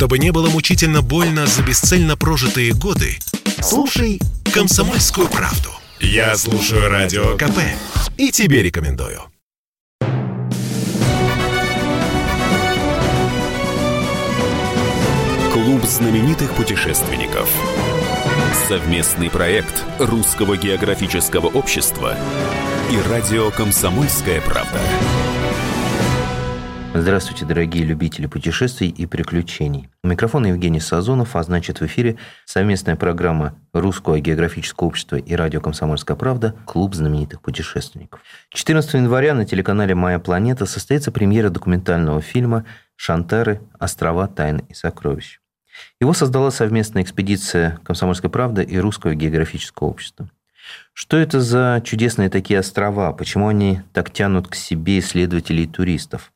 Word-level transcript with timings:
Чтобы 0.00 0.18
не 0.18 0.32
было 0.32 0.48
мучительно 0.48 1.02
больно 1.02 1.46
за 1.46 1.62
бесцельно 1.62 2.16
прожитые 2.16 2.72
годы, 2.72 3.18
слушай 3.60 4.18
«Комсомольскую 4.50 5.28
правду». 5.28 5.68
Я 6.00 6.38
слушаю 6.38 6.88
Радио 6.88 7.36
КП 7.36 7.58
и 8.16 8.30
тебе 8.30 8.62
рекомендую. 8.62 9.20
Клуб 15.52 15.84
знаменитых 15.84 16.54
путешественников. 16.54 17.50
Совместный 18.68 19.28
проект 19.28 19.84
Русского 19.98 20.56
географического 20.56 21.48
общества 21.48 22.16
и 22.90 22.98
радио 23.10 23.50
«Комсомольская 23.50 24.40
правда». 24.40 24.80
Здравствуйте, 26.92 27.46
дорогие 27.46 27.84
любители 27.84 28.26
путешествий 28.26 28.88
и 28.88 29.06
приключений. 29.06 29.88
У 30.02 30.08
микрофона 30.08 30.48
Евгений 30.48 30.80
Сазонов, 30.80 31.36
а 31.36 31.42
значит 31.44 31.80
в 31.80 31.86
эфире 31.86 32.16
совместная 32.46 32.96
программа 32.96 33.54
Русского 33.72 34.18
географического 34.18 34.88
общества 34.88 35.14
и 35.14 35.34
радио 35.36 35.60
«Комсомольская 35.60 36.16
правда» 36.16 36.56
«Клуб 36.66 36.96
знаменитых 36.96 37.42
путешественников». 37.42 38.20
14 38.50 38.94
января 38.94 39.34
на 39.34 39.46
телеканале 39.46 39.94
«Моя 39.94 40.18
планета» 40.18 40.66
состоится 40.66 41.12
премьера 41.12 41.48
документального 41.48 42.20
фильма 42.20 42.64
«Шантары. 42.96 43.60
Острова 43.78 44.26
тайн 44.26 44.58
и 44.68 44.74
сокровищ». 44.74 45.38
Его 46.00 46.12
создала 46.12 46.50
совместная 46.50 47.04
экспедиция 47.04 47.78
«Комсомольская 47.84 48.32
правда» 48.32 48.62
и 48.62 48.76
Русского 48.78 49.14
географического 49.14 49.86
общества. 49.86 50.28
Что 50.92 51.16
это 51.16 51.40
за 51.40 51.80
чудесные 51.84 52.30
такие 52.30 52.58
острова? 52.58 53.12
Почему 53.12 53.46
они 53.46 53.82
так 53.92 54.10
тянут 54.10 54.48
к 54.48 54.56
себе 54.56 54.98
исследователей 54.98 55.64
и 55.64 55.68
туристов? 55.68 56.32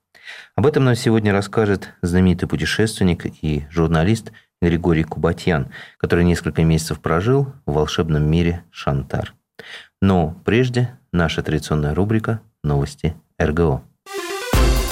Об 0.56 0.66
этом 0.66 0.84
нам 0.84 0.94
сегодня 0.94 1.32
расскажет 1.32 1.90
знаменитый 2.02 2.48
путешественник 2.48 3.26
и 3.42 3.64
журналист 3.70 4.32
Григорий 4.62 5.04
Кубатьян, 5.04 5.70
который 5.98 6.24
несколько 6.24 6.62
месяцев 6.62 7.00
прожил 7.00 7.52
в 7.66 7.72
волшебном 7.72 8.30
мире 8.30 8.64
Шантар. 8.70 9.34
Но 10.00 10.40
прежде 10.44 10.98
наша 11.12 11.42
традиционная 11.42 11.94
рубрика 11.94 12.40
«Новости 12.62 13.14
РГО». 13.40 13.82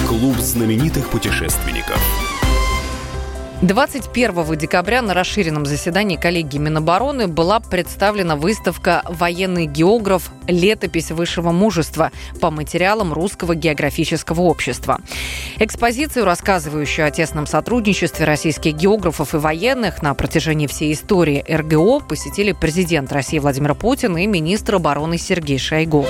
Клуб 0.09 0.37
знаменитых 0.37 1.09
путешественников– 1.11 2.02
21 3.63 4.57
декабря 4.59 5.03
на 5.03 5.15
расширенном 5.15 5.67
заседании 5.67 6.17
коллегии 6.17 6.59
Минобороны 6.59 7.29
была 7.29 7.61
представлена 7.61 8.35
выставка 8.35 9.05
«Военный 9.09 9.67
географ. 9.67 10.33
Летопись 10.49 11.13
высшего 11.13 11.53
мужества» 11.53 12.11
по 12.41 12.51
материалам 12.51 13.13
Русского 13.13 13.55
географического 13.55 14.41
общества. 14.41 14.99
Экспозицию, 15.61 16.25
рассказывающую 16.25 17.07
о 17.07 17.13
тесном 17.13 17.47
сотрудничестве 17.47 18.27
российских 18.27 18.75
географов 18.75 19.33
и 19.33 19.39
военных 19.39 20.03
на 20.03 20.13
протяжении 20.15 20.67
всей 20.67 20.93
истории 20.93 21.45
РГО, 21.49 22.01
посетили 22.01 22.51
президент 22.51 23.13
России 23.13 23.39
Владимир 23.39 23.77
Путин 23.77 24.17
и 24.17 24.27
министр 24.27 24.75
обороны 24.75 25.19
Сергей 25.19 25.59
Шойгу. 25.59 26.05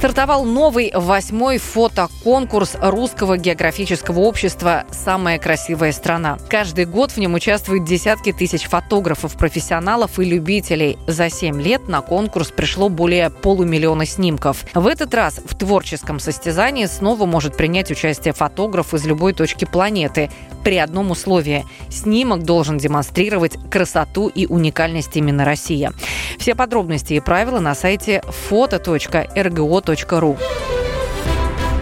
Стартовал 0.00 0.46
новый 0.46 0.90
восьмой 0.94 1.58
фотоконкурс 1.58 2.78
Русского 2.80 3.36
географического 3.36 4.20
общества 4.20 4.84
«Самая 4.90 5.38
красивая 5.38 5.92
страна». 5.92 6.38
Каждый 6.48 6.86
год 6.86 7.10
в 7.12 7.18
нем 7.18 7.34
участвуют 7.34 7.84
десятки 7.84 8.32
тысяч 8.32 8.62
фотографов, 8.62 9.34
профессионалов 9.34 10.18
и 10.18 10.24
любителей. 10.24 10.96
За 11.06 11.28
семь 11.28 11.60
лет 11.60 11.86
на 11.86 12.00
конкурс 12.00 12.50
пришло 12.50 12.88
более 12.88 13.28
полумиллиона 13.28 14.06
снимков. 14.06 14.64
В 14.72 14.86
этот 14.86 15.12
раз 15.12 15.38
в 15.44 15.54
творческом 15.54 16.18
состязании 16.18 16.86
снова 16.86 17.26
может 17.26 17.58
принять 17.58 17.90
участие 17.90 18.32
фотограф 18.32 18.94
из 18.94 19.04
любой 19.04 19.34
точки 19.34 19.66
планеты 19.66 20.30
при 20.64 20.78
одном 20.78 21.10
условии. 21.10 21.66
Снимок 21.90 22.44
должен 22.44 22.78
демонстрировать 22.78 23.58
красоту 23.70 24.28
и 24.28 24.46
уникальность 24.46 25.14
именно 25.18 25.44
России. 25.44 25.90
Все 26.38 26.54
подробности 26.54 27.12
и 27.12 27.20
правила 27.20 27.60
на 27.60 27.74
сайте 27.74 28.22
foto.rgo.ru 28.50 29.89
ру. 30.20 30.36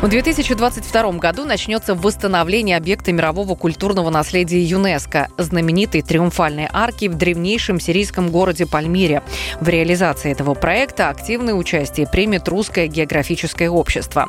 В 0.01 0.07
2022 0.07 1.13
году 1.15 1.45
начнется 1.45 1.97
восстановление 1.97 2.77
объекта 2.77 3.13
мирового 3.13 3.57
культурного 3.57 4.11
наследия 4.11 4.63
ЮНЕСКО– 4.63 5.27
знаменитой 5.39 6.03
триумфальной 6.03 6.69
арки 6.73 7.09
в 7.09 7.17
древнейшем 7.17 7.81
сирийском 7.81 8.31
городе 8.31 8.65
Пальмире. 8.65 9.25
В 9.61 9.69
реализации 9.69 10.31
этого 10.31 10.55
проекта 10.55 11.09
активное 11.09 11.55
участие 11.55 12.07
примет 12.07 12.47
Русское 12.47 12.87
географическое 12.87 13.69
общество. 13.69 14.29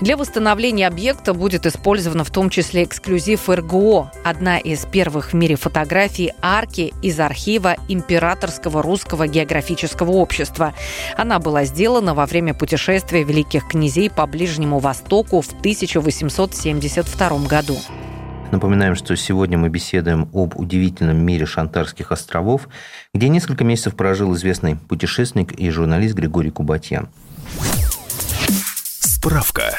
Для 0.00 0.16
восстановления 0.16 0.86
объекта 0.86 1.34
будет 1.34 1.66
использована 1.66 2.24
в 2.24 2.30
том 2.30 2.48
числе 2.48 2.84
эксклюзив 2.84 3.46
РГО– 3.50 4.10
одна 4.24 4.56
из 4.56 4.86
первых 4.86 5.32
в 5.32 5.34
мире 5.34 5.56
фотографий 5.56 6.32
арки 6.40 6.94
из 7.02 7.20
архива 7.20 7.76
Императорского 7.88 8.82
русского 8.82 9.26
географического 9.26 10.12
общества. 10.12 10.72
Она 11.18 11.38
была 11.40 11.64
сделана 11.64 12.14
во 12.14 12.24
время 12.24 12.54
путешествия 12.54 13.22
великих 13.22 13.68
князей 13.68 14.08
по 14.08 14.26
Ближнему 14.26 14.78
Востоку 14.78 15.09
Востоку 15.10 15.40
в 15.40 15.48
1872 15.48 17.46
году. 17.48 17.76
Напоминаем, 18.52 18.94
что 18.94 19.16
сегодня 19.16 19.58
мы 19.58 19.68
беседуем 19.68 20.28
об 20.32 20.56
удивительном 20.56 21.16
мире 21.16 21.46
Шантарских 21.46 22.12
островов, 22.12 22.68
где 23.12 23.28
несколько 23.28 23.64
месяцев 23.64 23.96
прожил 23.96 24.32
известный 24.36 24.76
путешественник 24.76 25.58
и 25.58 25.68
журналист 25.70 26.14
Григорий 26.14 26.50
Кубатьян. 26.50 27.08
Справка. 29.00 29.76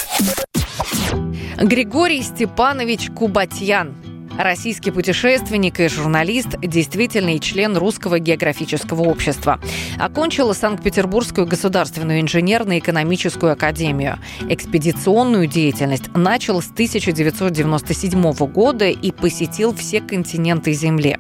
Григорий 1.62 2.24
Степанович 2.24 3.12
Кубатьян 3.12 3.96
Российский 4.38 4.92
путешественник 4.92 5.80
и 5.80 5.88
журналист, 5.88 6.60
действительный 6.62 7.40
член 7.40 7.76
Русского 7.78 8.20
географического 8.20 9.04
общества. 9.04 9.60
Окончил 10.00 10.54
Санкт-Петербургскую 10.54 11.46
государственную 11.46 12.22
инженерно-экономическую 12.22 13.54
академию. 13.54 14.20
Экспедиционную 14.50 15.48
деятельность 15.48 16.14
начал 16.16 16.62
с 16.62 16.72
1997 16.72 18.32
года 18.48 18.88
и 18.88 19.12
посетил 19.12 19.76
все 19.76 20.02
континенты 20.02 20.74
Земли. 20.74 21.18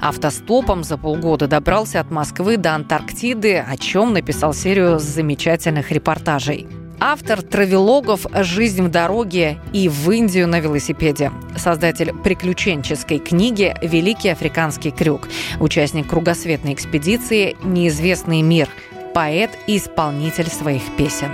Автостопом 0.00 0.84
за 0.84 0.98
полгода 0.98 1.46
добрался 1.46 2.00
от 2.00 2.10
Москвы 2.10 2.56
до 2.56 2.74
Антарктиды, 2.74 3.58
о 3.58 3.76
чем 3.76 4.12
написал 4.12 4.54
серию 4.54 4.98
замечательных 4.98 5.90
репортажей. 5.90 6.66
Автор 6.98 7.42
травелогов 7.42 8.26
«Жизнь 8.32 8.82
в 8.82 8.90
дороге» 8.90 9.58
и 9.74 9.86
«В 9.90 10.10
Индию 10.10 10.48
на 10.48 10.60
велосипеде». 10.60 11.30
Создатель 11.54 12.14
приключенческой 12.14 13.18
книги 13.18 13.76
«Великий 13.82 14.30
африканский 14.30 14.90
крюк». 14.90 15.28
Участник 15.60 16.08
кругосветной 16.08 16.72
экспедиции 16.72 17.54
«Неизвестный 17.62 18.40
мир». 18.40 18.70
Поэт 19.12 19.50
и 19.66 19.76
исполнитель 19.76 20.46
своих 20.46 20.82
песен. 20.96 21.28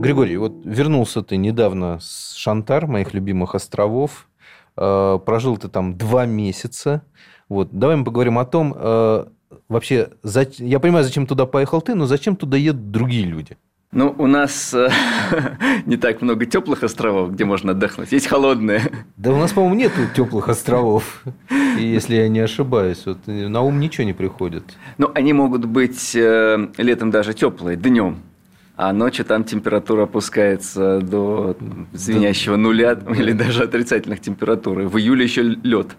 Григорий, 0.00 0.36
вот 0.38 0.54
вернулся 0.64 1.22
ты 1.22 1.36
недавно 1.36 2.00
с 2.00 2.34
Шантар, 2.34 2.88
моих 2.88 3.14
любимых 3.14 3.54
островов. 3.54 4.28
Э, 4.76 5.20
прожил 5.24 5.56
ты 5.56 5.68
там 5.68 5.96
два 5.96 6.26
месяца. 6.26 7.02
Вот. 7.48 7.68
Давай 7.70 7.94
мы 7.94 8.04
поговорим 8.04 8.40
о 8.40 8.44
том, 8.44 8.74
э, 8.76 9.26
вообще, 9.68 10.10
я 10.58 10.80
понимаю, 10.80 11.04
зачем 11.04 11.28
туда 11.28 11.46
поехал 11.46 11.80
ты, 11.80 11.94
но 11.94 12.06
зачем 12.06 12.34
туда 12.34 12.56
едут 12.56 12.90
другие 12.90 13.24
люди? 13.24 13.56
Ну, 13.90 14.14
у 14.18 14.26
нас 14.26 14.74
э, 14.74 14.90
не 15.86 15.96
так 15.96 16.20
много 16.20 16.44
теплых 16.44 16.82
островов, 16.82 17.32
где 17.32 17.46
можно 17.46 17.72
отдохнуть. 17.72 18.12
Есть 18.12 18.26
холодные. 18.26 18.82
Да 19.16 19.32
у 19.32 19.38
нас, 19.38 19.52
по-моему, 19.52 19.76
нет 19.76 19.92
теплых 20.14 20.50
островов, 20.50 21.24
если 21.78 22.16
я 22.16 22.28
не 22.28 22.40
ошибаюсь. 22.40 23.02
Вот 23.06 23.26
на 23.26 23.62
ум 23.62 23.80
ничего 23.80 24.04
не 24.04 24.12
приходит. 24.12 24.64
Ну, 24.98 25.10
они 25.14 25.32
могут 25.32 25.64
быть 25.64 26.14
э, 26.14 26.68
летом 26.76 27.10
даже 27.10 27.32
теплые, 27.32 27.78
днем. 27.78 28.18
А 28.76 28.92
ночью 28.92 29.24
там 29.24 29.42
температура 29.42 30.02
опускается 30.02 31.00
до 31.00 31.56
звенящего 31.92 32.56
нуля 32.56 32.96
или 33.16 33.32
даже 33.32 33.64
отрицательных 33.64 34.20
температур. 34.20 34.80
В 34.82 34.98
июле 34.98 35.24
еще 35.24 35.42
лед. 35.42 35.96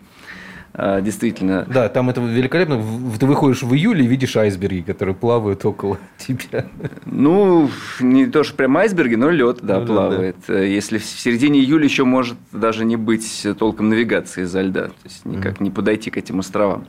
А, 0.81 1.01
действительно. 1.01 1.65
Да, 1.67 1.89
там 1.89 2.09
это 2.09 2.21
великолепно. 2.21 2.81
Ты 3.19 3.25
выходишь 3.25 3.63
в 3.63 3.73
июле 3.73 4.05
и 4.05 4.07
видишь 4.07 4.37
айсберги, 4.37 4.79
которые 4.79 5.13
плавают 5.13 5.65
около 5.65 5.97
тебя. 6.17 6.67
Ну, 7.05 7.69
не 7.99 8.27
то, 8.27 8.45
что 8.45 8.55
прям 8.55 8.77
айсберги, 8.77 9.15
но 9.15 9.29
лед, 9.29 9.59
да, 9.61 9.81
ну, 9.81 9.85
плавает. 9.85 10.37
Да. 10.47 10.57
Если 10.57 10.97
в 10.97 11.03
середине 11.03 11.59
июля 11.59 11.83
еще 11.83 12.05
может 12.05 12.37
даже 12.53 12.85
не 12.85 12.95
быть 12.95 13.45
толком 13.57 13.89
навигации 13.89 14.43
из-за 14.43 14.61
льда, 14.61 14.85
то 14.85 14.93
есть 15.03 15.25
никак 15.25 15.57
mm-hmm. 15.57 15.63
не 15.63 15.69
подойти 15.69 16.11
к 16.11 16.17
этим 16.17 16.39
островам. 16.39 16.85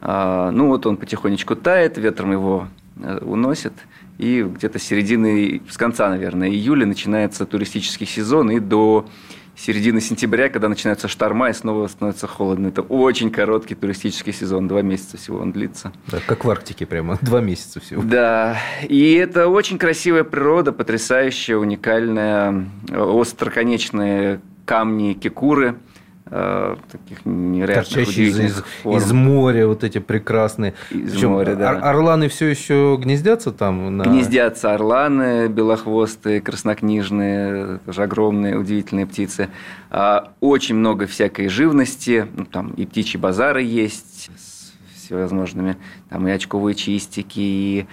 А, 0.00 0.52
ну, 0.52 0.68
вот 0.68 0.86
он 0.86 0.96
потихонечку 0.96 1.56
тает, 1.56 1.98
ветром 1.98 2.30
его 2.30 2.68
э, 3.02 3.18
уносит. 3.18 3.72
И 4.18 4.42
где-то 4.42 4.78
с 4.78 4.82
середины, 4.84 5.60
с 5.68 5.76
конца, 5.76 6.08
наверное, 6.08 6.50
июля 6.50 6.86
начинается 6.86 7.46
туристический 7.46 8.06
сезон, 8.06 8.52
и 8.52 8.60
до 8.60 9.08
середины 9.58 10.00
сентября, 10.00 10.48
когда 10.48 10.68
начинаются 10.68 11.08
шторма 11.08 11.50
и 11.50 11.52
снова 11.52 11.86
становится 11.88 12.26
холодно. 12.26 12.68
Это 12.68 12.82
очень 12.82 13.30
короткий 13.30 13.74
туристический 13.74 14.32
сезон, 14.32 14.68
два 14.68 14.82
месяца 14.82 15.16
всего 15.16 15.38
он 15.38 15.52
длится. 15.52 15.92
Да, 16.06 16.18
как 16.24 16.44
в 16.44 16.50
Арктике 16.50 16.86
прямо, 16.86 17.18
два 17.22 17.40
месяца 17.40 17.80
всего. 17.80 18.02
Да, 18.02 18.56
и 18.82 19.14
это 19.14 19.48
очень 19.48 19.78
красивая 19.78 20.24
природа, 20.24 20.72
потрясающая, 20.72 21.56
уникальная, 21.56 22.66
остроконечные 22.90 24.40
камни 24.64 25.14
кикуры– 25.14 25.76
э, 25.86 25.87
таких 26.30 27.24
невероятных 27.24 27.88
Торчащие 27.88 28.28
из, 28.28 28.38
из, 28.38 28.64
из 28.84 29.12
моря 29.12 29.66
вот 29.66 29.84
эти 29.84 29.98
прекрасные. 29.98 30.74
Из 30.90 31.12
Причем 31.12 31.30
моря, 31.30 31.54
да. 31.56 31.70
Ор- 31.70 31.84
орланы 31.84 32.28
все 32.28 32.46
еще 32.46 32.98
гнездятся 33.00 33.52
там? 33.52 33.96
На... 33.96 34.02
Гнездятся 34.02 34.74
орланы 34.74 35.48
белохвостые, 35.48 36.40
краснокнижные, 36.40 37.78
тоже 37.86 38.02
огромные, 38.02 38.58
удивительные 38.58 39.06
птицы. 39.06 39.48
А, 39.90 40.32
очень 40.40 40.74
много 40.74 41.06
всякой 41.06 41.48
живности, 41.48 42.26
ну, 42.36 42.44
там 42.44 42.70
и 42.70 42.84
птичьи 42.84 43.18
базары 43.18 43.62
есть 43.62 44.30
с 44.36 44.72
всевозможными, 44.94 45.76
там 46.10 46.28
и 46.28 46.30
очковые 46.30 46.74
чистики, 46.74 47.40
и 47.40 47.86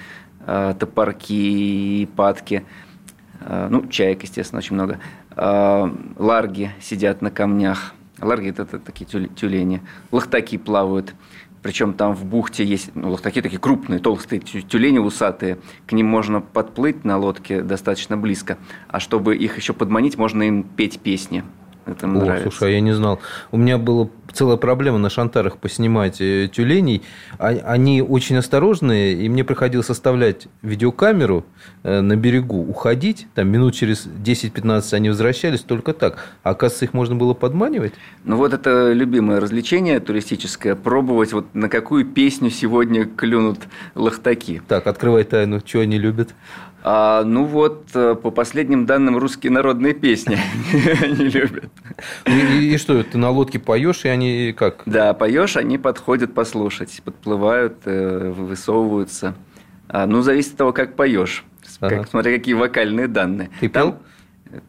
э, 0.45 0.73
топорки, 0.77 1.33
и 2.01 2.05
падки. 2.05 2.65
Э, 3.39 3.67
ну, 3.69 3.88
чаек, 3.88 4.23
естественно, 4.23 4.59
очень 4.59 4.75
много. 4.75 4.99
Э, 5.38 5.89
ларги 6.17 6.71
сидят 6.81 7.21
на 7.21 7.31
камнях– 7.31 7.93
Ларги– 8.21 8.50
это, 8.50 8.63
это 8.63 8.79
такие 8.79 9.06
тюлени. 9.06 9.81
Лохтаки 10.12 10.57
плавают. 10.57 11.13
Причем 11.62 11.94
там 11.94 12.13
в 12.13 12.25
бухте 12.25 12.63
есть 12.63 12.91
ну, 12.94 13.09
лохтаки 13.09 13.41
такие 13.41 13.59
крупные, 13.59 14.00
толстые 14.00 14.39
тюлени 14.39 15.00
усатые. 15.00 15.57
К 15.88 15.94
ним 15.94 16.06
можно 16.06 16.39
подплыть 16.39 17.03
на 17.03 17.17
лодке 17.17 17.62
достаточно 17.62 18.17
близко. 18.17 18.59
А 18.88 19.00
чтобы 19.00 19.35
их 19.35 19.57
еще 19.57 19.73
подманить, 19.73 20.17
можно 20.17 20.44
им 20.44 20.63
петь 20.63 21.00
песни. 21.00 21.44
Это 21.85 22.07
мне 22.07 22.21
О, 22.21 22.25
нравится. 22.25 22.49
слушай, 22.49 22.69
а 22.69 22.71
я 22.71 22.81
не 22.81 22.93
знал. 22.93 23.19
У 23.51 23.57
меня 23.57 23.77
была 23.77 24.09
целая 24.33 24.57
проблема 24.57 24.97
на 24.97 25.09
шантарах 25.09 25.57
поснимать 25.57 26.19
э, 26.19 26.49
тюленей. 26.51 27.03
А, 27.37 27.47
они 27.47 28.01
очень 28.01 28.35
осторожные, 28.37 29.13
и 29.13 29.29
мне 29.29 29.43
приходилось 29.43 29.89
оставлять 29.89 30.47
видеокамеру 30.61 31.45
э, 31.83 32.01
на 32.01 32.15
берегу, 32.15 32.57
уходить. 32.67 33.27
Там 33.35 33.49
минут 33.49 33.75
через 33.75 34.07
10-15 34.07 34.93
они 34.93 35.09
возвращались 35.09 35.61
только 35.61 35.93
так. 35.93 36.17
А 36.43 36.51
оказывается, 36.51 36.85
их 36.85 36.93
можно 36.93 37.15
было 37.15 37.33
подманивать? 37.33 37.93
Ну 38.23 38.38
вот 38.38 38.53
это 38.53 38.91
любимое 38.91 39.39
развлечение 39.39 39.99
туристическое. 39.99 40.75
Пробовать, 40.75 41.33
вот 41.33 41.53
на 41.53 41.69
какую 41.69 42.05
песню 42.05 42.49
сегодня 42.49 43.05
клюнут 43.05 43.59
лохтаки. 43.93 44.61
Так, 44.67 44.88
открывай 44.88 45.23
тайну, 45.23 45.61
что 45.63 45.79
они 45.79 45.97
любят. 45.97 46.33
А, 46.87 47.23
ну 47.23 47.45
вот, 47.45 47.89
э, 47.95 48.13
по 48.13 48.29
последним 48.29 48.85
данным, 48.85 49.17
русские 49.17 49.51
народные 49.51 49.95
песни 49.95 50.37
они 51.01 51.29
любят. 51.29 51.71
И, 52.27 52.73
и 52.73 52.77
что, 52.77 53.01
ты 53.03 53.17
на 53.17 53.31
лодке 53.31 53.57
поешь, 53.57 54.05
и 54.05 54.07
они 54.07 54.53
как? 54.55 54.83
Да, 54.85 55.15
поешь, 55.15 55.57
они 55.57 55.79
подходят 55.79 56.35
послушать, 56.35 57.01
подплывают, 57.03 57.79
э, 57.85 58.31
высовываются. 58.37 59.33
А, 59.89 60.05
ну, 60.05 60.21
зависит 60.21 60.51
от 60.51 60.57
того, 60.57 60.73
как 60.73 60.95
поешь. 60.95 61.43
Ага. 61.79 61.97
Как, 61.97 62.07
смотря 62.07 62.37
какие 62.37 62.53
вокальные 62.53 63.07
данные. 63.07 63.49
Ты 63.59 63.67
пел? 63.67 63.97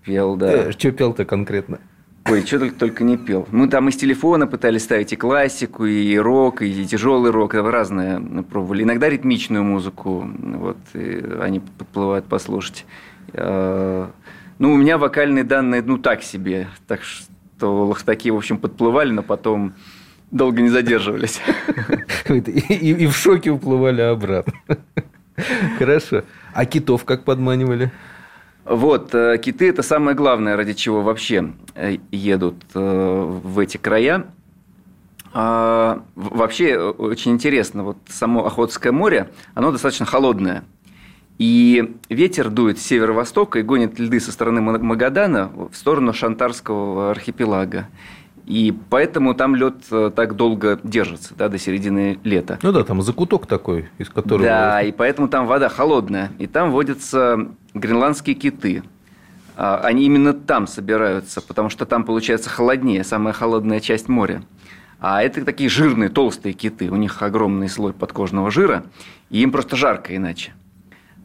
Пел, 0.03 0.37
да. 0.37 0.69
Э, 0.69 0.73
что 0.73 0.93
пел-то 0.93 1.27
конкретно? 1.27 1.81
Ой, 2.29 2.45
что 2.45 2.59
только, 2.59 2.75
только 2.75 3.05
не 3.05 3.17
пел. 3.17 3.47
Мы 3.53 3.69
там 3.69 3.89
из 3.89 3.97
телефона 3.97 4.47
пытались 4.47 4.83
ставить 4.83 5.13
и 5.13 5.17
классику, 5.17 5.85
и 5.85 6.17
рок, 6.17 6.63
и 6.63 6.85
тяжелый 6.85 7.31
рок, 7.31 7.55
разное 7.55 8.21
пробовали. 8.43 8.83
Иногда 8.83 9.09
ритмичную 9.09 9.63
музыку, 9.63 10.29
вот, 10.39 10.79
они 11.41 11.61
подплывают 11.61 12.27
послушать. 12.27 12.85
А, 13.33 14.11
ну, 14.59 14.73
у 14.73 14.77
меня 14.77 14.99
вокальные 14.99 15.45
данные, 15.45 15.83
ну, 15.83 15.99
так 15.99 16.23
себе. 16.23 16.67
Так 16.89 17.03
что 17.03 17.87
лохтаки, 17.87 18.31
в 18.31 18.37
общем, 18.37 18.59
подплывали, 18.59 19.13
но 19.13 19.23
потом 19.23 19.75
долго 20.33 20.63
не 20.63 20.69
задерживались. 20.69 21.41
И 22.29 23.07
в 23.07 23.15
шоке 23.15 23.51
уплывали 23.51 24.01
обратно. 24.01 24.53
Хорошо. 25.79 26.25
А 26.53 26.65
китов 26.65 27.05
как 27.05 27.25
подманивали? 27.25 27.93
Вот, 28.67 29.15
э, 29.15 29.39
киты– 29.39 29.69
это 29.71 29.83
самое 29.83 30.17
главное, 30.17 30.57
ради 30.57 30.75
чего 30.75 31.03
вообще 31.03 31.53
э, 31.77 31.99
едут 32.11 32.57
э, 32.75 33.41
в 33.45 33.59
эти 33.61 33.77
края. 33.77 34.27
А, 35.33 36.03
вообще, 36.17 36.77
очень 36.77 37.33
интересно, 37.33 37.85
вот 37.85 37.99
само 38.09 38.45
Охотское 38.45 38.91
море, 38.91 39.31
оно 39.55 39.71
достаточно 39.71 40.05
холодное. 40.05 40.65
И 41.39 41.95
ветер 42.09 42.51
дует 42.51 42.79
с 42.79 42.83
северо-востока 42.83 43.61
и 43.61 43.63
гонит 43.63 44.01
льды 44.01 44.19
со 44.19 44.33
стороны 44.33 44.61
Магадана 44.63 45.53
в 45.71 45.77
сторону 45.77 46.13
Шантарского 46.13 47.11
архипелага. 47.13 47.89
И 48.47 48.73
поэтому 48.91 49.35
там 49.35 49.57
лед 49.57 49.75
э, 49.91 50.13
так 50.15 50.37
долго 50.37 50.79
держится, 50.85 51.35
да, 51.37 51.49
до 51.49 51.59
середины 51.59 52.21
лета. 52.23 52.61
Ну 52.63 52.71
да, 52.71 52.85
там 52.85 53.03
закуток 53.03 53.47
такой, 53.47 53.89
из 53.99 54.09
которого... 54.09 54.47
Да, 54.47 54.83
и 54.83 54.93
поэтому 54.93 55.27
там 55.27 55.49
вода 55.49 55.69
холодная. 55.69 56.31
И 56.39 56.47
там 56.47 56.71
водятся 56.71 57.49
гренландские 57.75 58.37
киты. 58.37 58.85
А, 59.57 59.81
они 59.83 60.05
именно 60.05 60.33
там 60.33 60.69
собираются, 60.69 61.41
потому 61.41 61.71
что 61.71 61.87
там 61.87 62.05
получается 62.05 62.49
холоднее, 62.49 63.03
самая 63.03 63.33
холодная 63.33 63.81
часть 63.81 64.09
моря. 64.09 64.43
А 65.01 65.25
это 65.25 65.45
такие 65.45 65.69
жирные, 65.69 66.09
толстые 66.09 66.53
киты. 66.53 66.89
У 66.89 66.97
них 66.97 67.21
огромный 67.23 67.69
слой 67.69 67.93
подкожного 67.93 68.53
жира, 68.53 68.85
и 69.29 69.43
им 69.43 69.51
просто 69.51 69.75
жарко 69.75 70.15
иначе. 70.15 70.53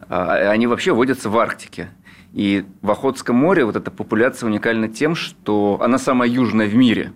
А, 0.10 0.50
они 0.50 0.66
вообще 0.66 0.92
водятся 0.92 1.30
в 1.30 1.38
Арктике. 1.38 1.90
И 2.34 2.66
в 2.82 2.92
Охотском 2.92 3.36
море 3.36 3.66
вот 3.66 3.76
эта 3.76 3.92
популяция 3.92 4.48
уникальна 4.48 4.88
тем, 4.88 5.16
что 5.16 5.80
она 5.82 5.98
самая 5.98 6.30
южная 6.30 6.68
в 6.68 6.76
мире. 6.76 7.12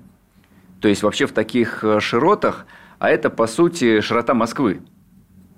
То 0.81 0.87
есть 0.87 1.03
вообще 1.03 1.25
в 1.25 1.31
таких 1.31 1.83
э, 1.83 1.99
широтах, 1.99 2.65
а 2.99 3.09
это 3.09 3.29
по 3.29 3.47
сути 3.47 4.01
широта 4.01 4.33
Москвы, 4.33 4.81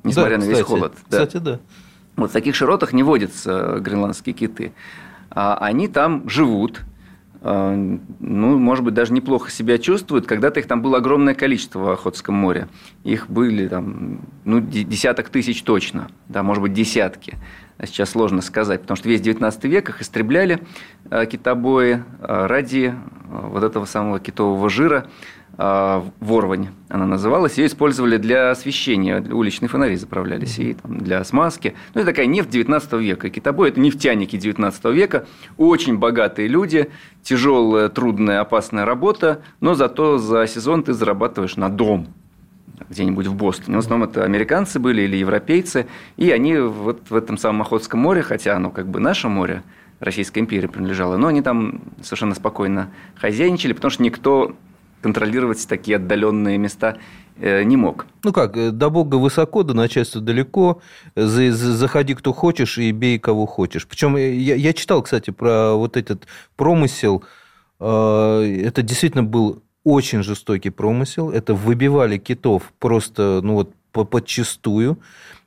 несмотря 0.03 0.37
да, 0.37 0.45
на 0.45 0.49
весь 0.49 0.61
холод. 0.61 0.93
Да. 1.09 1.25
Кстати, 1.25 1.43
да. 1.43 1.59
Вот 2.15 2.29
в 2.29 2.33
таких 2.33 2.55
широтах 2.55 2.93
не 2.93 3.03
водятся 3.03 3.79
гренландские 3.79 4.33
киты. 4.33 4.73
А 5.29 5.57
они 5.57 5.87
там 5.87 6.29
живут, 6.29 6.81
а, 7.41 7.75
ну, 8.19 8.57
может 8.57 8.83
быть, 8.83 8.93
даже 8.93 9.13
неплохо 9.13 9.51
себя 9.51 9.77
чувствуют. 9.77 10.25
Когда-то 10.25 10.59
их 10.59 10.67
там 10.67 10.81
было 10.81 10.97
огромное 10.97 11.35
количество 11.35 11.79
в 11.79 11.89
Охотском 11.89 12.35
море. 12.35 12.67
Их 13.03 13.29
были 13.29 13.67
там, 13.67 14.21
ну, 14.45 14.59
десяток 14.59 15.29
тысяч 15.29 15.61
точно, 15.63 16.07
да, 16.27 16.43
может 16.43 16.61
быть, 16.61 16.73
десятки. 16.73 17.35
Сейчас 17.83 18.09
сложно 18.09 18.41
сказать, 18.41 18.81
потому 18.81 18.97
что 18.97 19.07
весь 19.07 19.21
19 19.21 19.63
век 19.65 19.89
их 19.89 20.01
истребляли 20.01 20.59
э, 21.11 21.25
китобои 21.27 22.03
э, 22.21 22.45
ради 22.47 22.93
э, 22.93 22.93
вот 23.29 23.63
этого 23.63 23.85
самого 23.85 24.19
китового 24.19 24.69
жира. 24.69 25.07
Ворвань 25.57 26.67
она 26.87 27.07
называлась. 27.07 27.57
Ее 27.57 27.65
использовали 27.65 28.17
для 28.17 28.51
освещения, 28.51 29.19
уличные 29.19 29.69
фонари 29.69 29.95
заправлялись, 29.95 30.59
и 30.59 30.75
там, 30.75 30.99
для 30.99 31.23
смазки. 31.23 31.73
Ну, 31.95 32.01
это 32.01 32.11
такая 32.11 32.27
нефть 32.27 32.51
19 32.51 32.93
века. 32.93 33.31
Китобой– 33.31 33.69
это 33.71 33.79
нефтяники 33.79 34.37
19 34.37 34.85
века, 34.93 35.25
очень 35.57 35.97
богатые 35.97 36.47
люди, 36.47 36.91
тяжелая, 37.23 37.89
трудная, 37.89 38.41
опасная 38.41 38.85
работа, 38.85 39.41
но 39.59 39.73
зато 39.73 40.19
за 40.19 40.45
сезон 40.45 40.83
ты 40.83 40.93
зарабатываешь 40.93 41.55
на 41.55 41.69
дом– 41.69 42.07
где-нибудь 42.89 43.27
в 43.27 43.35
Бостоне. 43.35 43.77
В 43.77 43.79
основном 43.79 44.09
это 44.09 44.23
американцы 44.23 44.79
были 44.79 45.01
или 45.01 45.17
европейцы, 45.17 45.87
и 46.15 46.31
они 46.31 46.57
вот 46.57 47.09
в 47.09 47.15
этом 47.15 47.37
самом 47.37 47.61
Охотском 47.61 47.99
море, 47.99 48.21
хотя 48.21 48.55
оно 48.55 48.69
как 48.69 48.87
бы 48.87 48.99
наше 48.99 49.27
море, 49.27 49.63
Российской 49.99 50.39
империи 50.39 50.67
принадлежало, 50.67 51.17
но 51.17 51.27
они 51.27 51.41
там 51.41 51.81
совершенно 52.03 52.35
спокойно 52.35 52.91
хозяйничали, 53.15 53.73
потому 53.73 53.89
что 53.89 54.03
никто 54.03 54.55
контролировать 55.01 55.65
такие 55.67 55.97
отдаленные 55.97 56.57
места 56.57 56.97
э, 57.37 57.63
не 57.63 57.77
мог. 57.77 58.05
Ну 58.23 58.33
как, 58.33 58.57
э, 58.57 58.71
до 58.71 58.89
Бога 58.89 59.15
высоко, 59.15 59.63
до 59.63 59.73
начальства 59.73 60.21
далеко, 60.21 60.81
заходи 61.15 62.13
кто 62.13 62.33
хочешь 62.33 62.77
и 62.77 62.91
бей 62.91 63.19
кого 63.19 63.45
хочешь. 63.45 63.87
Причем 63.87 64.15
э, 64.17 64.33
я, 64.35 64.55
я 64.55 64.73
читал, 64.73 65.01
кстати, 65.01 65.31
про 65.31 65.73
вот 65.73 65.97
этот 65.97 66.27
промысел. 66.55 67.23
Это 67.79 68.81
действительно 68.81 69.23
был 69.23 69.61
очень 69.87 70.21
жестокий 70.21 70.69
промысел. 70.69 71.31
Это 71.31 71.53
выбивали 71.53 72.17
китов 72.17 72.73
просто, 72.77 73.39
ну 73.41 73.53
вот, 73.53 73.73
подчистую. 73.93 74.99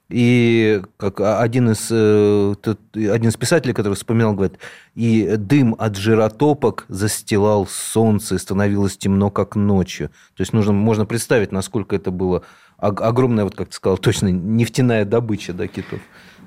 И 0.08 0.82
как 0.96 1.20
один 1.20 1.70
из, 1.70 1.88
э, 1.90 2.54
один 2.94 3.28
из 3.28 3.36
писателей, 3.36 3.74
который 3.74 3.94
вспоминал, 3.94 4.32
говорит, 4.32 4.58
и 4.96 5.36
дым 5.36 5.76
от 5.78 5.96
жиротопок 5.96 6.86
застилал 6.88 7.66
солнце, 7.66 8.36
и 8.36 8.38
становилось 8.38 8.96
темно, 8.96 9.30
как 9.30 9.56
ночью. 9.56 10.08
То 10.34 10.40
есть 10.40 10.52
нужно, 10.52 10.72
можно 10.72 11.04
представить, 11.04 11.52
насколько 11.52 11.94
это 11.94 12.10
было 12.10 12.42
огромная, 12.78 13.44
вот 13.44 13.54
как 13.54 13.68
ты 13.68 13.74
сказал, 13.74 13.98
точно 13.98 14.28
нефтяная 14.28 15.04
добыча 15.04 15.52
да, 15.52 15.66
китов. 15.68 16.00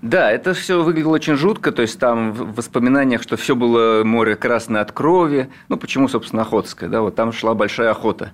Да, 0.04 0.30
это 0.30 0.54
все 0.54 0.84
выглядело 0.84 1.14
очень 1.14 1.38
жутко, 1.38 1.72
то 1.72 1.82
есть 1.82 1.98
там 1.98 2.34
в 2.34 2.56
воспоминаниях, 2.56 3.24
что 3.24 3.38
все 3.38 3.56
было 3.56 4.04
море 4.04 4.36
красное 4.36 4.82
от 4.82 4.92
крови, 4.92 5.50
ну 5.70 5.78
почему, 5.78 6.10
собственно, 6.10 6.42
Охотское, 6.42 6.90
да, 6.90 7.00
вот 7.00 7.16
там 7.16 7.32
шла 7.32 7.54
большая 7.54 7.90
охота. 7.90 8.34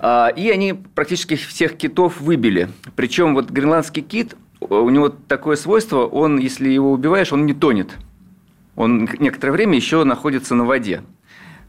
А, 0.00 0.26
и 0.34 0.50
они 0.50 0.72
практически 0.72 1.36
всех 1.36 1.76
китов 1.76 2.20
выбили. 2.20 2.70
Причем 2.96 3.34
вот 3.34 3.50
гренландский 3.50 4.02
кит, 4.02 4.34
у 4.58 4.90
него 4.90 5.10
такое 5.10 5.54
свойство, 5.54 6.06
он, 6.06 6.38
если 6.38 6.68
его 6.68 6.90
убиваешь, 6.90 7.32
он 7.32 7.46
не 7.46 7.54
тонет. 7.54 7.92
Он 8.74 9.08
некоторое 9.20 9.52
время 9.52 9.76
еще 9.76 10.02
находится 10.02 10.56
на 10.56 10.64
воде. 10.64 11.02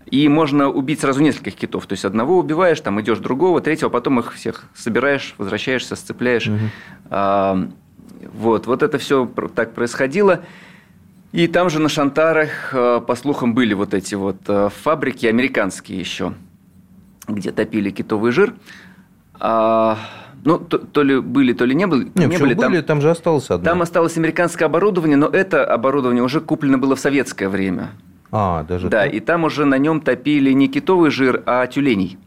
И 0.08 0.27
можно 0.27 0.67
убить 0.67 1.01
сразу 1.01 1.22
нескольких 1.22 1.53
китов. 1.53 1.86
То 1.86 1.93
есть 1.93 2.05
одного 2.05 2.39
убиваешь, 2.39 2.81
там 2.81 3.00
идешь 3.00 3.19
другого, 3.19 3.62
третьего, 3.62 3.89
потом 3.89 4.19
их 4.19 4.34
всех 4.34 4.65
собираешь, 4.74 5.36
возвращаешься, 5.38 5.96
сцепляешь. 5.96 6.48
Угу. 6.48 7.72
Вот, 8.34 8.68
вот 8.68 8.84
это 8.84 8.98
все 8.98 9.30
так 9.56 9.74
происходило. 9.74 10.42
И 11.32 11.48
там 11.48 11.70
же 11.70 11.80
на 11.80 11.89
Шантарах, 11.89 12.74
э, 12.74 13.01
по 13.06 13.16
слухам, 13.16 13.54
были 13.54 13.74
вот 13.74 13.94
эти 13.94 14.16
вот 14.16 14.38
э, 14.48 14.70
фабрики 14.84 15.28
американские 15.28 16.00
еще. 16.00 16.34
где 17.28 17.51
топили 17.51 17.92
китовый 17.92 18.32
жир. 18.32 18.56
А, 19.39 19.98
ну, 20.44 20.58
то, 20.58 20.80
то 20.80 21.04
ли 21.04 21.20
были, 21.20 21.54
то 21.54 21.66
ли 21.66 21.75
не 21.75 21.86
были. 21.86 22.12
Не, 22.16 22.25
не 22.25 22.38
были, 22.38 22.56
там, 22.56 22.72
были, 22.72 22.82
там 22.82 23.01
же 23.01 23.12
осталось 23.12 23.50
одно. 23.51 23.63
Там 23.63 23.82
осталось 23.82 24.18
американское 24.18 24.68
оборудование, 24.68 25.18
но 25.18 25.28
это 25.28 25.63
оборудование 25.66 26.24
уже 26.24 26.42
куплено 26.42 26.78
было 26.78 26.96
в 26.96 27.00
советское 27.00 27.48
время. 27.50 27.92
А, 28.32 28.63
даже 28.63 28.89
Да, 28.89 29.04
так? 29.04 29.13
и 29.13 29.20
там 29.20 29.44
уже 29.44 29.66
на 29.66 29.78
нем 29.78 30.01
топили 30.01 30.51
не 30.51 30.68
китовый 30.68 31.12
жир, 31.12 31.44
а 31.46 31.66
тюленей. 31.68 32.18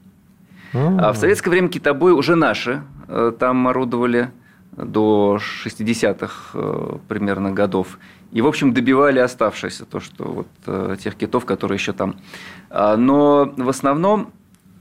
А, 0.74 1.08
а 1.08 1.12
в 1.12 1.16
советское 1.16 1.50
время 1.50 1.68
китобой 1.68 2.12
уже 2.12 2.34
наши 2.34 2.82
э, 3.08 3.32
там 3.38 3.68
орудовали 3.68 4.30
до 4.76 5.38
60-х 5.64 6.50
э, 6.54 6.96
примерно 7.08 7.52
годов. 7.52 7.98
И, 8.32 8.40
в 8.40 8.46
общем, 8.46 8.72
добивали 8.72 9.18
оставшееся, 9.18 9.84
то, 9.84 10.00
что 10.00 10.24
вот 10.24 10.48
э, 10.66 10.96
тех 11.02 11.14
китов, 11.16 11.44
которые 11.44 11.76
еще 11.76 11.92
там. 11.92 12.16
А, 12.70 12.96
но 12.96 13.52
в 13.56 13.68
основном 13.68 14.32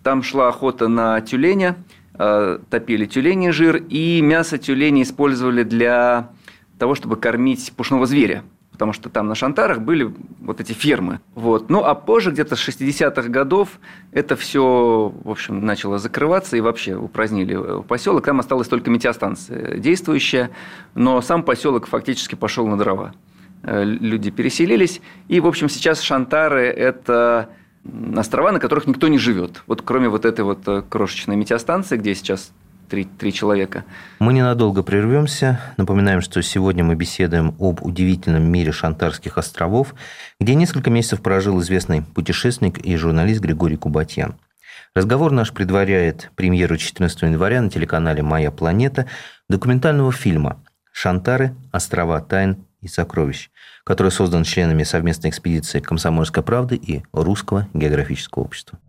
там 0.03 0.23
шла 0.23 0.47
охота 0.47 0.87
на 0.87 1.21
тюленя, 1.21 1.75
топили 2.13 3.05
тюленей 3.05 3.51
жир, 3.51 3.77
и 3.77 4.21
мясо 4.21 4.57
тюленей 4.57 5.03
использовали 5.03 5.63
для 5.63 6.29
того, 6.77 6.93
чтобы 6.95 7.15
кормить 7.15 7.71
пушного 7.75 8.05
зверя 8.05 8.43
потому 8.81 8.93
что 8.93 9.09
там 9.09 9.27
на 9.27 9.35
Шантарах 9.35 9.81
были 9.81 10.11
вот 10.39 10.59
эти 10.59 10.73
фермы. 10.73 11.19
Вот. 11.35 11.69
Ну, 11.69 11.83
а 11.83 11.93
позже, 11.93 12.31
где-то 12.31 12.55
с 12.55 12.67
60-х 12.67 13.29
годов, 13.29 13.79
это 14.11 14.35
все, 14.35 15.13
в 15.23 15.29
общем, 15.29 15.63
начало 15.63 15.99
закрываться 15.99 16.57
и 16.57 16.61
вообще 16.61 16.95
упразднили 16.95 17.55
э, 17.55 17.83
поселок. 17.83 18.25
Там 18.25 18.39
осталась 18.39 18.67
только 18.67 18.89
метеостанция 18.89 19.77
действующая, 19.77 20.49
но 20.95 21.21
сам 21.21 21.43
поселок 21.43 21.85
фактически 21.85 22.33
пошел 22.33 22.65
на 22.65 22.75
дрова. 22.75 23.13
Э, 23.61 23.83
люди 23.83 24.31
переселились, 24.31 24.99
и, 25.27 25.39
в 25.39 25.45
общем, 25.45 25.69
сейчас 25.69 26.01
Шантары– 26.01 26.63
это 26.65 27.49
острова, 28.17 28.51
на 28.51 28.59
которых 28.59 28.87
никто 28.87 29.09
не 29.09 29.19
живет. 29.19 29.61
Вот 29.67 29.83
кроме 29.83 30.09
вот 30.09 30.25
этой 30.25 30.43
вот 30.43 30.67
э, 30.67 30.81
крошечной 30.89 31.35
метеостанции, 31.35 31.97
где 31.97 32.15
сейчас 32.15 32.51
три, 32.91 33.05
три 33.05 33.31
человека. 33.31 33.85
Мы 34.19 34.33
ненадолго 34.33 34.83
прервемся. 34.83 35.61
Напоминаем, 35.77 36.19
что 36.19 36.43
сегодня 36.43 36.83
мы 36.83 36.95
беседуем 36.95 37.55
об 37.57 37.81
удивительном 37.81 38.43
мире 38.43 38.73
Шантарских 38.73 39.37
островов, 39.37 39.95
где 40.41 40.55
несколько 40.55 40.89
месяцев 40.89 41.21
прожил 41.21 41.61
известный 41.61 42.01
путешественник 42.01 42.79
и 42.79 42.97
журналист 42.97 43.39
Григорий 43.39 43.77
Кубатьян. 43.77 44.35
Разговор 44.93 45.31
наш 45.31 45.53
предваряет 45.53 46.31
премьеру 46.35 46.75
14 46.75 47.21
января 47.21 47.61
на 47.61 47.69
телеканале 47.69 48.23
«Моя 48.23 48.51
планета» 48.51 49.07
документального 49.47 50.11
фильма 50.11 50.61
«Шантары. 50.91 51.55
Острова 51.71 52.19
тайн 52.19 52.65
и 52.81 52.89
сокровищ», 52.89 53.51
который 53.85 54.11
создан 54.11 54.43
членами 54.43 54.83
совместной 54.83 55.29
экспедиции 55.29 55.79
«Комсомольской 55.79 56.43
правды» 56.43 56.75
и 56.75 57.03
Русского 57.13 57.69
географического 57.73 58.43
общества. 58.43 58.79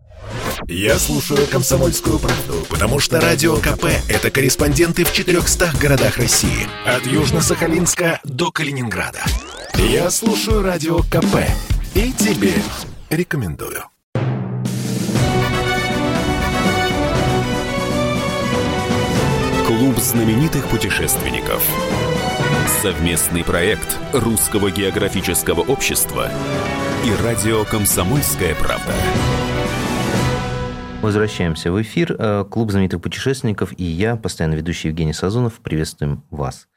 Я 0.67 0.97
слушаю 0.97 1.45
«Комсомольскую 1.47 2.19
правду», 2.19 2.65
потому 2.69 2.99
что 2.99 3.19
«Радио 3.19 3.57
КП»— 3.57 3.85
это 4.07 4.31
корреспонденты 4.31 5.03
в 5.03 5.13
400 5.13 5.73
городах 5.79 6.17
России. 6.17 6.67
От 6.85 7.05
Южно-Сахалинска 7.05 8.19
до 8.23 8.51
Калининграда. 8.51 9.21
Я 9.75 10.09
слушаю 10.09 10.61
«Радио 10.63 10.99
КП» 10.99 11.37
и 11.95 12.11
тебе 12.13 12.53
рекомендую. 13.09 13.83
Клуб 19.67 19.97
знаменитых 19.97 20.67
путешественников. 20.67 21.63
Совместный 22.81 23.43
проект 23.43 23.97
Русского 24.13 24.71
географического 24.71 25.61
общества 25.61 26.29
и 27.05 27.23
радио 27.23 27.63
«Комсомольская 27.65 28.55
правда». 28.55 28.93
Возвращаемся 31.03 31.69
в 31.69 31.81
эфир. 31.81 32.15
Э, 32.17 32.45
Клуб 32.49 32.71
знаменитых 32.71 33.01
путешественников 33.01 33.77
и 33.77 33.83
я, 33.83 34.15
постоянно 34.15 34.53
ведущий 34.53 34.87
Евгений 34.87 35.11
Сазонов, 35.11 35.59
приветствуем 35.59 36.23
вас. 36.29 36.69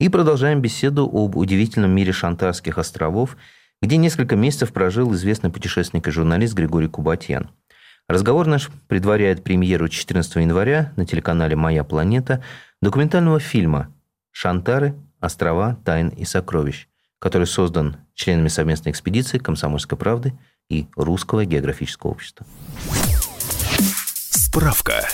И 0.00 0.08
продолжаем 0.08 0.62
беседу 0.62 1.04
об 1.04 1.36
удивительном 1.36 1.90
мире 1.90 2.10
Шантарских 2.10 2.78
островов, 2.78 3.36
где 3.82 3.98
несколько 3.98 4.36
месяцев 4.36 4.72
прожил 4.72 5.12
известный 5.12 5.50
путешественник 5.50 6.08
и 6.08 6.10
журналист 6.10 6.54
Григорий 6.54 6.88
Кубатьян. 6.88 7.50
Разговор 8.08 8.46
наш 8.46 8.70
предваряет 8.88 9.44
премьеру 9.44 9.88
14 9.88 10.36
января 10.36 10.94
на 10.96 11.04
телеканале 11.04 11.54
«Моя 11.54 11.84
планета» 11.84 12.42
документального 12.80 13.38
фильма 13.38 13.92
«Шантары. 14.30 14.94
Острова. 15.20 15.76
Тайн 15.84 16.08
и 16.08 16.24
сокровищ», 16.24 16.88
который 17.18 17.46
создан 17.46 17.98
членами 18.14 18.48
совместной 18.48 18.92
экспедиции 18.92 19.36
«Комсомольской 19.36 19.98
правды» 19.98 20.32
и 20.70 20.86
Русского 20.96 21.44
географического 21.44 22.12
общества. 22.12 22.46
Справка. 24.54 25.08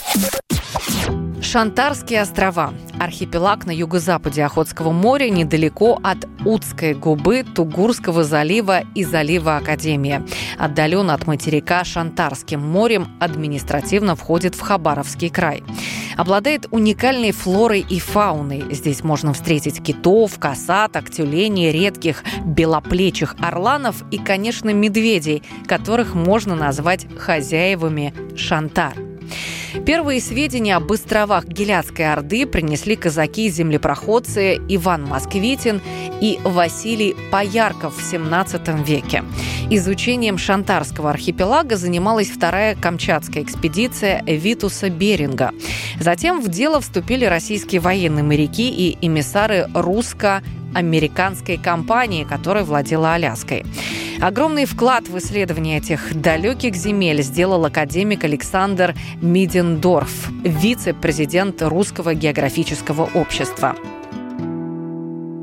Шантарские 1.40 2.20
острова. 2.20 2.74
Архипелаг 3.00 3.64
на 3.64 3.70
юго-западе 3.70 4.44
Охотского 4.44 4.92
моря, 4.92 5.30
недалеко 5.30 5.98
от 6.02 6.28
Удской 6.44 6.92
губы, 6.92 7.42
Тугурского 7.42 8.22
залива 8.22 8.82
и 8.94 9.02
залива 9.02 9.56
Академия. 9.56 10.26
Отдален 10.58 11.10
от 11.10 11.26
материка 11.26 11.84
Шантарским 11.84 12.60
морем, 12.60 13.08
административно 13.18 14.14
входит 14.14 14.54
в 14.54 14.60
Хабаровский 14.60 15.30
край. 15.30 15.62
Обладает 16.18 16.66
уникальной 16.70 17.32
флорой 17.32 17.80
и 17.80 17.98
фауной. 17.98 18.74
Здесь 18.74 19.02
можно 19.02 19.32
встретить 19.32 19.82
китов, 19.82 20.38
косаток, 20.38 21.10
тюленей, 21.10 21.72
редких 21.72 22.24
белоплечих 22.44 23.36
орланов 23.40 24.04
и, 24.10 24.18
конечно, 24.18 24.68
медведей, 24.68 25.42
которых 25.66 26.14
можно 26.14 26.54
назвать 26.54 27.06
хозяевами 27.18 28.12
Шантар. 28.36 29.09
Первые 29.86 30.20
сведения 30.20 30.76
об 30.76 30.90
островах 30.92 31.46
Геляцкой 31.46 32.12
Орды 32.12 32.46
принесли 32.46 32.96
казаки-землепроходцы 32.96 34.56
Иван 34.68 35.04
Москвитин 35.04 35.80
и 36.20 36.38
Василий 36.44 37.14
Поярков 37.30 37.94
в 37.94 38.12
XVII 38.12 38.84
веке. 38.84 39.24
Изучением 39.70 40.36
Шантарского 40.36 41.10
архипелага 41.10 41.76
занималась 41.76 42.28
вторая 42.28 42.74
Камчатская 42.74 43.42
экспедиция 43.42 44.22
Витуса 44.26 44.90
Беринга. 44.90 45.52
Затем 46.00 46.40
в 46.40 46.48
дело 46.48 46.80
вступили 46.80 47.24
российские 47.24 47.80
военные 47.80 48.24
моряки 48.24 48.68
и 48.68 48.98
эмиссары 49.00 49.68
русско 49.74 50.42
американской 50.74 51.56
компании, 51.56 52.24
которая 52.24 52.64
владела 52.64 53.14
Аляской. 53.14 53.64
Огромный 54.20 54.66
вклад 54.66 55.08
в 55.08 55.16
исследование 55.18 55.78
этих 55.78 56.20
далеких 56.20 56.74
земель 56.74 57.22
сделал 57.22 57.64
академик 57.64 58.24
Александр 58.24 58.94
Мидендорф, 59.22 60.30
вице-президент 60.44 61.62
Русского 61.62 62.14
географического 62.14 63.08
общества. 63.14 63.74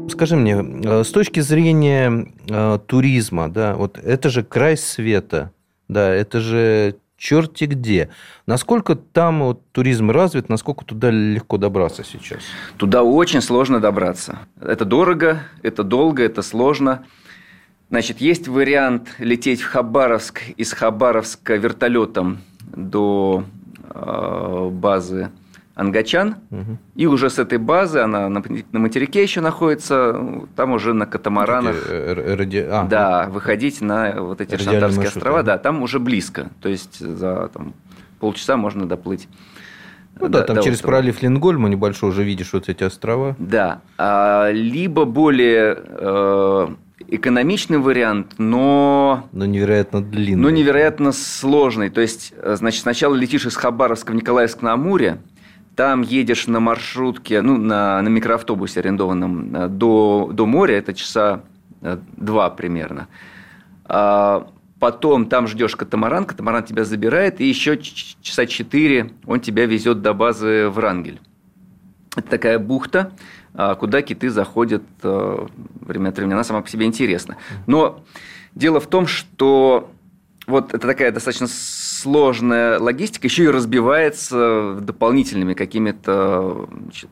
Скажи 0.10 0.36
мне, 0.36 0.63
э, 0.84 1.03
с 1.03 1.10
точки 1.10 1.39
зрения 1.39 2.27
э, 2.50 2.79
туризма, 2.86 3.50
да, 3.50 3.75
вот 3.75 3.98
это 3.98 4.29
же 4.29 4.43
край 4.43 4.77
света, 4.77 5.51
да, 5.88 6.13
это 6.13 6.39
же 6.39 6.96
черти 7.17 7.65
где. 7.65 8.09
Насколько 8.45 8.95
там 8.95 9.41
вот, 9.43 9.62
туризм 9.71 10.12
развит, 10.12 10.50
насколько 10.50 10.86
туда 10.86 11.09
легко 11.09 11.57
добраться 11.57 12.03
сейчас? 12.03 12.43
Туда 12.77 13.03
очень 13.03 13.41
сложно 13.41 13.79
добраться. 13.79 14.39
Это 14.62 14.86
дорого, 14.86 15.41
это 15.63 15.83
долго, 15.83 16.24
это 16.24 16.41
сложно. 16.41 17.05
Значит, 17.89 18.21
есть 18.21 18.47
вариант 18.47 19.09
лететь 19.17 19.62
в 19.62 19.67
Хабаровск 19.67 20.41
из 20.57 20.74
Хабаровска 20.74 21.55
вертолетом 21.55 22.39
до 22.75 23.45
э, 23.89 24.69
базы 24.71 25.31
Ангачан. 25.77 26.38
Угу. 26.50 26.77
И 26.96 27.05
уже 27.05 27.29
с 27.29 27.38
этой 27.38 27.60
базы, 27.60 28.00
она 28.00 28.29
на, 28.29 28.43
на 28.72 28.79
материке 28.79 29.22
еще 29.22 29.41
находится, 29.41 30.19
там 30.55 30.72
уже 30.72 30.93
на 30.93 31.05
катамаранах. 31.05 31.75
Эти, 31.88 32.36
ради... 32.36 32.67
а, 32.67 32.84
да, 32.86 33.27
выходить 33.29 33.79
на 33.81 34.19
вот 34.24 34.41
эти 34.41 34.57
Шантарские 34.57 35.07
острова. 35.07 35.43
Да. 35.43 35.53
да, 35.53 35.57
там 35.60 35.84
уже 35.84 36.00
близко. 36.00 36.50
То 36.62 36.69
есть 36.69 37.00
за 37.00 37.50
там, 37.53 37.75
полчаса 38.19 38.57
можно 38.57 38.88
доплыть. 38.88 39.29
Ну 40.19 40.29
да, 40.29 40.41
там 40.41 40.63
через 40.63 40.77
острова. 40.77 40.98
пролив 40.98 41.22
Лингольма 41.22 41.69
небольшой 41.69 42.10
уже 42.10 42.24
видишь 42.24 42.53
вот 42.53 42.69
эти 42.69 42.84
острова. 42.84 43.36
Да. 43.38 43.81
А, 44.00 44.50
либо 44.51 45.05
более 45.05 45.77
э, 45.77 46.67
экономичный 47.07 47.77
вариант, 47.77 48.34
но... 48.39 49.27
Но 49.31 49.46
невероятно 49.46 50.01
длинный. 50.01 50.41
Но 50.41 50.50
невероятно 50.50 51.12
сложный. 51.12 51.91
То 51.91 52.01
есть, 52.01 52.34
значит, 52.43 52.81
сначала 52.81 53.13
летишь 53.13 53.46
из 53.46 53.55
Хабаровска 53.55 54.12
в 54.12 54.15
Николаевск 54.15 54.63
на 54.63 54.74
Амуре, 54.74 55.19
там 55.77 56.01
едешь 56.01 56.48
на 56.48 56.60
маршрутке, 56.60 57.43
ну, 57.43 57.55
на, 57.57 58.01
на 58.01 58.07
микроавтобусе 58.10 58.79
арендованном 58.79 59.55
э, 59.55 59.67
до, 59.67 60.31
до 60.34 60.48
моря, 60.48 60.75
это 60.79 60.91
часа 60.96 61.43
э, 61.81 62.00
два 62.17 62.50
примерно. 62.50 63.07
А 63.86 64.50
потом 64.79 65.27
там 65.27 65.48
ждешь 65.48 65.75
катамаран, 65.75 66.25
катамаран 66.25 66.63
тебя 66.63 66.84
забирает, 66.84 67.39
и 67.39 67.46
еще 67.46 67.77
часа 67.77 68.48
четыре 68.48 69.12
он 69.27 69.39
тебя 69.39 69.67
везет 69.67 70.01
до 70.01 70.15
базы 70.15 70.67
Врангель. 70.67 71.22
Это 72.15 72.27
такая 72.27 72.57
бухта, 72.57 73.12
а, 73.53 73.75
куда 73.75 74.01
киты 74.01 74.31
заходят 74.31 74.84
э, 75.03 75.46
время 75.81 76.10
от 76.10 76.17
времени. 76.17 76.34
Она 76.34 76.43
сама 76.43 76.63
по 76.63 76.69
себе 76.69 76.88
интересна. 76.88 77.38
Но 77.67 78.03
дело 78.55 78.79
в 78.79 78.88
том, 78.88 79.05
что 79.05 79.91
вот 80.48 80.74
это 80.74 80.88
такая 80.88 81.12
достаточно 81.12 81.48
сложная 81.97 82.79
логистика 82.79 83.27
еще 83.27 83.45
и 83.45 83.47
разбивается 83.47 84.77
дополнительными 84.81 85.53
какими-то 85.53 86.67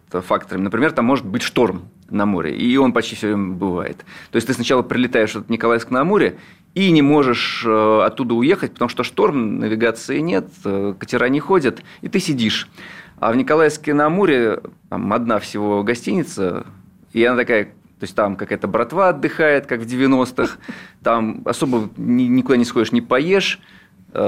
факторами. 0.10 0.64
Например, 0.64 0.92
там 0.92 1.06
может 1.06 1.26
быть 1.26 1.42
шторм 1.42 1.90
на 2.10 2.26
море, 2.26 2.56
и 2.56 2.78
он 2.78 2.94
почти 2.94 3.16
все 3.16 3.28
время 3.28 3.54
бывает. 3.54 4.06
То 4.32 4.36
есть 4.36 4.48
ты 4.48 4.54
сначала 4.54 4.84
прилетаешь 4.84 5.36
от 5.36 5.50
Николаевска 5.50 5.94
на 5.94 6.04
море, 6.04 6.38
и 6.76 6.92
не 6.92 7.02
можешь 7.02 7.64
э, 7.66 8.02
оттуда 8.04 8.36
уехать, 8.36 8.74
потому 8.74 8.90
что 8.90 9.04
шторм, 9.04 9.60
навигации 9.60 10.20
нет, 10.20 10.50
э, 10.66 10.94
катера 11.00 11.30
не 11.30 11.40
ходят, 11.40 11.82
и 12.02 12.10
ты 12.10 12.20
сидишь. 12.20 12.70
А 13.18 13.32
в 13.32 13.38
Николаевске 13.38 13.94
на 13.94 14.08
Амуре 14.08 14.60
там 14.90 15.12
одна 15.14 15.40
всего 15.40 15.84
гостиница, 15.84 16.66
и 17.14 17.24
она 17.24 17.38
такая, 17.38 17.66
то 17.66 18.02
есть 18.02 18.14
там 18.14 18.36
какая-то 18.36 18.68
братва 18.68 19.10
отдыхает, 19.10 19.68
как 19.68 19.80
в 19.80 19.86
90-х, 19.86 20.58
там 21.02 21.42
особо 21.46 21.90
никуда 21.96 22.58
не 22.58 22.66
сходишь, 22.66 22.92
не 22.92 23.02
поешь, 23.02 23.62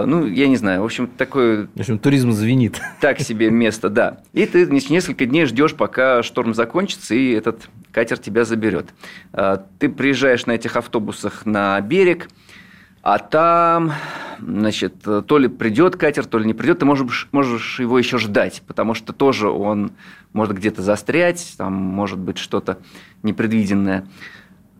ну, 0.06 0.26
я 0.26 0.48
не 0.48 0.58
знаю, 0.58 0.82
в 0.82 0.86
общем, 0.86 1.08
такое... 1.08 1.68
В 1.76 1.80
общем, 1.80 2.00
туризм 2.00 2.32
звенит. 2.32 2.82
Так 3.02 3.20
себе 3.20 3.50
место, 3.50 3.90
да. 3.90 4.20
И 4.34 4.46
ты 4.46 4.66
несколько 4.66 5.26
дней 5.26 5.46
ждешь, 5.46 5.76
пока 5.76 6.24
шторм 6.24 6.54
закончится, 6.54 7.16
и 7.16 7.32
этот 7.32 7.70
катер 7.92 8.18
тебя 8.18 8.44
заберет. 8.44 8.88
Ты 9.80 9.90
приезжаешь 9.90 10.46
на 10.46 10.52
этих 10.52 10.76
автобусах 10.76 11.46
на 11.46 11.80
берег, 11.82 12.28
а 13.02 13.20
там, 13.20 13.94
значит, 14.40 14.96
то 15.02 15.38
ли 15.38 15.48
придет 15.48 15.96
катер, 15.96 16.26
то 16.26 16.38
ли 16.40 16.46
не 16.46 16.54
придет, 16.54 16.80
ты 16.80 16.86
можешь, 16.86 17.30
можешь 17.32 17.80
его 17.80 17.98
еще 17.98 18.18
ждать, 18.18 18.64
потому 18.68 18.94
что 18.94 19.14
тоже 19.14 19.50
он 19.50 19.92
может 20.34 20.58
где-то 20.58 20.82
застрять, 20.82 21.56
там 21.58 21.74
может 21.74 22.20
быть 22.20 22.38
что-то 22.38 22.80
непредвиденное. 23.24 24.08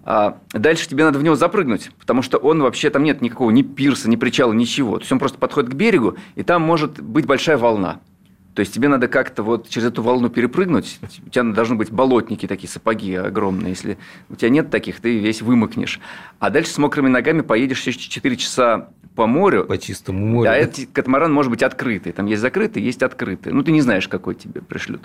А 0.10 0.40
дальше 0.54 0.88
тебе 0.88 1.04
надо 1.04 1.20
в 1.20 1.24
него 1.24 1.36
запрыгнуть, 1.36 1.92
потому 2.00 2.22
что 2.22 2.38
он 2.38 2.62
вообще, 2.62 2.90
там 2.90 3.04
нет 3.04 3.22
никакого 3.22 3.52
ни 3.52 3.62
пирса, 3.62 4.10
ни 4.10 4.16
причала, 4.16 4.54
ничего. 4.54 5.00
То 5.00 5.02
есть 5.02 5.12
он 5.12 5.20
просто 5.20 5.38
подходит 5.38 5.70
к 5.70 5.74
берегу, 5.74 6.16
и 6.36 6.44
там 6.44 6.62
может 6.62 7.02
быть 7.02 7.26
большая 7.26 7.58
волна. 7.58 8.00
То 8.54 8.62
есть 8.62 8.74
тебе 8.74 8.88
надо 8.88 9.10
как-то 9.10 9.44
вот 9.44 9.68
через 9.68 9.88
эту 9.88 10.02
волну 10.02 10.30
перепрыгнуть. 10.30 11.00
У 11.26 11.30
тебя 11.30 11.44
должны 11.44 11.76
быть 11.76 11.92
болотники 11.92 12.48
такие, 12.48 12.70
сапоги 12.70 13.16
огромные. 13.16 13.72
Если 13.72 13.98
у 14.30 14.36
тебя 14.36 14.50
нет 14.50 14.72
таких, 14.72 15.02
ты 15.02 15.20
весь 15.20 15.42
вымокнешь. 15.42 16.00
А 16.40 16.52
дальше 16.52 16.72
с 16.72 16.78
мокрыми 16.78 17.10
ногами 17.10 17.42
поедешь 17.42 17.86
еще 17.86 18.00
4 18.00 18.38
часа 18.38 18.90
по 19.14 19.28
морю. 19.28 19.66
По 19.66 19.78
чистому 19.78 20.26
морю. 20.26 20.46
Да, 20.46 20.56
этот 20.56 20.88
катамаран 20.94 21.34
может 21.34 21.52
быть 21.52 21.64
открытый. 21.64 22.14
Там 22.14 22.28
есть 22.28 22.42
закрытый, 22.42 22.82
есть 22.82 23.04
открытый. 23.04 23.52
Ну, 23.52 23.62
ты 23.62 23.72
не 23.72 23.82
знаешь, 23.82 24.08
какой 24.08 24.36
тебе 24.36 24.62
пришлют. 24.62 25.02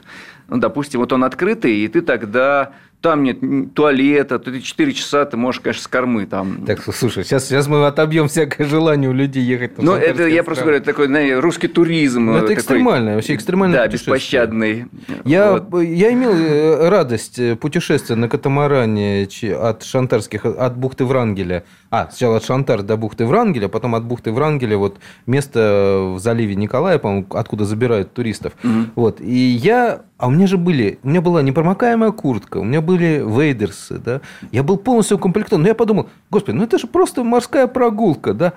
Ну, 0.49 0.59
допустим, 0.59 1.01
вот 1.01 1.13
он 1.13 1.25
открытый, 1.25 1.77
и 1.77 1.89
ты 1.89 2.03
тогда 2.03 2.73
там 3.03 3.25
нет 3.25 3.39
туалета, 3.75 4.39
ты 4.39 4.61
4 4.61 4.93
часа 4.93 5.25
ты 5.25 5.37
можешь, 5.37 5.61
конечно, 5.61 5.83
с 5.83 5.89
кормы 5.89 6.27
там. 6.27 6.65
Так, 6.65 6.81
слушай, 6.95 7.25
сейчас, 7.25 7.49
сейчас 7.49 7.67
мы 7.67 7.85
отобьем 7.85 8.29
всякое 8.29 8.65
желание 8.65 9.11
у 9.11 9.13
людей 9.13 9.43
ехать 9.43 9.77
на 9.79 9.85
Ну, 9.85 9.93
это 9.95 10.27
я 10.27 10.45
просто 10.45 10.65
говорю, 10.65 10.83
такой, 10.83 11.07
знаете, 11.07 11.39
русский 11.41 11.69
туризм. 11.69 12.27
Ну, 12.27 12.33
это 12.35 12.43
такой, 12.43 12.55
экстремальное, 12.55 13.17
вообще 13.17 13.35
экстремальное 13.35 13.81
Да, 13.81 13.89
беспощадный. 13.89 14.87
Я, 15.25 15.55
вот. 15.55 15.83
я 15.83 16.13
имел 16.13 16.33
э, 16.33 16.89
радость 16.89 17.39
э, 17.39 17.57
путешествия 17.57 18.15
на 18.15 18.29
катамаране 18.29 19.29
от 19.61 19.83
Шантарских, 19.83 20.45
от 20.47 20.77
бухты 20.77 21.05
Врангеля. 21.05 21.65
А, 21.91 22.09
сначала 22.09 22.37
от 22.37 22.45
Шантар 22.45 22.83
до 22.83 22.97
бухты 22.97 23.27
Врангеля, 23.27 23.69
потом 23.69 23.97
от 23.97 24.05
бухты 24.05 24.31
Врангеля, 24.31 24.79
вот 24.79 24.99
место 25.27 26.13
в 26.15 26.21
заливе 26.21 26.55
Николая, 26.55 26.99
по-моему, 26.99 27.27
откуда 27.31 27.65
забирают 27.65 28.15
туристов. 28.15 28.53
Угу. 28.63 28.85
Вот, 28.95 29.21
и 29.21 29.35
я 29.35 30.03
а 30.23 30.29
у 30.29 30.31
меня 30.31 30.47
же 30.47 30.57
были, 30.57 31.01
у 31.03 31.09
меня 31.09 31.21
была 31.21 31.43
непромокаемая 31.43 32.13
куртка, 32.13 32.59
у 32.59 32.63
меня 32.63 32.81
были 32.81 33.25
вейдерсы, 33.27 33.99
да. 33.99 34.21
Я 34.53 34.63
был 34.63 34.77
полностью 34.77 35.17
укомплектован. 35.17 35.63
Но 35.63 35.69
я 35.69 35.75
подумал, 35.75 36.11
господи, 36.31 36.55
ну 36.55 36.63
это 36.63 36.79
же 36.79 36.87
просто 36.87 37.25
морская 37.25 37.67
прогулка, 37.67 38.33
да. 38.33 38.53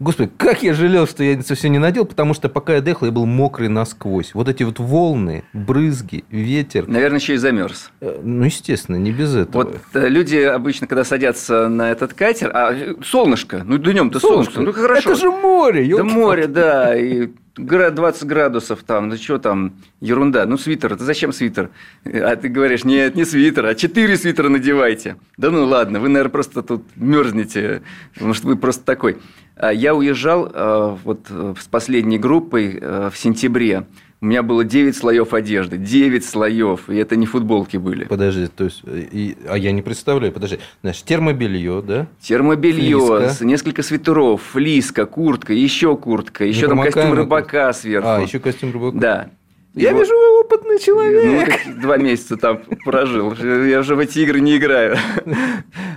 Господи, 0.00 0.30
как 0.38 0.62
я 0.62 0.72
жалел, 0.72 1.06
что 1.06 1.22
я 1.22 1.34
это 1.34 1.54
все 1.54 1.68
не 1.68 1.78
надел, 1.78 2.06
потому 2.06 2.32
что 2.32 2.48
пока 2.48 2.76
я 2.76 2.80
доехал, 2.80 3.04
я 3.04 3.12
был 3.12 3.26
мокрый 3.26 3.68
насквозь. 3.68 4.32
Вот 4.32 4.48
эти 4.48 4.62
вот 4.62 4.78
волны, 4.78 5.44
брызги, 5.52 6.24
ветер. 6.30 6.88
Наверное, 6.88 7.20
еще 7.20 7.34
и 7.34 7.36
замерз. 7.36 7.90
Э, 8.00 8.18
ну, 8.22 8.46
естественно, 8.46 8.96
не 8.96 9.12
без 9.12 9.36
этого. 9.36 9.64
Вот 9.64 9.80
э, 9.92 10.08
люди 10.08 10.38
обычно, 10.38 10.86
когда 10.86 11.04
садятся 11.04 11.68
на 11.68 11.90
этот 11.90 12.14
катер, 12.14 12.50
а 12.54 12.74
солнышко, 13.04 13.64
ну 13.66 13.76
днем-то 13.76 14.18
солнышко, 14.18 14.54
солнышко, 14.54 14.80
ну 14.80 14.86
хорошо. 14.88 15.10
Это 15.10 15.20
же 15.20 15.30
море, 15.30 15.94
Да 15.94 16.04
море, 16.04 16.46
да, 16.46 16.96
и 16.96 17.28
20 17.56 18.24
градусов 18.24 18.82
там, 18.82 19.08
ну 19.08 19.16
что 19.16 19.38
там, 19.38 19.74
ерунда, 20.00 20.46
ну 20.46 20.56
свитер, 20.56 20.94
это 20.94 21.04
зачем 21.04 21.32
свитер? 21.32 21.70
А 22.04 22.36
ты 22.36 22.48
говоришь, 22.48 22.84
нет, 22.84 23.14
не 23.14 23.24
свитер, 23.24 23.66
а 23.66 23.74
4 23.74 24.16
свитера 24.16 24.48
надевайте. 24.48 25.16
Да 25.36 25.50
ну 25.50 25.64
ладно, 25.64 26.00
вы, 26.00 26.08
наверное, 26.08 26.30
просто 26.32 26.62
тут 26.62 26.84
мерзнете, 26.96 27.82
может, 28.18 28.44
вы 28.44 28.56
просто 28.56 28.84
такой. 28.84 29.18
А 29.56 29.72
я 29.72 29.94
уезжал 29.94 30.50
а, 30.52 30.98
вот 31.04 31.26
с 31.28 31.68
последней 31.68 32.18
группой 32.18 32.78
а, 32.80 33.10
в 33.10 33.18
сентябре, 33.18 33.86
у 34.22 34.26
меня 34.26 34.44
было 34.44 34.62
9 34.62 34.96
слоев 34.96 35.34
одежды. 35.34 35.76
9 35.76 36.24
слоев. 36.24 36.88
И 36.88 36.94
это 36.94 37.16
не 37.16 37.26
футболки 37.26 37.76
были. 37.76 38.04
Подожди, 38.04 38.46
то 38.46 38.64
есть. 38.64 38.82
И, 38.86 39.36
а 39.48 39.58
я 39.58 39.72
не 39.72 39.82
представляю, 39.82 40.32
подожди. 40.32 40.60
Знаешь, 40.80 41.02
термобелье, 41.02 41.82
да? 41.82 42.06
Термобелье, 42.20 43.30
несколько 43.40 43.82
свитеров, 43.82 44.40
флиска, 44.40 45.06
куртка, 45.06 45.52
еще 45.52 45.96
куртка, 45.96 46.44
еще 46.44 46.68
там 46.68 46.80
костюм 46.80 47.14
рыбака 47.14 47.72
сверху. 47.72 48.08
А, 48.08 48.20
еще 48.22 48.38
костюм 48.38 48.72
рыбака. 48.72 48.96
Да. 48.96 49.30
Я 49.74 49.90
его... 49.90 50.00
вижу, 50.00 50.12
вы 50.12 50.40
опытный 50.40 50.78
человек. 50.78 51.60
Ну, 51.66 51.80
два 51.80 51.96
месяца 51.96 52.36
там 52.36 52.60
прожил. 52.84 53.32
Я 53.34 53.80
уже 53.80 53.94
в 53.94 54.00
эти 54.00 54.18
игры 54.18 54.40
не 54.40 54.58
играю. 54.58 54.96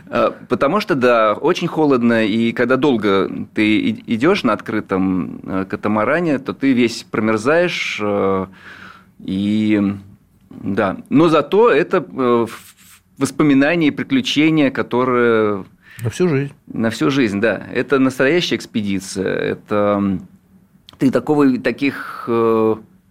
А, 0.07 0.31
потому 0.47 0.79
что, 0.79 0.95
да, 0.95 1.33
очень 1.33 1.67
холодно, 1.67 2.25
и 2.25 2.53
когда 2.53 2.77
долго 2.77 3.29
ты 3.53 3.89
идешь 3.89 4.43
на 4.43 4.53
открытом 4.53 5.41
э, 5.43 5.65
катамаране, 5.65 6.39
то 6.39 6.53
ты 6.53 6.71
весь 6.73 7.03
промерзаешь, 7.03 7.99
э, 8.01 8.45
и 9.19 9.81
да. 10.49 10.97
Но 11.09 11.27
зато 11.27 11.69
это 11.69 12.05
э, 12.07 12.45
воспоминания 13.17 13.87
и 13.87 13.91
приключения, 13.91 14.71
которые... 14.71 15.65
На 16.01 16.09
всю 16.09 16.29
жизнь. 16.29 16.53
На 16.67 16.89
всю 16.91 17.09
жизнь, 17.09 17.41
да. 17.41 17.67
Это 17.73 17.99
настоящая 17.99 18.55
экспедиция. 18.55 19.35
Это 19.35 20.19
ты 20.97 21.11
такого, 21.11 21.57
таких 21.59 22.29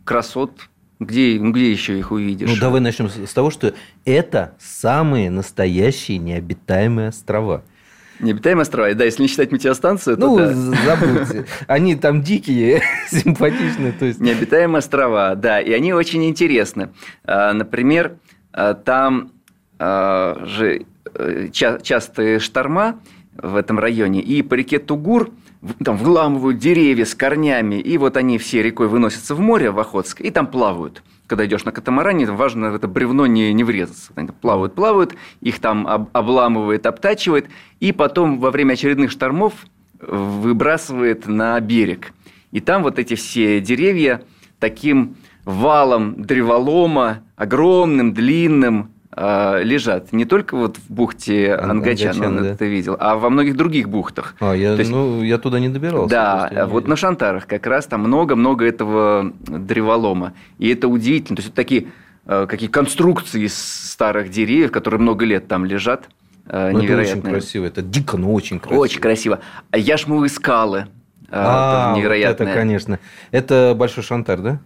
красот 0.04 0.68
где, 1.00 1.38
ну, 1.40 1.52
где 1.52 1.70
еще 1.70 1.98
их 1.98 2.12
увидишь? 2.12 2.48
Ну, 2.48 2.56
давай 2.58 2.80
начнем 2.80 3.08
с 3.08 3.32
того, 3.32 3.50
что 3.50 3.74
это 4.04 4.54
самые 4.58 5.30
настоящие 5.30 6.18
необитаемые 6.18 7.08
острова. 7.08 7.62
Необитаемые 8.20 8.62
острова, 8.62 8.94
да, 8.94 9.04
если 9.04 9.22
не 9.22 9.28
считать 9.28 9.50
метеостанцию, 9.50 10.16
ну, 10.18 10.36
то 10.36 10.46
да. 10.46 10.54
забудьте. 10.54 11.46
Они 11.66 11.96
там 11.96 12.22
дикие, 12.22 12.82
симпатичные. 13.10 13.92
То 13.92 14.04
есть... 14.04 14.20
Необитаемые 14.20 14.78
острова, 14.78 15.34
да, 15.34 15.60
и 15.60 15.72
они 15.72 15.92
очень 15.92 16.24
интересны. 16.24 16.90
А, 17.24 17.52
например, 17.52 18.16
а, 18.52 18.74
там 18.74 19.32
а, 19.80 20.44
же 20.46 20.86
э, 21.12 21.48
частые 21.50 22.38
шторма 22.38 23.00
в 23.36 23.56
этом 23.56 23.80
районе, 23.80 24.20
и 24.20 24.42
по 24.42 24.54
реке 24.54 24.78
Тугур– 24.78 25.30
там 25.84 25.96
вламывают 25.96 26.58
деревья 26.58 27.04
с 27.04 27.14
корнями, 27.14 27.76
и 27.76 27.98
вот 27.98 28.16
они 28.16 28.38
все 28.38 28.62
рекой 28.62 28.88
выносятся 28.88 29.34
в 29.34 29.40
море, 29.40 29.70
в 29.70 29.78
Охотск, 29.78 30.20
и 30.20 30.30
там 30.30 30.46
плавают. 30.46 31.02
Когда 31.26 31.46
идешь 31.46 31.64
на 31.64 31.72
катамаране, 31.72 32.26
важно 32.26 32.70
в 32.70 32.74
это 32.74 32.86
бревно 32.86 33.26
не, 33.26 33.52
не 33.52 33.64
врезаться. 33.64 34.12
Они 34.14 34.28
плавают, 34.28 34.74
плавают, 34.74 35.14
их 35.40 35.58
там 35.58 35.86
об, 35.86 36.08
обламывает, 36.12 36.86
обтачивает, 36.86 37.48
и 37.80 37.92
потом 37.92 38.38
во 38.38 38.50
время 38.50 38.74
очередных 38.74 39.10
штормов 39.10 39.54
выбрасывает 40.00 41.26
на 41.26 41.58
берег. 41.60 42.12
И 42.52 42.60
там 42.60 42.82
вот 42.82 42.98
эти 42.98 43.14
все 43.14 43.60
деревья 43.60 44.22
таким 44.58 45.16
валом 45.44 46.22
древолома, 46.22 47.22
огромным, 47.36 48.12
длинным, 48.12 48.90
лежат 49.16 50.12
не 50.12 50.24
только 50.24 50.56
вот 50.56 50.76
в 50.76 50.90
бухте 50.90 51.54
Ангачан, 51.54 52.10
Ангачан 52.10 52.36
да. 52.36 52.48
это 52.48 52.64
видел, 52.64 52.96
а 52.98 53.14
во 53.16 53.30
многих 53.30 53.56
других 53.56 53.88
бухтах. 53.88 54.34
А, 54.40 54.54
я, 54.54 54.72
есть, 54.72 54.90
ну, 54.90 55.22
я 55.22 55.38
туда 55.38 55.60
не 55.60 55.68
добирался. 55.68 56.10
Да, 56.10 56.66
вот 56.68 56.88
на 56.88 56.96
Шантарах 56.96 57.46
как 57.46 57.66
раз 57.66 57.86
там 57.86 58.00
много-много 58.00 58.64
этого 58.64 59.32
древолома. 59.46 60.32
И 60.58 60.68
это 60.68 60.88
удивительно. 60.88 61.36
То 61.36 61.40
есть, 61.40 61.50
это 61.50 61.56
такие 61.56 61.86
а, 62.26 62.46
какие 62.46 62.68
конструкции 62.68 63.44
из 63.44 63.56
старых 63.56 64.30
деревьев, 64.30 64.72
которые 64.72 65.00
много 65.00 65.24
лет 65.24 65.46
там 65.46 65.64
лежат. 65.64 66.08
А, 66.46 66.70
ну, 66.70 66.82
Это 66.82 66.98
очень 66.98 67.22
красиво. 67.22 67.66
Это 67.66 67.82
дико, 67.82 68.16
но 68.16 68.32
очень 68.32 68.58
красиво. 68.58 68.80
Очень 68.80 69.00
красиво. 69.00 69.40
А 69.70 69.78
яшмовые 69.78 70.30
скалы. 70.30 70.86
А, 71.30 71.94
невероятные. 71.96 72.46
Вот 72.46 72.52
это, 72.52 72.60
конечно. 72.60 72.98
Это 73.30 73.74
Большой 73.76 74.04
Шантар, 74.04 74.40
да? 74.40 74.60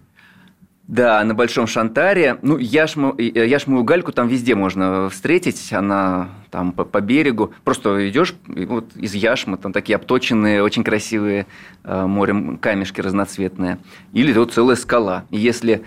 Да, 0.89 1.23
на 1.23 1.35
Большом 1.35 1.67
Шантаре. 1.67 2.39
Ну, 2.41 2.57
яшму, 2.57 3.13
э, 3.15 3.45
яшмовую 3.47 3.83
гальку 3.83 4.11
там 4.11 4.27
везде 4.27 4.55
можно 4.55 5.07
встретить. 5.09 5.71
Она 5.71 6.29
там 6.49 6.71
по, 6.71 6.83
по 6.83 6.99
берегу. 6.99 7.53
Просто 7.63 8.09
идешь 8.09 8.33
вот 8.47 8.95
из 8.95 9.13
яшмы, 9.13 9.57
там 9.57 9.71
такие 9.71 9.97
обточенные, 9.97 10.63
очень 10.63 10.83
красивые 10.83 11.45
э, 11.83 12.05
морем 12.07 12.57
камешки 12.57 13.01
разноцветные. 13.01 13.77
Или 14.13 14.33
вот 14.33 14.51
целая 14.51 14.75
скала. 14.75 15.25
И 15.29 15.37
если 15.37 15.83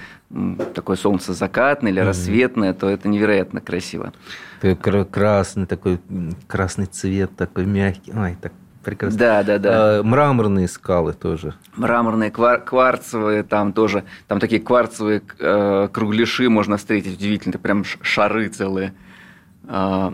такое 0.72 0.96
солнце 0.96 1.32
закатное 1.32 1.90
или 1.90 1.98
рассветное, 1.98 2.72
то 2.72 2.88
это 2.88 3.08
невероятно 3.08 3.60
красиво. 3.60 4.12
Красный 5.10 5.66
такой, 5.66 5.98
красный 6.46 6.86
цвет 6.86 7.34
такой 7.34 7.66
мягкий. 7.66 8.12
Ой, 8.16 8.36
так 8.40 8.52
прекрасно. 8.82 9.18
Да, 9.18 9.42
да, 9.42 9.58
да. 9.58 9.70
А, 9.72 10.02
мраморные 10.02 10.68
скалы 10.68 11.12
тоже. 11.12 11.54
Мраморные, 11.76 12.30
квар- 12.30 12.64
кварцевые, 12.64 13.42
там 13.42 13.72
тоже, 13.72 14.04
там 14.28 14.40
такие 14.40 14.60
кварцевые 14.60 15.22
э, 15.38 15.88
кругляши 15.92 16.48
можно 16.48 16.76
встретить, 16.76 17.14
удивительно, 17.14 17.58
прям 17.58 17.84
шары 18.02 18.48
целые. 18.48 18.94
Э, 19.68 20.10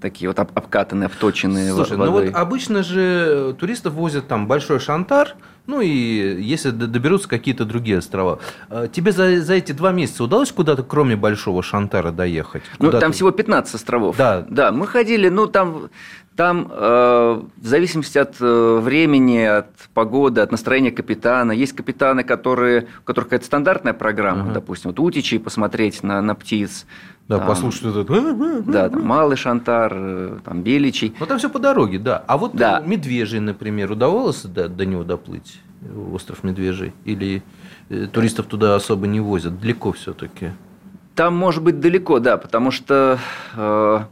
такие 0.00 0.28
вот 0.28 0.38
обкатанные, 0.38 1.06
обточенные 1.06 1.72
Слушай, 1.72 1.96
водой. 1.96 2.06
ну 2.06 2.26
вот 2.26 2.34
обычно 2.34 2.82
же 2.82 3.56
туристов 3.58 3.94
возят 3.94 4.28
там 4.28 4.46
большой 4.46 4.80
шантар, 4.80 5.34
ну 5.68 5.82
и 5.82 5.88
если 5.88 6.70
доберутся 6.70 7.28
какие-то 7.28 7.64
другие 7.66 7.98
острова. 7.98 8.38
А, 8.70 8.88
тебе 8.88 9.12
за, 9.12 9.40
за 9.42 9.54
эти 9.54 9.72
два 9.72 9.92
месяца 9.92 10.24
удалось 10.24 10.50
куда-то, 10.50 10.82
кроме 10.82 11.14
Большого 11.14 11.62
Шантара, 11.62 12.10
доехать? 12.10 12.62
Ну, 12.78 12.90
там 12.90 13.12
всего 13.12 13.30
15 13.30 13.74
островов. 13.74 14.16
Да. 14.16 14.46
Да, 14.48 14.72
мы 14.72 14.86
ходили, 14.86 15.28
ну, 15.28 15.46
там, 15.46 15.90
там 16.38 16.68
э, 16.70 17.42
в 17.56 17.66
зависимости 17.66 18.16
от 18.16 18.36
э, 18.38 18.78
времени, 18.80 19.40
от 19.40 19.74
погоды, 19.92 20.40
от 20.40 20.52
настроения 20.52 20.92
капитана. 20.92 21.50
Есть 21.50 21.72
капитаны, 21.72 22.22
которые, 22.22 22.86
у 23.00 23.02
которых 23.02 23.26
какая-то 23.30 23.46
стандартная 23.46 23.92
программа, 23.92 24.48
uh-huh. 24.48 24.52
допустим, 24.52 24.90
вот 24.90 25.00
утичи 25.00 25.38
посмотреть 25.38 26.04
на, 26.04 26.22
на 26.22 26.36
птиц. 26.36 26.86
Да, 27.26 27.38
там, 27.38 27.48
послушать 27.48 27.86
этот... 27.86 28.66
Да, 28.66 28.88
там 28.88 29.02
Малый 29.02 29.36
Шантар, 29.36 29.92
э, 29.96 30.38
там 30.44 30.62
Беличий. 30.62 31.12
Ну, 31.18 31.26
там 31.26 31.38
все 31.38 31.50
по 31.50 31.58
дороге, 31.58 31.98
да. 31.98 32.22
А 32.28 32.38
вот 32.38 32.54
да. 32.54 32.84
Медвежий, 32.86 33.40
например, 33.40 33.90
удавалось 33.90 34.42
до, 34.42 34.68
до 34.68 34.86
него 34.86 35.02
доплыть? 35.02 35.58
Остров 36.12 36.44
Медвежий? 36.44 36.92
Или 37.04 37.42
э, 37.88 38.06
туристов 38.06 38.46
туда 38.46 38.76
особо 38.76 39.08
не 39.08 39.18
возят? 39.18 39.58
Далеко 39.58 39.90
все-таки? 39.90 40.52
Там 41.16 41.34
может 41.34 41.64
быть 41.64 41.80
далеко, 41.80 42.20
да, 42.20 42.36
потому 42.36 42.70
что... 42.70 43.18
Э, 43.56 44.04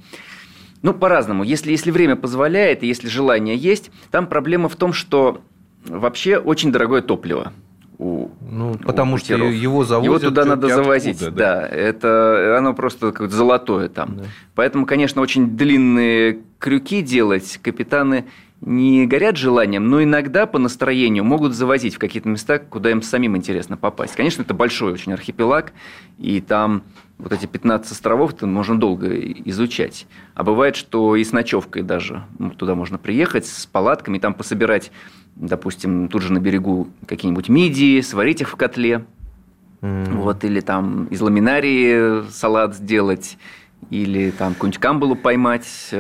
ну, 0.82 0.94
по-разному. 0.94 1.42
Если, 1.42 1.70
если 1.70 1.90
время 1.90 2.16
позволяет, 2.16 2.82
и 2.82 2.86
если 2.86 3.08
желание 3.08 3.56
есть, 3.56 3.90
там 4.10 4.26
проблема 4.26 4.68
в 4.68 4.76
том, 4.76 4.92
что 4.92 5.40
вообще 5.84 6.38
очень 6.38 6.72
дорогое 6.72 7.02
топливо 7.02 7.52
у 7.98 8.28
Ну, 8.50 8.72
у 8.72 8.78
потому 8.78 9.14
у 9.14 9.18
что 9.18 9.34
его 9.34 9.84
завозят. 9.84 10.04
Его 10.04 10.18
туда 10.18 10.44
надо 10.44 10.68
завозить, 10.68 11.16
откуда, 11.22 11.36
да. 11.36 11.60
да. 11.60 11.68
Это 11.68 12.56
оно 12.58 12.74
просто 12.74 13.12
как 13.12 13.30
золотое 13.30 13.88
там. 13.88 14.18
Да. 14.18 14.24
Поэтому, 14.54 14.86
конечно, 14.86 15.22
очень 15.22 15.56
длинные 15.56 16.40
крюки 16.58 17.02
делать 17.02 17.58
капитаны 17.62 18.26
не 18.60 19.06
горят 19.06 19.36
желанием, 19.36 19.88
но 19.88 20.02
иногда 20.02 20.46
по 20.46 20.58
настроению 20.58 21.24
могут 21.24 21.54
завозить 21.54 21.94
в 21.94 21.98
какие-то 21.98 22.28
места, 22.28 22.58
куда 22.58 22.90
им 22.90 23.02
самим 23.02 23.36
интересно 23.36 23.76
попасть. 23.76 24.16
Конечно, 24.16 24.42
это 24.42 24.54
большой 24.54 24.92
очень 24.92 25.12
архипелаг, 25.12 25.72
и 26.18 26.40
там 26.40 26.82
вот 27.18 27.32
эти 27.32 27.46
15 27.46 27.92
островов 27.92 28.34
-то 28.34 28.46
можно 28.46 28.78
долго 28.78 29.08
изучать. 29.44 30.06
А 30.34 30.42
бывает, 30.42 30.76
что 30.76 31.16
и 31.16 31.24
с 31.24 31.32
ночевкой 31.32 31.82
даже 31.82 32.24
туда 32.58 32.74
можно 32.74 32.98
приехать, 32.98 33.46
с 33.46 33.66
палатками, 33.66 34.18
там 34.18 34.34
пособирать 34.34 34.90
допустим, 35.36 36.08
тут 36.08 36.22
же 36.22 36.32
на 36.32 36.38
берегу 36.38 36.88
какие-нибудь 37.06 37.48
мидии, 37.48 38.00
сварить 38.00 38.40
их 38.40 38.50
в 38.50 38.56
котле, 38.56 39.04
mm. 39.82 40.14
вот, 40.14 40.44
или 40.44 40.60
там 40.60 41.04
из 41.06 41.20
ламинарии 41.20 42.28
салат 42.30 42.74
сделать, 42.74 43.38
или 43.90 44.30
там 44.30 44.54
какую-нибудь 44.54 44.80
камбалу 44.80 45.14
поймать. 45.14 45.90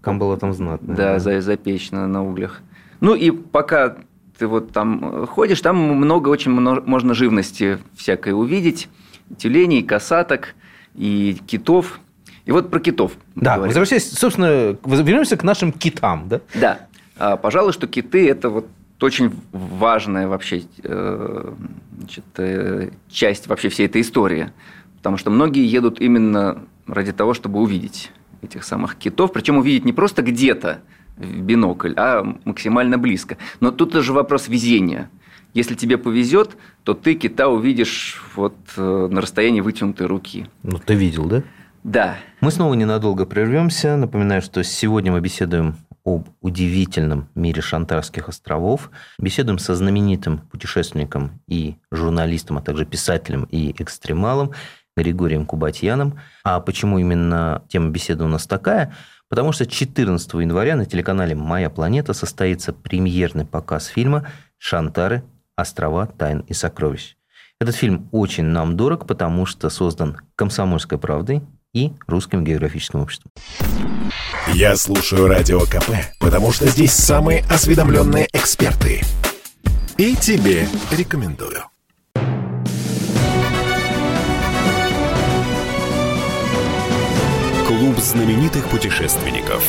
Э, 0.00 0.04
Камбала 0.04 0.36
там 0.36 0.52
знатная. 0.52 0.96
Да, 0.96 1.18
да. 1.18 1.40
запечь 1.40 1.90
на, 1.90 2.06
на 2.06 2.24
углях. 2.24 2.60
Ну 3.00 3.14
и 3.14 3.30
пока 3.30 3.96
ты 4.38 4.46
вот 4.46 4.72
там 4.72 5.26
ходишь, 5.26 5.60
там 5.60 5.76
много 5.76 6.28
очень 6.28 6.50
много, 6.50 6.82
можно 6.82 7.14
живности 7.14 7.78
всякой 7.94 8.32
увидеть, 8.32 8.88
тюленей, 9.36 9.82
касаток 9.82 10.54
и 10.94 11.38
китов. 11.46 12.00
И 12.46 12.52
вот 12.52 12.70
про 12.70 12.80
китов. 12.80 13.12
Да, 13.36 13.56
говорим. 13.56 13.68
возвращаясь, 13.68 14.10
собственно, 14.10 14.76
вернемся 14.84 15.36
к 15.36 15.44
нашим 15.44 15.72
китам, 15.72 16.28
да? 16.28 16.40
Да. 16.54 16.78
А, 17.16 17.36
пожалуй, 17.36 17.72
что 17.72 17.86
киты– 17.86 18.28
это 18.30 18.48
вот 18.48 18.66
очень 19.00 19.32
важная 19.52 20.26
вообще 20.26 20.62
э, 20.82 21.52
значит, 21.98 22.24
э, 22.36 22.90
часть 23.08 23.46
вообще 23.46 23.68
всей 23.68 23.86
этой 23.86 24.00
истории. 24.00 24.50
Потому 24.96 25.16
что 25.16 25.30
многие 25.30 25.64
едут 25.66 26.00
именно 26.00 26.62
ради 26.86 27.12
того, 27.12 27.34
чтобы 27.34 27.60
увидеть 27.60 28.10
этих 28.42 28.64
самых 28.64 28.96
китов. 28.96 29.32
Причем 29.32 29.58
увидеть 29.58 29.84
не 29.84 29.92
просто 29.92 30.22
где-то 30.22 30.80
в 31.16 31.40
бинокль, 31.42 31.94
а 31.96 32.22
максимально 32.44 32.98
близко. 32.98 33.36
Но 33.60 33.70
тут 33.70 33.92
тоже 33.92 34.12
вопрос 34.12 34.48
везения. 34.48 35.10
Если 35.52 35.74
тебе 35.74 35.98
повезет, 35.98 36.56
то 36.84 36.94
ты 36.94 37.14
кита 37.14 37.48
увидишь 37.48 38.22
вот 38.36 38.54
э, 38.76 39.08
на 39.10 39.20
расстоянии 39.20 39.60
вытянутой 39.60 40.06
руки. 40.06 40.46
Ну, 40.62 40.78
ты 40.78 40.94
видел, 40.94 41.26
да? 41.26 41.42
Да. 41.82 42.18
Мы 42.40 42.50
снова 42.50 42.74
ненадолго 42.74 43.26
прервемся. 43.26 43.96
Напоминаю, 43.96 44.42
что 44.42 44.62
сегодня 44.62 45.10
мы 45.12 45.20
беседуем 45.20 45.76
об 46.04 46.28
удивительном 46.40 47.28
мире 47.34 47.62
Шантарских 47.62 48.28
островов. 48.28 48.90
Беседуем 49.18 49.58
со 49.58 49.74
знаменитым 49.74 50.38
путешественником 50.38 51.40
и 51.46 51.76
журналистом, 51.90 52.58
а 52.58 52.62
также 52.62 52.86
писателем 52.86 53.44
и 53.50 53.74
экстремалом 53.78 54.52
Григорием 54.96 55.46
Кубатьяном. 55.46 56.18
А 56.44 56.60
почему 56.60 56.98
именно 56.98 57.62
тема 57.68 57.90
беседы 57.90 58.24
у 58.24 58.28
нас 58.28 58.46
такая? 58.46 58.94
Потому 59.28 59.52
что 59.52 59.64
14 59.66 60.32
января 60.34 60.76
на 60.76 60.86
телеканале 60.86 61.34
«Моя 61.34 61.70
планета» 61.70 62.12
состоится 62.12 62.72
премьерный 62.72 63.44
показ 63.44 63.86
фильма 63.86 64.26
«Шантары. 64.58 65.22
Острова 65.56 66.06
тайн 66.06 66.40
и 66.40 66.52
сокровищ». 66.54 67.16
Этот 67.60 67.76
фильм 67.76 68.08
очень 68.10 68.44
нам 68.44 68.76
дорог, 68.76 69.06
потому 69.06 69.46
что 69.46 69.70
создан 69.70 70.16
«Комсомольской 70.34 70.98
правдой» 70.98 71.42
и 71.72 71.92
Русским 72.06 72.42
географическим 72.42 73.00
обществом. 73.00 73.30
Я 74.52 74.76
слушаю 74.76 75.28
Радио 75.28 75.60
КП, 75.60 75.92
потому 76.18 76.52
что 76.52 76.66
здесь 76.66 76.92
самые 76.92 77.44
осведомленные 77.44 78.28
эксперты. 78.32 79.02
И 79.96 80.16
тебе 80.16 80.66
рекомендую. 80.90 81.69
Клуб 87.80 87.96
знаменитых 87.96 88.68
путешественников. 88.68 89.66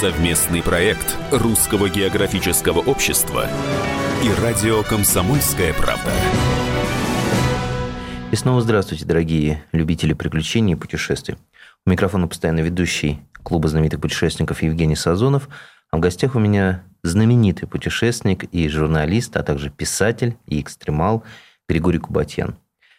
Совместный 0.00 0.64
проект 0.64 1.16
Русского 1.30 1.88
географического 1.88 2.80
общества 2.80 3.48
и 4.24 4.42
радио 4.42 4.82
«Комсомольская 4.82 5.72
правда». 5.74 6.10
И 8.32 8.34
снова 8.34 8.60
здравствуйте, 8.62 9.04
дорогие 9.04 9.62
любители 9.70 10.12
приключений 10.12 10.72
и 10.72 10.76
путешествий. 10.76 11.36
У 11.86 11.90
микрофона 11.90 12.26
постоянно 12.26 12.62
ведущий 12.62 13.20
клуба 13.44 13.68
знаменитых 13.68 14.00
путешественников 14.00 14.60
Евгений 14.64 14.96
Сазонов. 14.96 15.48
А 15.92 15.98
в 15.98 16.00
гостях 16.00 16.34
у 16.34 16.40
меня 16.40 16.82
знаменитый 17.04 17.68
путешественник 17.68 18.42
и 18.52 18.68
журналист, 18.68 19.36
а 19.36 19.44
также 19.44 19.70
писатель 19.70 20.36
и 20.46 20.60
экстремал 20.60 21.22
Григорий 21.68 22.00
Кубатьян. 22.00 22.58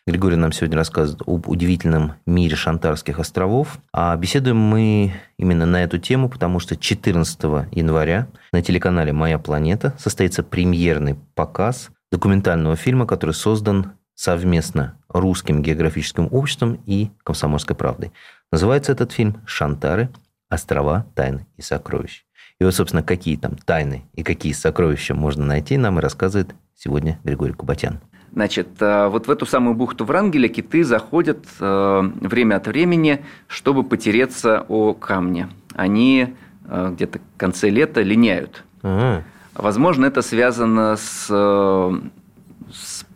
Григорий 0.10 0.38
нам 0.38 0.52
сегодня 0.52 0.76
рассказывает 0.76 1.22
об 1.28 1.48
удивительном 1.48 2.14
мире 2.26 2.56
Шантарских 2.56 3.20
островов. 3.20 3.78
А 3.94 4.16
беседуем 4.18 4.58
мы 4.58 5.14
именно 5.38 5.68
на 5.68 5.84
эту 5.84 6.00
тему, 6.00 6.30
потому 6.30 6.60
что 6.60 6.76
14 6.76 7.40
января 7.72 8.28
на 8.52 8.64
телеканале 8.64 9.14
«Моя 9.14 9.38
планета» 9.38 9.94
состоится 10.00 10.42
премьерный 10.42 11.16
показ 11.36 11.92
документального 12.12 12.76
фильма, 12.76 13.06
который 13.06 13.36
создан 13.36 13.92
совместно 14.16 14.98
Русским 15.10 15.62
географическим 15.62 16.28
обществом 16.32 16.82
и 16.88 17.12
Комсомольской 17.24 17.76
правдой. 17.76 18.12
Называется 18.52 18.92
этот 18.92 19.12
фильм 19.12 19.38
«Шантары. 19.46 20.10
Острова 20.50 21.06
тайн 21.14 21.46
и 21.56 21.62
сокровищ». 21.62 22.26
И 22.60 22.64
вот, 22.64 22.74
собственно, 22.74 23.04
какие 23.04 23.38
там 23.38 23.58
тайны 23.58 24.06
и 24.14 24.24
какие 24.24 24.54
сокровища 24.54 25.14
можно 25.14 25.46
найти, 25.46 25.78
нам 25.78 26.00
и 26.00 26.02
рассказывает 26.02 26.56
сегодня 26.76 27.20
Григорий 27.24 27.54
Кубатян. 27.54 28.00
Значит, 28.34 28.68
э, 28.80 29.08
вот 29.08 29.28
в 29.28 29.32
эту 29.32 29.46
самую 29.46 29.76
бухту 29.76 30.06
Врангеля 30.06 30.48
киты 30.48 30.84
заходят 30.84 31.46
э, 31.60 32.12
время 32.22 32.56
от 32.56 32.68
времени, 32.68 33.26
чтобы 33.48 33.84
потереться 33.84 34.66
о 34.68 34.94
камне. 34.94 35.50
Они 35.76 36.36
э, 36.66 36.92
где-то 36.94 37.20
в 37.20 37.38
конце 37.38 37.70
лета 37.70 38.02
линяют. 38.02 38.64
Ага. 38.82 39.24
Возможно, 39.56 40.06
это 40.06 40.22
связано 40.22 40.96
с 40.96 41.28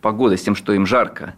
погодой, 0.02 0.38
с 0.38 0.42
тем, 0.42 0.56
что 0.56 0.74
им 0.74 0.86
жарко. 0.86 1.36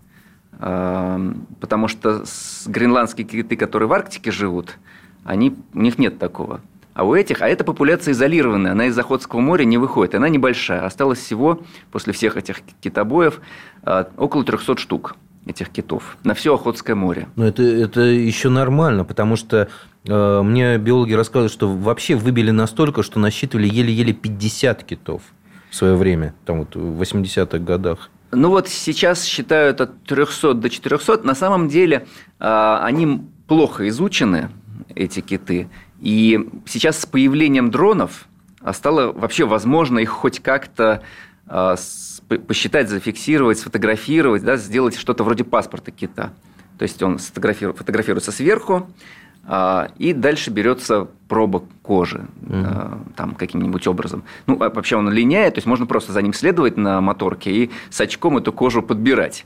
Потому 0.58 1.88
что 1.88 2.24
гренландские 2.66 3.28
киты, 3.28 3.56
которые 3.56 3.88
в 3.88 3.94
Арктике 3.94 4.32
живут, 4.32 4.80
они, 5.24 5.56
у 5.76 5.82
них 5.82 6.00
нет 6.00 6.18
такого. 6.18 6.62
А 6.96 7.04
у 7.04 7.14
этих, 7.14 7.42
а 7.42 7.50
эта 7.50 7.66
популяция 7.66 8.14
изолированная, 8.14 8.72
она 8.72 8.86
из 8.86 8.98
Охотского 8.98 9.42
моря 9.42 9.66
не 9.66 9.78
выходит, 9.78 10.16
она 10.16 10.30
небольшая. 10.30 10.86
Осталось 10.86 11.20
всего, 11.20 11.62
после 11.92 12.14
всех 12.14 12.38
этих 12.38 12.62
китобоев, 12.80 13.42
а, 13.84 14.08
около 14.16 14.46
300 14.46 14.78
штук 14.78 15.18
этих 15.46 15.70
китов 15.70 16.18
на 16.24 16.34
все 16.34 16.56
Охотское 16.56 16.96
море. 16.96 17.28
Но 17.36 17.46
это, 17.46 17.64
это 17.64 18.00
еще 18.00 18.48
нормально, 18.48 19.04
потому 19.04 19.36
что 19.36 19.68
э, 20.08 20.42
мне 20.42 20.78
биологи 20.78 21.12
рассказывают, 21.12 21.52
что 21.52 21.68
вообще 21.68 22.16
выбили 22.16 22.52
настолько, 22.52 23.04
что 23.04 23.20
насчитывали 23.20 23.68
еле-еле 23.68 24.14
50 24.14 24.86
китов 24.86 25.22
в 25.70 25.76
свое 25.76 25.96
время, 25.98 26.34
там 26.46 26.60
вот 26.60 26.78
в 26.78 27.02
80-х 27.02 27.60
годах. 27.60 28.10
Ну 28.32 28.50
вот 28.50 28.70
сейчас 28.70 29.26
считают 29.26 29.82
от 29.82 30.02
300 30.06 30.54
до 30.54 30.70
400. 30.70 31.24
На 31.24 31.36
самом 31.36 31.68
деле 31.68 32.08
а, 32.40 32.80
они 32.86 33.22
плохо 33.48 33.88
изучены, 33.90 34.50
эти 34.96 35.20
киты. 35.20 35.68
И 36.02 36.50
сейчас 36.66 37.00
с 37.00 37.06
появлением 37.06 37.72
дронов 37.72 38.28
а 38.66 38.74
стало 38.74 39.12
вообще 39.12 39.46
возможно 39.46 40.00
их 40.00 40.10
хоть 40.10 40.40
как-то 40.40 41.04
а, 41.46 41.76
посчитать, 42.48 42.90
зафиксировать, 42.90 43.60
сфотографировать, 43.60 44.44
да, 44.44 44.58
сделать 44.58 44.98
что-то 44.98 45.24
вроде 45.24 45.44
паспорта 45.44 45.92
кита. 45.92 46.34
То 46.80 46.84
есть 46.84 47.02
он 47.04 47.20
фотографируется 47.20 48.32
сверху, 48.32 48.90
а, 49.48 49.90
и 50.00 50.14
дальше 50.14 50.50
берется 50.50 51.08
проба 51.30 51.64
кожи 51.84 52.26
там 53.16 53.36
каким-нибудь 53.36 53.86
образом. 53.86 54.24
Ну, 54.48 54.56
вообще 54.58 54.96
он 54.96 55.12
линяет, 55.12 55.54
то 55.54 55.60
есть 55.60 55.68
можно 55.68 55.86
просто 55.86 56.12
за 56.12 56.24
ним 56.24 56.34
следовать 56.34 56.76
на 56.76 57.02
моторке 57.02 57.52
и 57.52 57.72
с 57.92 58.02
очком 58.02 58.38
эту 58.38 58.52
кожу 58.52 58.82
подбирать. 58.82 59.46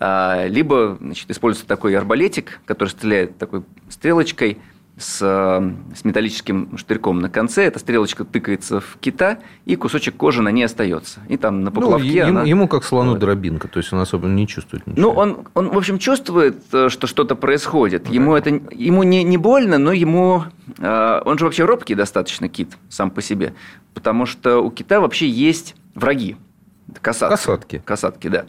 Либо 0.00 0.98
значит, 1.00 1.30
используется 1.30 1.68
такой 1.68 1.96
арбалетик, 1.96 2.60
который 2.66 2.88
стреляет 2.88 3.38
такой 3.38 3.62
стрелочкой– 3.88 4.58
с, 4.98 5.18
с 5.18 6.04
металлическим 6.04 6.76
штырьком 6.78 7.20
на 7.20 7.28
конце. 7.28 7.64
Эта 7.64 7.78
стрелочка 7.78 8.24
тыкается 8.24 8.80
в 8.80 8.96
кита, 9.00 9.38
и 9.66 9.76
кусочек 9.76 10.16
кожи 10.16 10.40
на 10.42 10.48
ней 10.50 10.64
остается. 10.64 11.20
И 11.28 11.36
там 11.36 11.60
на 11.60 11.70
ну, 11.70 11.80
поплавке 11.80 12.08
ну, 12.08 12.28
ему, 12.28 12.38
она... 12.38 12.42
ему 12.48 12.68
как 12.68 12.84
слону 12.84 13.10
вот. 13.10 13.20
дробинка, 13.20 13.68
то 13.68 13.78
есть 13.78 13.92
он 13.92 14.00
особо 14.00 14.26
не 14.28 14.46
чувствует 14.46 14.86
ничего. 14.86 15.12
Ну, 15.12 15.18
он, 15.18 15.38
он 15.54 15.68
в 15.68 15.76
общем, 15.76 15.98
чувствует, 15.98 16.56
э, 16.72 16.88
что 16.88 17.06
что-то 17.06 17.36
происходит. 17.36 18.08
Ну, 18.08 18.14
ему 18.14 18.34
это 18.34 18.50
ему 18.50 19.02
не, 19.02 19.22
не 19.22 19.36
больно, 19.36 19.78
но 19.78 19.92
ему... 19.92 20.44
Э, 20.78 21.20
он 21.24 21.38
же 21.38 21.44
вообще 21.44 21.64
робкий 21.64 21.94
достаточно 21.94 22.48
кит 22.48 22.76
сам 22.88 23.10
по 23.10 23.20
себе, 23.20 23.54
потому 23.92 24.24
что 24.24 24.60
у 24.60 24.70
кита 24.70 25.00
вообще 25.00 25.28
есть 25.28 25.76
враги. 25.94 26.36
Касатки. 27.02 27.36
Касатки. 27.36 27.82
Касатки, 27.84 28.28
да. 28.28 28.46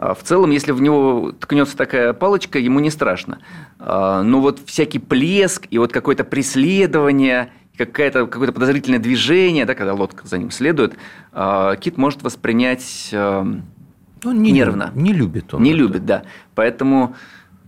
А 0.00 0.14
в 0.14 0.22
целом, 0.22 0.50
если 0.50 0.72
в 0.72 0.80
него 0.80 1.32
ткнется 1.38 1.76
такая 1.76 2.14
палочка, 2.14 2.58
ему 2.58 2.80
не 2.80 2.88
страшно. 2.88 3.38
А, 3.78 4.22
но 4.22 4.40
вот 4.40 4.58
всякий 4.64 4.98
плеск 4.98 5.66
и 5.70 5.76
вот 5.76 5.92
какое-то 5.92 6.24
преследование, 6.24 7.52
какое-то 7.76 8.26
какое 8.26 8.50
подозрительное 8.50 8.98
движение, 8.98 9.66
да, 9.66 9.74
когда 9.74 9.92
лодка 9.92 10.26
за 10.26 10.38
ним 10.38 10.52
следует, 10.52 10.94
а, 11.34 11.76
кит 11.76 11.98
может 11.98 12.22
воспринять 12.22 13.10
ну, 13.12 14.32
не 14.32 14.52
нервно. 14.52 14.90
Не 14.94 15.12
любит 15.12 15.52
он. 15.52 15.62
Не 15.62 15.72
это. 15.72 15.78
любит, 15.78 16.06
да. 16.06 16.22
Поэтому 16.54 17.14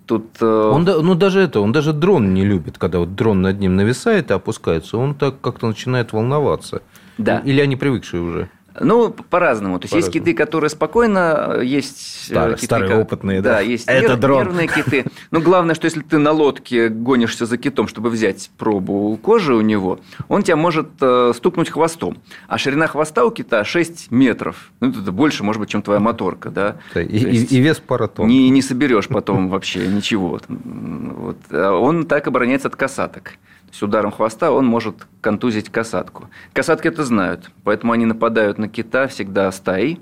тут... 0.06 0.28
Э, 0.40 0.70
он, 0.72 0.84
ну, 0.84 1.14
даже 1.14 1.40
это, 1.40 1.60
он 1.60 1.72
даже 1.72 1.92
дрон 1.92 2.32
не 2.32 2.46
любит, 2.46 2.78
когда 2.78 2.98
вот 2.98 3.14
дрон 3.14 3.42
над 3.42 3.60
ним 3.60 3.76
нависает 3.76 4.30
и 4.30 4.34
опускается, 4.34 4.96
он 4.96 5.14
так 5.14 5.38
как-то 5.42 5.66
начинает 5.66 6.14
волноваться. 6.14 6.80
Да. 7.18 7.40
Или 7.40 7.60
они 7.60 7.76
привыкшие 7.76 8.22
уже? 8.22 8.48
Ну, 8.80 9.10
по-разному. 9.10 9.78
То 9.78 9.84
есть, 9.84 9.92
по 9.92 9.96
есть 9.96 10.10
киты, 10.10 10.34
которые 10.34 10.70
спокойно, 10.70 11.60
есть 11.62 12.28
э, 12.30 12.32
Стар, 12.32 12.54
киты... 12.54 12.66
Старые, 12.66 12.96
опытные, 12.96 13.42
да? 13.42 13.54
Да, 13.54 13.60
есть 13.60 13.86
Это 13.86 14.12
нер... 14.12 14.16
дрон. 14.16 14.38
нервные 14.38 14.68
киты. 14.68 15.04
Но 15.30 15.40
главное, 15.40 15.74
что 15.74 15.84
если 15.84 16.00
ты 16.00 16.18
на 16.18 16.32
лодке 16.32 16.88
гонишься 16.88 17.46
за 17.46 17.58
китом, 17.58 17.88
чтобы 17.88 18.10
взять 18.10 18.50
пробу 18.56 19.18
кожи 19.22 19.54
у 19.54 19.60
него, 19.60 20.00
он 20.28 20.42
тебя 20.42 20.56
может 20.56 20.88
э, 21.00 21.32
стукнуть 21.34 21.70
хвостом. 21.70 22.18
А 22.48 22.58
ширина 22.58 22.86
хвоста 22.86 23.24
у 23.24 23.30
кита 23.30 23.64
6 23.64 24.10
метров. 24.10 24.72
Ну, 24.80 24.90
это 24.90 25.12
больше, 25.12 25.44
может 25.44 25.60
быть, 25.60 25.70
чем 25.70 25.82
твоя 25.82 26.00
моторка, 26.00 26.50
да? 26.50 26.76
да 26.94 27.02
и, 27.02 27.18
и, 27.18 27.60
вес 27.60 27.78
пара 27.78 28.06
тонн. 28.06 28.28
Не, 28.28 28.48
не 28.50 28.62
соберешь 28.62 29.08
потом 29.08 29.48
вообще 29.48 29.86
ничего. 29.86 30.40
Вот. 30.48 31.36
А 31.50 31.72
он 31.72 32.06
так 32.06 32.26
обороняется 32.26 32.68
от 32.68 32.76
касаток 32.76 33.32
с 33.72 33.82
ударом 33.82 34.12
хвоста 34.12 34.52
он 34.52 34.66
может 34.66 35.06
контузить 35.20 35.70
касатку. 35.70 36.28
Касатки 36.52 36.88
это 36.88 37.04
знают, 37.04 37.50
поэтому 37.64 37.92
они 37.92 38.04
нападают 38.04 38.58
на 38.58 38.68
кита 38.68 39.08
всегда 39.08 39.50
стаей, 39.50 39.98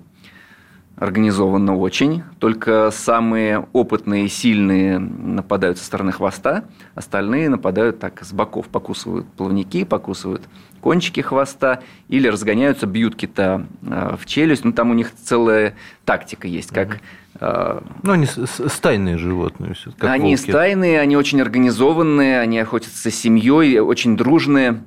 организованно 1.00 1.76
очень. 1.76 2.22
Только 2.38 2.90
самые 2.92 3.66
опытные 3.72 4.26
и 4.26 4.28
сильные 4.28 4.98
нападают 4.98 5.78
со 5.78 5.84
стороны 5.84 6.12
хвоста, 6.12 6.64
остальные 6.94 7.48
нападают 7.48 7.98
так 7.98 8.22
с 8.22 8.32
боков, 8.32 8.68
покусывают 8.68 9.26
плавники, 9.32 9.84
покусывают 9.84 10.42
кончики 10.82 11.20
хвоста 11.20 11.80
или 12.08 12.28
разгоняются, 12.28 12.86
бьют 12.86 13.16
кита 13.16 13.66
э, 13.82 14.16
в 14.20 14.26
челюсть. 14.26 14.64
Ну, 14.64 14.72
там 14.72 14.90
у 14.90 14.94
них 14.94 15.12
целая 15.14 15.74
тактика 16.04 16.46
есть, 16.46 16.70
как 16.70 17.00
а, 17.38 17.82
ну, 18.02 18.12
они 18.12 18.26
стайные 18.26 19.16
животные. 19.16 19.74
Как 19.98 20.10
они 20.10 20.36
волки. 20.36 20.50
стайные, 20.50 21.00
они 21.00 21.16
очень 21.16 21.40
организованные, 21.40 22.40
они 22.40 22.58
охотятся 22.58 23.10
с 23.10 23.14
семьей, 23.14 23.78
очень 23.78 24.16
дружные, 24.16 24.82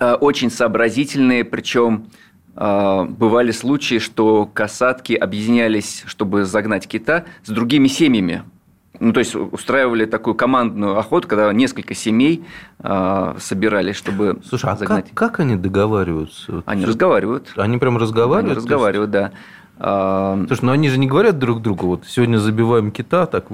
а, 0.00 0.14
очень 0.14 0.50
сообразительные, 0.50 1.44
причем 1.44 2.06
бывали 2.56 3.50
случаи, 3.50 3.98
что 3.98 4.48
касатки 4.52 5.12
объединялись, 5.12 6.04
чтобы 6.06 6.44
загнать 6.44 6.88
кита 6.88 7.24
с 7.44 7.50
другими 7.50 7.86
семьями. 7.86 8.44
Ну, 9.00 9.12
то 9.12 9.20
есть 9.20 9.34
устраивали 9.34 10.06
такую 10.06 10.34
командную 10.34 10.98
охоту, 10.98 11.28
когда 11.28 11.52
несколько 11.52 11.94
семей 11.94 12.44
э, 12.78 13.34
собирались, 13.38 13.96
чтобы 13.96 14.40
Слушай, 14.48 14.70
а 14.70 14.76
загнать. 14.76 15.10
Как, 15.12 15.32
как 15.32 15.40
они 15.40 15.56
договариваются? 15.56 16.62
Они 16.66 16.84
разговаривают. 16.84 17.52
Они 17.56 17.78
прям 17.78 17.98
разговаривают? 17.98 18.46
Они 18.46 18.56
разговаривают, 18.56 19.14
есть... 19.14 19.32
да. 19.32 19.32
Слушай, 19.78 20.60
ну 20.62 20.72
они 20.72 20.88
же 20.88 20.98
не 20.98 21.06
говорят 21.06 21.38
друг 21.38 21.60
другу, 21.60 21.86
вот 21.88 22.04
сегодня 22.06 22.38
забиваем 22.38 22.90
кита, 22.90 23.26
так 23.26 23.46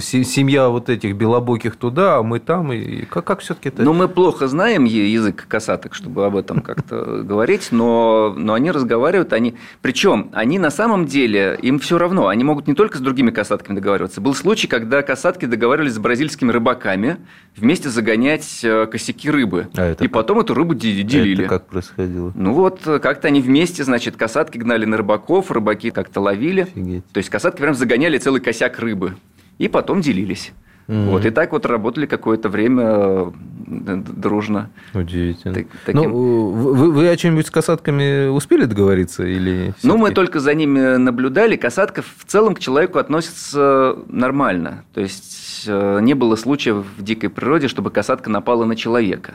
семья 0.00 0.70
вот 0.70 0.88
этих 0.88 1.14
белобоких 1.14 1.76
туда, 1.76 2.16
а 2.16 2.22
мы 2.22 2.40
там, 2.40 2.72
и 2.72 3.04
как, 3.04 3.26
как 3.26 3.40
все-таки 3.40 3.68
это? 3.68 3.82
Ну, 3.82 3.92
мы 3.92 4.08
плохо 4.08 4.48
знаем 4.48 4.84
язык 4.84 5.46
касаток, 5.46 5.94
чтобы 5.94 6.24
об 6.24 6.36
этом 6.36 6.62
как-то 6.62 7.22
говорить, 7.22 7.68
но, 7.70 8.32
но 8.34 8.54
они 8.54 8.70
разговаривают, 8.70 9.34
они, 9.34 9.56
причем 9.82 10.30
они 10.32 10.58
на 10.58 10.70
самом 10.70 11.04
деле, 11.04 11.58
им 11.60 11.78
все 11.80 11.98
равно, 11.98 12.28
они 12.28 12.44
могут 12.44 12.66
не 12.66 12.74
только 12.74 12.96
с 12.96 13.00
другими 13.02 13.30
касатками 13.30 13.76
договариваться. 13.76 14.22
Был 14.22 14.34
случай, 14.34 14.68
когда 14.68 15.02
касатки 15.02 15.44
договаривались 15.44 15.94
с 15.94 15.98
бразильскими 15.98 16.50
рыбаками 16.50 17.18
вместе 17.56 17.90
загонять 17.90 18.60
э, 18.62 18.86
косяки 18.86 19.30
рыбы, 19.30 19.68
а 19.76 19.92
и 19.92 19.94
как? 19.94 20.10
потом 20.12 20.40
эту 20.40 20.54
рыбу 20.54 20.74
делили. 20.74 21.42
А 21.42 21.44
это 21.44 21.48
как 21.48 21.66
происходило? 21.66 22.32
Ну 22.34 22.54
вот, 22.54 22.80
как-то 22.84 23.28
они 23.28 23.42
вместе, 23.42 23.84
значит, 23.84 24.16
касатки 24.16 24.56
гнали 24.56 24.86
на 24.86 24.96
рыбаков, 24.96 25.50
рыбаки 25.58 25.90
как-то 25.90 26.20
ловили. 26.20 26.62
Офигеть. 26.62 27.06
То 27.12 27.18
есть 27.18 27.30
касатки 27.30 27.60
прям 27.60 27.74
загоняли 27.74 28.18
целый 28.18 28.40
косяк 28.40 28.78
рыбы. 28.78 29.16
И 29.58 29.68
потом 29.68 30.00
делились. 30.00 30.52
Mm-hmm. 30.88 31.10
Вот, 31.10 31.26
и 31.26 31.30
так 31.30 31.52
вот 31.52 31.66
работали 31.66 32.06
какое-то 32.06 32.48
время 32.48 32.84
э, 32.86 33.30
дружно. 33.66 34.70
Удивительно. 34.94 35.54
Так, 35.54 35.66
таким... 35.84 36.10
Ну, 36.10 36.48
вы, 36.48 36.90
вы 36.90 37.08
о 37.10 37.16
чем-нибудь 37.16 37.46
с 37.46 37.50
касатками 37.50 38.28
успели 38.28 38.64
договориться? 38.64 39.26
Или 39.26 39.74
ну, 39.82 39.98
мы 39.98 40.12
только 40.12 40.40
за 40.40 40.54
ними 40.54 40.96
наблюдали. 40.96 41.56
Касатка 41.56 42.00
в 42.00 42.24
целом 42.24 42.54
к 42.54 42.60
человеку 42.60 42.98
относится 42.98 43.98
нормально. 44.08 44.84
То 44.94 45.02
есть, 45.02 45.64
э, 45.66 45.98
не 46.00 46.14
было 46.14 46.36
случаев 46.36 46.86
в 46.96 47.02
дикой 47.02 47.28
природе, 47.28 47.68
чтобы 47.68 47.90
касатка 47.90 48.30
напала 48.30 48.64
на 48.64 48.74
человека. 48.74 49.34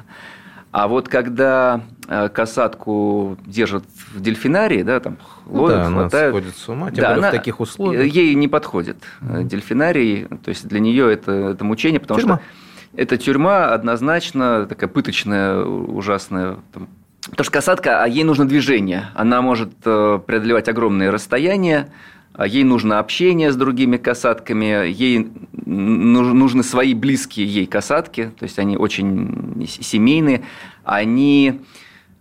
А 0.74 0.88
вот 0.88 1.08
когда 1.08 1.82
э, 2.08 2.30
касатку 2.30 3.38
держат 3.46 3.84
в 4.12 4.20
дельфинарии, 4.20 4.82
да, 4.82 5.00
там 5.00 5.20
ловят, 5.46 5.78
да, 5.78 5.86
хватают. 5.86 6.34
Она 6.34 6.42
сходит 6.42 6.58
с 6.58 6.68
ума, 6.68 6.90
тем 6.90 7.02
да, 7.04 7.14
она, 7.14 7.28
в 7.28 7.32
таких 7.32 7.60
условиях. 7.60 8.12
Ей 8.12 8.34
не 8.34 8.48
подходит 8.48 8.98
mm-hmm. 9.22 9.44
дельфинарий, 9.44 10.26
то 10.44 10.50
есть 10.50 10.68
для 10.68 10.80
нее 10.80 11.14
это, 11.14 11.32
это 11.32 11.64
мучение, 11.64 12.00
потому 12.00 12.20
тюрьма. 12.20 12.38
что 12.38 13.00
это 13.00 13.18
тюрьма 13.18 13.72
однозначно 13.72 14.66
такая 14.66 14.90
пыточная, 14.90 15.64
ужасная. 15.64 16.58
Там, 16.74 16.88
потому 17.30 17.44
что 17.44 17.54
касатка, 17.54 18.02
а 18.02 18.08
ей 18.08 18.24
нужно 18.24 18.48
движение, 18.48 19.12
она 19.14 19.44
может 19.44 19.74
э, 19.86 20.20
преодолевать 20.26 20.70
огромные 20.70 21.12
расстояния, 21.12 21.90
ей 22.40 22.64
нужно 22.64 23.00
общение 23.00 23.52
с 23.52 23.56
другими 23.56 23.98
касатками, 23.98 24.88
ей 24.88 25.32
нужны 25.66 26.64
свои 26.64 26.94
близкие 26.94 27.46
ей 27.46 27.66
касатки, 27.66 28.32
то 28.38 28.44
есть 28.44 28.60
они 28.60 28.76
очень 28.76 29.68
семейные, 29.68 30.44
они, 30.84 31.62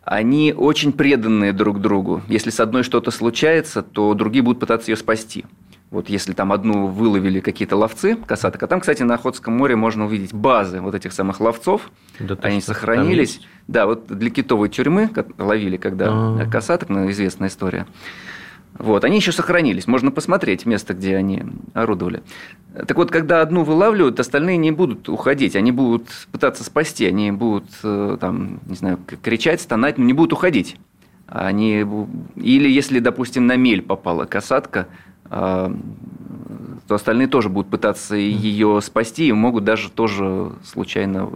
они 0.04 0.52
очень 0.56 0.92
преданные 0.92 1.52
друг 1.52 1.80
другу. 1.80 2.22
Если 2.28 2.50
с 2.50 2.60
одной 2.60 2.82
что-то 2.82 3.10
случается, 3.10 3.82
то 3.82 4.12
другие 4.14 4.42
будут 4.42 4.60
пытаться 4.60 4.90
ее 4.90 4.96
спасти. 4.96 5.44
Вот 5.90 6.08
если 6.08 6.32
там 6.32 6.52
одну 6.52 6.86
выловили 6.86 7.40
какие-то 7.40 7.76
ловцы 7.76 8.16
касаток, 8.16 8.62
а 8.62 8.66
там, 8.66 8.80
кстати, 8.80 9.02
на 9.02 9.14
Охотском 9.14 9.54
море 9.54 9.76
можно 9.76 10.06
увидеть 10.06 10.32
базы 10.32 10.80
вот 10.80 10.94
этих 10.94 11.12
самых 11.12 11.38
ловцов, 11.38 11.90
да, 12.18 12.34
они 12.40 12.62
сохранились. 12.62 13.42
Да, 13.68 13.84
вот 13.84 14.06
для 14.06 14.30
китовой 14.30 14.70
тюрьмы 14.70 15.10
ловили, 15.36 15.76
когда 15.76 16.08
А-а-а. 16.08 16.50
касаток, 16.50 16.88
ну, 16.88 17.10
известная 17.10 17.48
история. 17.48 17.86
Вот, 18.78 19.04
они 19.04 19.16
еще 19.16 19.32
сохранились, 19.32 19.86
можно 19.86 20.10
посмотреть 20.10 20.64
место, 20.64 20.94
где 20.94 21.16
они 21.16 21.42
орудовали. 21.74 22.22
Так 22.74 22.96
вот, 22.96 23.10
когда 23.10 23.42
одну 23.42 23.64
вылавливают, 23.64 24.18
остальные 24.18 24.56
не 24.56 24.70
будут 24.70 25.08
уходить, 25.08 25.56
они 25.56 25.72
будут 25.72 26.08
пытаться 26.32 26.64
спасти, 26.64 27.06
они 27.06 27.32
будут, 27.32 27.66
э, 27.82 28.16
там, 28.18 28.60
не 28.66 28.76
знаю, 28.76 28.98
кричать, 29.22 29.60
стонать, 29.60 29.98
но 29.98 30.04
не 30.04 30.14
будут 30.14 30.32
уходить. 30.32 30.76
Они... 31.26 31.86
Или 32.36 32.68
если, 32.68 32.98
допустим, 32.98 33.46
на 33.46 33.56
мель 33.56 33.82
попала 33.82 34.24
касатка, 34.24 34.88
то 35.32 36.94
остальные 36.94 37.28
тоже 37.28 37.48
будут 37.48 37.70
пытаться 37.70 38.14
ее 38.16 38.80
спасти 38.82 39.28
и 39.28 39.32
могут 39.32 39.64
даже 39.64 39.90
тоже 39.90 40.52
случайно 40.62 41.30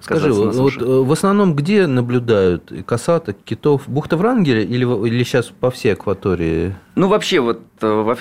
Скажи, 0.00 0.32
вот 0.32 0.82
э, 0.82 0.84
в 0.84 1.12
основном 1.12 1.54
где 1.54 1.86
наблюдают 1.86 2.72
касаток, 2.84 3.36
китов? 3.44 3.82
Бухта 3.86 4.16
Врангеля 4.16 4.62
или, 4.62 4.84
или 5.06 5.22
сейчас 5.22 5.46
по 5.46 5.70
всей 5.70 5.92
акватории? 5.92 6.74
Ну, 6.96 7.06
вообще, 7.06 7.38
вот 7.38 7.60
э, 7.80 7.86
в, 7.86 8.18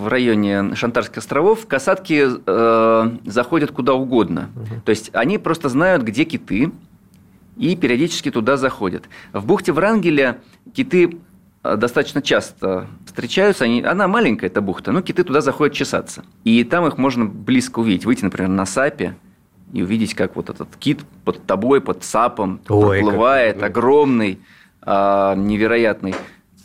в 0.00 0.06
районе 0.06 0.76
Шантарских 0.76 1.18
островов 1.18 1.66
касатки 1.66 2.24
э, 2.46 3.10
заходят 3.24 3.72
куда 3.72 3.94
угодно. 3.94 4.50
Угу. 4.54 4.82
То 4.84 4.90
есть 4.90 5.10
они 5.12 5.38
просто 5.38 5.68
знают, 5.68 6.04
где 6.04 6.22
киты, 6.22 6.70
и 7.56 7.74
периодически 7.74 8.30
туда 8.30 8.56
заходят. 8.56 9.04
В 9.32 9.44
бухте 9.44 9.72
Врангеля 9.72 10.38
киты 10.72 11.18
достаточно 11.62 12.22
часто 12.22 12.86
встречаются. 13.06 13.64
Они, 13.64 13.82
она 13.82 14.08
маленькая, 14.08 14.46
эта 14.46 14.60
бухта, 14.60 14.92
но 14.92 15.02
киты 15.02 15.24
туда 15.24 15.40
заходят 15.40 15.74
чесаться. 15.74 16.24
И 16.44 16.64
там 16.64 16.86
их 16.86 16.98
можно 16.98 17.24
близко 17.24 17.80
увидеть. 17.80 18.04
Выйти, 18.04 18.24
например, 18.24 18.48
на 18.48 18.66
сапе 18.66 19.16
и 19.72 19.82
увидеть, 19.82 20.14
как 20.14 20.36
вот 20.36 20.50
этот 20.50 20.68
кит 20.76 21.00
под 21.24 21.44
тобой, 21.44 21.80
под 21.80 22.04
сапом 22.04 22.60
Ой, 22.68 23.00
проплывает, 23.00 23.58
как... 23.58 23.70
огромный, 23.70 24.40
а, 24.82 25.34
невероятный 25.34 26.14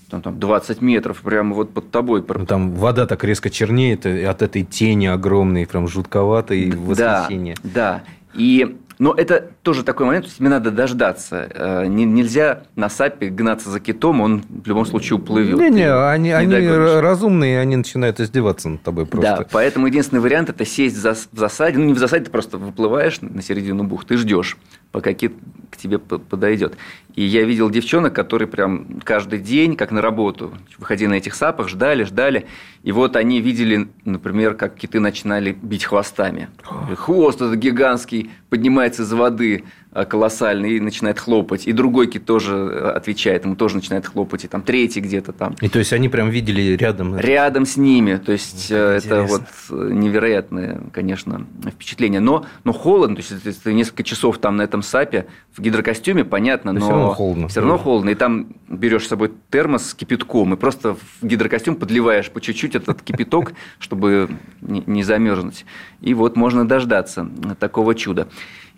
там, 0.09 0.21
там 0.21 0.39
20 0.39 0.81
метров 0.81 1.21
прямо 1.21 1.55
вот 1.55 1.73
под 1.73 1.89
тобой. 1.89 2.23
Ну, 2.27 2.45
там 2.45 2.73
вода 2.73 3.07
так 3.07 3.23
резко 3.23 3.49
чернеет 3.49 4.05
от 4.05 4.41
этой 4.41 4.63
тени 4.63 5.07
огромной, 5.07 5.65
прям 5.65 5.87
жутковатой 5.87 6.71
да, 6.71 6.77
восхищение. 6.77 7.55
Да, 7.63 8.03
и 8.35 8.77
но 8.99 9.13
это 9.13 9.49
тоже 9.63 9.83
такой 9.83 10.05
момент, 10.05 10.25
то 10.25 10.27
есть 10.27 10.37
тебе 10.39 10.49
надо 10.49 10.71
дождаться. 10.71 11.49
Э, 11.49 11.85
нельзя 11.87 12.63
на 12.75 12.89
САПе 12.89 13.29
гнаться 13.29 13.69
за 13.69 13.79
китом, 13.79 14.19
он 14.19 14.43
в 14.49 14.67
любом 14.67 14.85
случае 14.85 15.17
уплывет. 15.17 15.57
Не-не, 15.57 15.91
они, 15.91 16.25
не 16.25 16.31
они 16.33 16.67
разумные, 16.67 17.59
они 17.59 17.77
начинают 17.77 18.19
издеваться 18.19 18.67
над 18.67 18.83
тобой 18.83 19.05
просто. 19.05 19.37
Да, 19.37 19.47
поэтому 19.49 19.87
единственный 19.87 20.19
вариант– 20.19 20.49
это 20.49 20.65
сесть 20.65 20.97
в 20.97 21.37
засаде. 21.37 21.77
Ну, 21.77 21.85
не 21.85 21.93
в 21.93 21.97
засаде, 21.97 22.25
ты 22.25 22.31
просто 22.31 22.57
выплываешь 22.57 23.21
на 23.21 23.41
середину 23.41 23.85
бухты, 23.85 24.17
ждешь, 24.17 24.57
пока 24.91 25.13
кит 25.13 25.33
к 25.71 25.77
тебе 25.77 25.97
подойдет. 25.97 26.75
И 27.15 27.23
я 27.23 27.43
видел 27.43 27.69
девчонок, 27.69 28.13
которые 28.13 28.47
прям 28.47 28.99
каждый 29.03 29.39
день, 29.39 29.75
как 29.75 29.91
на 29.91 30.01
работу, 30.01 30.53
выходили 30.77 31.07
на 31.07 31.13
этих 31.15 31.35
сапах, 31.35 31.69
ждали, 31.69 32.03
ждали. 32.03 32.47
И 32.81 32.91
вот 32.91 33.15
они 33.15 33.39
видели, 33.39 33.87
например, 34.03 34.55
как 34.55 34.75
киты 34.75 34.99
начинали 34.99 35.51
бить 35.51 35.85
хвостами. 35.85 36.49
Хвост 36.95 37.41
этот 37.41 37.55
гигантский 37.55 38.31
поднимается 38.49 39.03
из 39.03 39.13
воды, 39.13 39.52
колоссальный 39.93 40.77
и 40.77 40.79
начинает 40.79 41.19
хлопать. 41.19 41.67
И 41.67 41.71
другой 41.71 42.07
кит 42.07 42.25
тоже 42.25 42.55
э, 42.55 42.91
отвечает, 42.91 43.45
ему 43.45 43.55
тоже 43.55 43.75
начинает 43.75 44.05
хлопать. 44.05 44.43
И 44.45 44.47
там 44.47 44.61
третий 44.61 45.01
где-то 45.01 45.33
там. 45.33 45.55
И 45.61 45.69
то 45.69 45.79
есть 45.79 45.93
они 45.93 46.09
прям 46.09 46.29
видели 46.29 46.75
рядом? 46.75 47.17
Рядом 47.17 47.65
с 47.65 47.77
ними. 47.77 48.17
То 48.17 48.31
есть 48.31 48.71
э, 48.71 48.99
это 49.03 49.23
вот 49.23 49.43
невероятное, 49.69 50.81
конечно, 50.91 51.45
впечатление. 51.71 52.19
Но, 52.19 52.45
но 52.63 52.73
холодно, 52.73 53.15
то 53.15 53.21
есть 53.21 53.45
это 53.45 53.73
несколько 53.73 54.03
часов 54.03 54.39
там 54.39 54.57
на 54.57 54.63
этом 54.63 54.81
сапе 54.81 55.27
в 55.55 55.61
гидрокостюме, 55.61 56.25
понятно, 56.25 56.73
но, 56.73 56.79
но 56.79 56.85
все 56.85 56.93
равно 56.93 57.13
холодно. 57.13 57.47
Все 57.47 57.59
равно 57.59 57.77
холодно. 57.77 58.09
И 58.09 58.15
там 58.15 58.47
берешь 58.67 59.05
с 59.05 59.09
собой 59.09 59.31
термос 59.51 59.89
с 59.89 59.93
кипятком 59.93 60.53
и 60.53 60.57
просто 60.57 60.95
в 60.95 61.25
гидрокостюм 61.25 61.75
подливаешь 61.75 62.31
по 62.31 62.41
чуть-чуть 62.41 62.75
этот 62.75 63.01
кипяток, 63.03 63.53
чтобы 63.79 64.29
не 64.61 65.03
замерзнуть. 65.03 65.65
И 66.01 66.13
вот 66.13 66.35
можно 66.35 66.67
дождаться 66.67 67.27
такого 67.59 67.95
чуда. 67.95 68.27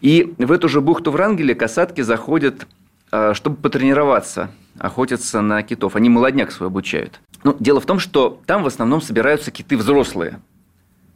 И 0.05 0.35
в 0.37 0.51
эту 0.51 0.69
же 0.69 0.81
бухту 0.81 1.09
Врангеля 1.09 1.55
касатки 1.55 2.01
заходят, 2.01 2.67
а, 3.09 3.33
чтобы 3.33 3.55
потренироваться, 3.55 4.51
охотятся 4.77 5.41
на 5.41 5.63
китов. 5.63 5.95
Они 5.95 6.09
молодняк 6.09 6.51
свой 6.51 6.67
обучают. 6.67 7.19
Ну, 7.43 7.55
дело 7.59 7.81
в 7.81 7.87
том, 7.87 7.97
что 7.97 8.39
там 8.45 8.61
в 8.61 8.67
основном 8.67 9.01
собираются 9.01 9.49
киты 9.49 9.75
взрослые. 9.75 10.39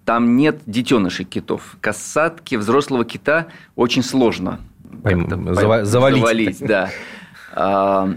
Там 0.06 0.36
нет 0.38 0.62
детенышей 0.65 1.23
китов. 1.23 1.78
Касатки 1.82 2.56
взрослого 2.56 3.06
кита 3.06 3.49
очень 3.75 4.02
сложно 4.02 4.60
Пойм, 5.04 5.54
завалить. 5.54 5.88
завалить. 5.88 6.60
Да. 6.60 6.89
А, 7.54 8.12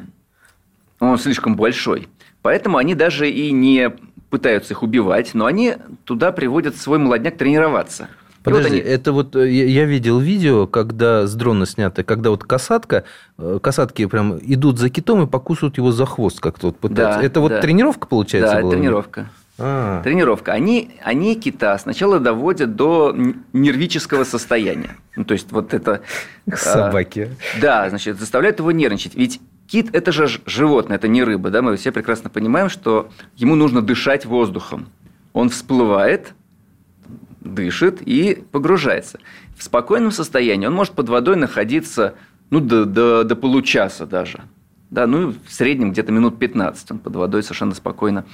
он 1.01 1.19
слишком 1.19 1.55
большой. 1.55 2.09
Поэтому 2.41 2.79
они 2.79 2.95
даже 2.95 3.31
и 3.31 3.53
не 3.53 3.91
пытаются 4.31 4.73
их 4.73 4.83
убивать, 4.83 5.35
но 5.35 5.45
они 5.45 5.75
туда 6.05 6.33
приводят 6.33 6.77
свой 6.77 6.97
молодняк 6.97 7.37
тренироваться– 7.37 8.09
Подожди, 8.43 8.69
вот 8.69 8.73
они... 8.73 8.81
это 8.81 9.13
вот 9.13 9.37
э, 9.37 9.51
я 9.51 9.85
видел 9.85 10.19
видео, 10.19 10.67
когда 10.67 11.27
с 11.27 11.35
дрона 11.35 11.67
снято, 11.67 12.03
когда 12.03 12.31
вот 12.31 12.45
касатка, 12.45 13.05
э, 13.39 13.59
касатки 13.63 14.07
прям 14.07 14.39
идут 14.39 14.79
за 14.79 14.91
китом 14.91 15.23
и 15.23 15.27
покусывают 15.27 15.77
его 15.77 15.93
за 15.93 16.07
хвост 16.07 16.41
как-то 16.41 16.69
вот 16.69 16.79
пытаются. 16.79 17.21
Да, 17.21 17.27
это 17.27 17.41
вот 17.41 17.51
да. 17.51 17.61
тренировка 17.61 18.07
получается 18.07 18.57
да, 18.57 18.63
была? 18.63 18.73
тренировка. 18.73 19.31
А. 19.59 20.03
Тренировка. 20.03 20.53
Они, 20.53 20.91
они 21.03 21.37
кита 21.37 21.79
сначала 21.79 22.19
доводят 22.19 22.75
до 22.75 23.15
нервического 23.53 24.25
состояния. 24.25 24.97
Ну, 25.15 25.25
то 25.25 25.35
есть, 25.35 25.53
вот 25.53 25.75
это... 25.75 26.01
Собаки. 26.53 27.31
А, 27.57 27.61
да, 27.61 27.89
значит, 27.89 28.19
заставляют 28.19 28.59
его 28.59 28.73
нервничать. 28.73 29.15
Ведь 29.15 29.41
кит– 29.69 29.91
это 29.93 30.11
же 30.11 30.29
животное, 30.47 30.97
это 30.97 31.07
не 31.07 31.23
рыба. 31.23 31.51
Да? 31.51 31.63
Мы 31.63 31.77
все 31.77 31.93
прекрасно 31.93 32.31
понимаем, 32.31 32.71
что 32.71 33.11
ему 33.37 33.55
нужно 33.55 33.83
дышать 33.83 34.25
воздухом. 34.25 34.89
Он 35.33 35.49
всплывает, 35.49 36.35
дышит 37.45 38.01
и 38.01 38.43
погружается. 38.51 39.19
В 39.57 39.63
спокойном 39.63 40.11
состоянии 40.11 40.67
он 40.67 40.75
может 40.75 40.95
под 40.95 41.09
водой 41.09 41.37
находиться 41.37 42.15
ну, 42.51 42.61
до, 42.61 42.85
до, 42.85 43.25
до 43.25 43.37
получаса 43.37 44.07
даже. 44.07 44.43
Да, 44.91 45.07
ну, 45.07 45.35
в 45.47 45.53
среднем 45.53 45.93
где-то 45.93 46.13
минут 46.13 46.39
15 46.39 46.91
он 46.91 46.99
под 46.99 47.17
водой 47.17 47.43
совершенно 47.43 47.75
спокойно 47.75 48.27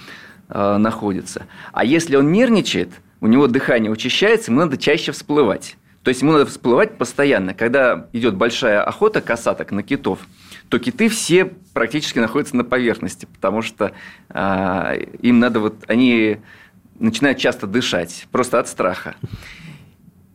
э, 0.49 0.77
находится. 0.77 1.47
А 1.73 1.85
если 1.85 2.17
он 2.17 2.33
нервничает, 2.33 2.91
у 3.21 3.27
него 3.27 3.47
дыхание 3.47 3.91
учащается, 3.91 4.51
ему 4.51 4.61
надо 4.61 4.77
чаще 4.77 5.13
всплывать. 5.13 5.77
То 6.03 6.11
есть 6.11 6.23
ему 6.23 6.33
надо 6.33 6.47
всплывать 6.47 6.97
постоянно. 6.97 7.55
Когда 7.55 8.09
идет 8.13 8.35
большая 8.35 8.83
охота 8.83 9.21
касаток 9.21 9.73
на 9.73 9.83
китов, 9.83 10.21
то 10.69 10.79
киты 10.79 11.09
все 11.09 11.45
практически 11.73 12.19
находятся 12.19 12.57
на 12.57 12.65
поверхности, 12.65 13.27
потому 13.27 13.63
что 13.63 13.93
э, 14.31 15.05
им 15.21 15.39
надо 15.39 15.61
вот 15.61 15.85
они 15.87 16.39
начинают 16.99 17.39
часто 17.39 17.67
дышать, 17.67 18.27
просто 18.31 18.59
от 18.59 18.69
страха. 18.69 19.15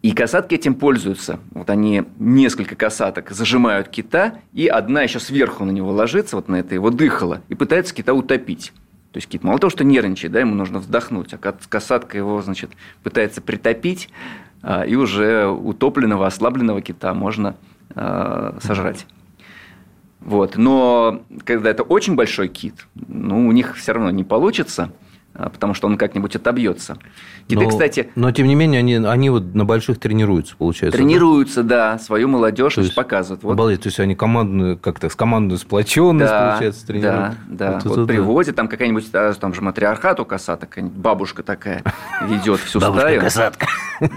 И 0.01 0.11
касатки 0.11 0.55
этим 0.55 0.75
пользуются. 0.75 1.39
Вот 1.51 1.69
они 1.69 2.03
несколько 2.19 2.75
касаток 2.75 3.31
зажимают 3.31 3.87
кита, 3.87 4.35
и 4.51 4.67
одна 4.67 5.01
еще 5.01 5.19
сверху 5.19 5.63
на 5.63 5.71
него 5.71 5.91
ложится, 5.91 6.35
вот 6.35 6.49
на 6.49 6.57
это 6.57 6.73
его 6.73 6.89
дыхало, 6.89 7.41
и 7.47 7.55
пытается 7.55 7.95
кита 7.95 8.13
утопить. 8.13 8.73
То 9.13 9.17
есть 9.17 9.29
кит 9.29 9.43
мало 9.43 9.59
того, 9.59 9.71
что 9.71 9.85
нервничает, 9.85 10.33
да, 10.33 10.41
ему 10.41 10.55
нужно 10.55 10.79
вздохнуть, 10.79 11.33
а 11.33 11.37
касатка 11.37 12.17
его, 12.17 12.41
значит, 12.41 12.71
пытается 13.03 13.41
притопить, 13.41 14.09
а, 14.61 14.83
и 14.83 14.95
уже 14.95 15.47
утопленного, 15.47 16.27
ослабленного 16.27 16.81
кита 16.81 17.13
можно 17.13 17.55
э, 17.95 18.57
сожрать. 18.61 19.05
Вот. 20.19 20.57
Но 20.57 21.21
когда 21.45 21.69
это 21.69 21.83
очень 21.83 22.15
большой 22.15 22.47
кит, 22.47 22.87
ну, 22.95 23.47
у 23.47 23.51
них 23.51 23.77
все 23.77 23.93
равно 23.93 24.09
не 24.09 24.23
получится– 24.25 24.91
потому 25.33 25.73
что 25.73 25.87
он 25.87 25.97
как-нибудь 25.97 26.35
отобьется. 26.35 26.97
Киты, 27.47 27.63
но, 27.63 27.69
кстати... 27.69 28.09
Но, 28.15 28.31
тем 28.31 28.47
не 28.47 28.55
менее, 28.55 28.79
они, 28.79 28.95
они 28.95 29.29
вот 29.29 29.55
на 29.55 29.65
больших 29.65 29.99
тренируются, 29.99 30.55
получается. 30.55 30.97
Тренируются, 30.97 31.63
да, 31.63 31.93
да 31.93 31.99
свою 31.99 32.27
молодежь 32.27 32.75
то 32.75 32.83
показывают. 32.95 33.43
Вот. 33.43 33.53
Обалдеть, 33.53 33.81
то 33.81 33.87
есть 33.87 33.99
они 33.99 34.15
командную, 34.15 34.77
как-то 34.77 35.09
с 35.09 35.15
командной 35.15 35.57
сплоченность, 35.57 36.31
да, 36.31 36.51
получается, 36.51 36.87
тренируют. 36.87 37.33
Да, 37.47 37.71
да. 37.71 37.81
Вот, 37.83 37.97
вот 37.97 38.07
привозят, 38.07 38.55
там 38.55 38.67
какая-нибудь, 38.67 39.11
там 39.11 39.53
же 39.53 39.61
матриархат 39.61 40.19
у 40.19 40.25
косаток, 40.25 40.77
бабушка 40.81 41.43
такая 41.43 41.83
ведет 42.21 42.59
всю 42.59 42.79
стаю. 42.79 42.93
Бабушка-косатка. 42.93 43.67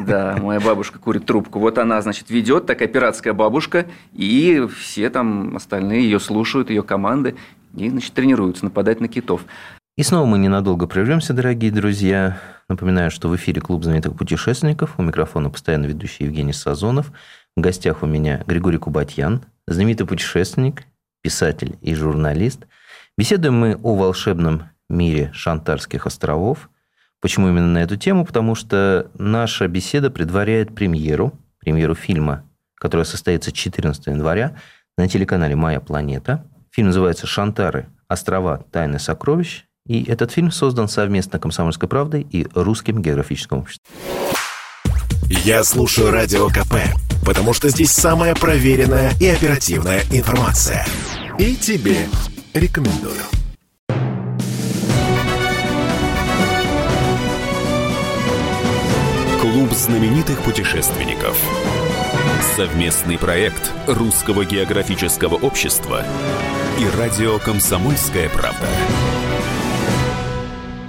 Да, 0.07 0.37
моя 0.41 0.61
бабушка 0.61 0.99
курит 0.99 1.27
трубку. 1.27 1.59
Вот 1.59 1.79
она, 1.79 2.01
значит, 2.03 2.31
ведет, 2.31 2.67
такая 2.67 2.89
пиратская 2.89 3.33
бабушка, 3.33 3.87
и 4.13 4.67
все 4.79 5.11
там 5.11 5.57
остальные 5.57 6.05
ее 6.05 6.21
слушают, 6.21 6.71
ее 6.71 6.83
команды, 6.83 7.37
и, 7.75 7.91
значит, 7.91 8.13
тренируются 8.15 8.65
нападать 8.65 9.01
на 9.01 9.09
китов. 9.09 9.43
И 9.97 10.03
снова 10.03 10.27
мы 10.27 10.37
ненадолго 10.37 10.87
прервемся, 10.87 11.33
дорогие 11.33 11.73
друзья. 11.73 12.39
Напоминаю, 12.69 13.11
что 13.11 13.31
в 13.31 13.37
эфире 13.37 13.63
Клуб 13.63 13.83
знаменитых 13.83 14.15
путешественников. 14.15 14.99
У 14.99 15.03
микрофона 15.03 15.49
постоянно 15.49 15.87
ведущий 15.87 16.25
Евгений 16.25 16.53
Сазонов. 16.53 17.11
В 17.57 17.63
гостях 17.63 18.03
у 18.03 18.07
меня 18.07 18.45
Григорий 18.47 18.77
Кубатьян, 18.77 19.47
знаменитый 19.67 20.07
путешественник, 20.07 20.85
писатель 21.23 21.79
и 21.81 21.95
журналист. 21.95 22.67
Беседуем 23.17 23.59
мы 23.59 23.81
о 23.83 23.97
волшебном 23.97 24.65
мире 24.91 25.31
Шантарских 25.33 26.05
островов. 26.05 26.69
Почему 27.23 27.49
именно 27.49 27.69
на 27.69 27.79
эту 27.79 27.97
тему? 27.97 28.27
Потому 28.27 28.55
что 28.55 29.11
наша 29.15 29.67
беседа 29.67 30.11
предваряет 30.11 30.75
премьеру, 30.75 31.33
премьеру 31.59 31.95
фильма, 31.95 32.45
которая 32.75 33.07
состоится 33.07 33.51
14 33.51 34.09
января 34.09 34.59
на 34.99 35.09
телеканале 35.09 35.57
«Моя 35.57 35.81
планета». 35.81 36.45
Фильм 36.71 36.89
называется 36.89 37.27
«Шантары. 37.27 37.89
Острова. 38.09 38.63
Тайны 38.71 38.99
сокровищ». 38.99 39.65
И 39.89 40.05
этот 40.05 40.33
фильм 40.33 40.51
создан 40.51 40.89
совместно 40.89 41.39
«Комсомольской 41.39 41.89
правдой» 41.89 42.27
и 42.31 42.47
Русским 42.55 43.01
географическим 43.01 43.59
обществом. 43.59 43.87
Я 45.29 45.65
слушаю 45.65 46.11
Радио 46.11 46.49
КП, 46.49 46.75
потому 47.25 47.53
что 47.53 47.69
здесь 47.69 47.91
самая 47.91 48.35
проверенная 48.35 49.13
и 49.21 49.27
оперативная 49.27 50.03
информация. 50.13 50.87
И 51.39 51.55
тебе 51.57 52.09
рекомендую. 52.55 53.23
Клуб 59.41 59.73
знаменитых 59.73 60.41
путешественников. 60.43 61.39
Совместный 62.57 63.19
проект 63.19 63.73
Русского 63.87 64.45
географического 64.45 65.35
общества 65.35 66.05
и 66.79 66.99
радио 66.99 67.39
«Комсомольская 67.39 68.29
правда». 68.29 68.69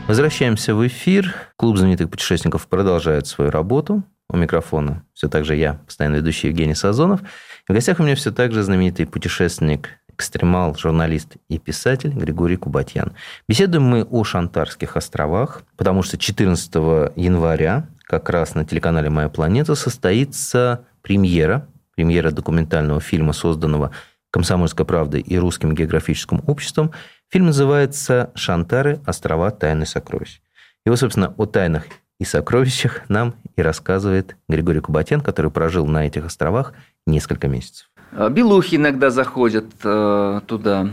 Возвращаемся 0.08 0.74
в 0.74 0.88
эфир. 0.88 1.36
Клуб 1.58 1.76
знаменитых 1.76 2.10
путешественников 2.10 2.70
продолжает 2.70 3.28
свою 3.28 3.52
работу. 3.52 4.04
У 4.30 4.38
микрофона 4.38 5.04
все 5.14 5.28
так 5.28 5.44
же 5.44 5.54
я, 5.54 5.82
постоянно 5.86 6.16
ведущий 6.16 6.48
Евгений 6.48 6.76
Сазонов. 6.76 7.20
В 7.68 7.74
гостях 7.74 8.00
у 8.00 8.04
меня 8.04 8.16
все 8.16 8.32
так 8.32 8.54
же 8.54 8.64
знаменитый 8.64 9.06
путешественник, 9.06 9.90
экстремал, 10.08 10.78
журналист 10.78 11.36
и 11.50 11.60
писатель 11.60 12.12
Григорий 12.12 12.56
Кубатьян. 12.56 13.12
Беседуем 13.50 13.84
мы 13.84 14.04
о 14.06 14.24
Шантарских 14.24 14.96
островах, 14.96 15.64
потому 15.76 16.04
что 16.04 16.18
14 16.18 16.74
января 17.18 17.90
как 18.04 18.30
раз 18.30 18.56
на 18.56 18.64
телеканале 18.64 19.10
«Моя 19.10 19.28
планета» 19.28 19.76
состоится 19.76 20.86
премьера, 21.02 21.68
премьера 21.96 22.32
документального 22.32 23.02
фильма, 23.02 23.34
созданного 23.34 23.92
«Комсомольской 24.32 24.86
правдой» 24.86 25.20
и 25.20 25.38
Русским 25.38 25.76
географическим 25.76 26.42
обществом. 26.48 26.94
Фильм 27.30 27.48
называется 27.48 28.32
«Шантары. 28.36 29.02
Острова 29.06 29.52
тайны 29.52 29.86
сокровищ». 29.86 30.42
Вот, 30.86 30.98
собственно, 30.98 31.34
о 31.36 31.46
тайнах 31.46 31.84
и 32.20 32.24
сокровищах 32.24 33.02
нам 33.10 33.36
и 33.58 33.62
рассказывает 33.62 34.38
Григорий 34.48 34.80
Кубатян, 34.80 35.20
который 35.20 35.52
прожил 35.52 35.86
на 35.88 36.08
этих 36.08 36.26
островах 36.26 36.72
несколько 37.06 37.50
месяцев. 37.50 37.90
А, 38.14 38.30
белухи 38.30 38.76
иногда 38.76 39.10
заходят 39.10 39.66
э, 39.84 40.42
туда. 40.48 40.90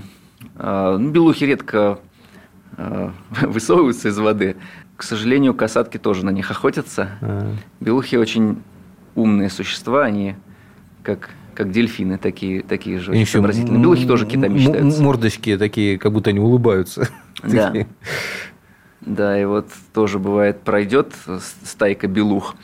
Э, 0.56 0.98
белухи 0.98 1.44
редко 1.44 2.00
э, 2.76 3.10
высовываются 3.42 4.08
из 4.08 4.18
воды. 4.18 4.56
К 4.96 5.04
сожалению, 5.04 5.54
касатки 5.54 5.98
тоже 5.98 6.24
на 6.24 6.30
них 6.30 6.50
охотятся. 6.50 7.10
А. 7.20 7.54
Белухи 7.78 8.16
очень 8.16 8.60
умные 9.14 9.50
существа, 9.50 10.02
они 10.02 10.34
как 11.04 11.30
как 11.54 11.70
дельфины, 11.70 12.18
такие, 12.18 12.62
такие 12.62 12.98
же 12.98 13.14
еще 13.14 13.32
сообразительные. 13.32 13.82
Белухи 13.82 14.06
тоже 14.06 14.26
китами 14.26 14.58
считаются. 14.58 15.02
Мордочки 15.02 15.56
такие, 15.56 15.98
как 15.98 16.12
будто 16.12 16.30
они 16.30 16.40
улыбаются. 16.40 17.08
Да. 17.42 17.74
Да, 19.02 19.38
и 19.38 19.44
вот 19.44 19.68
тоже 19.92 20.18
бывает, 20.18 20.62
пройдет 20.62 21.12
стайка 21.62 22.06
белух, 22.06 22.54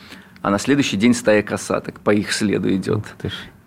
а 0.41 0.49
на 0.49 0.57
следующий 0.57 0.97
день 0.97 1.13
стая 1.13 1.43
касаток 1.43 1.99
по 1.99 2.11
их 2.11 2.31
следу 2.31 2.73
идет. 2.73 3.03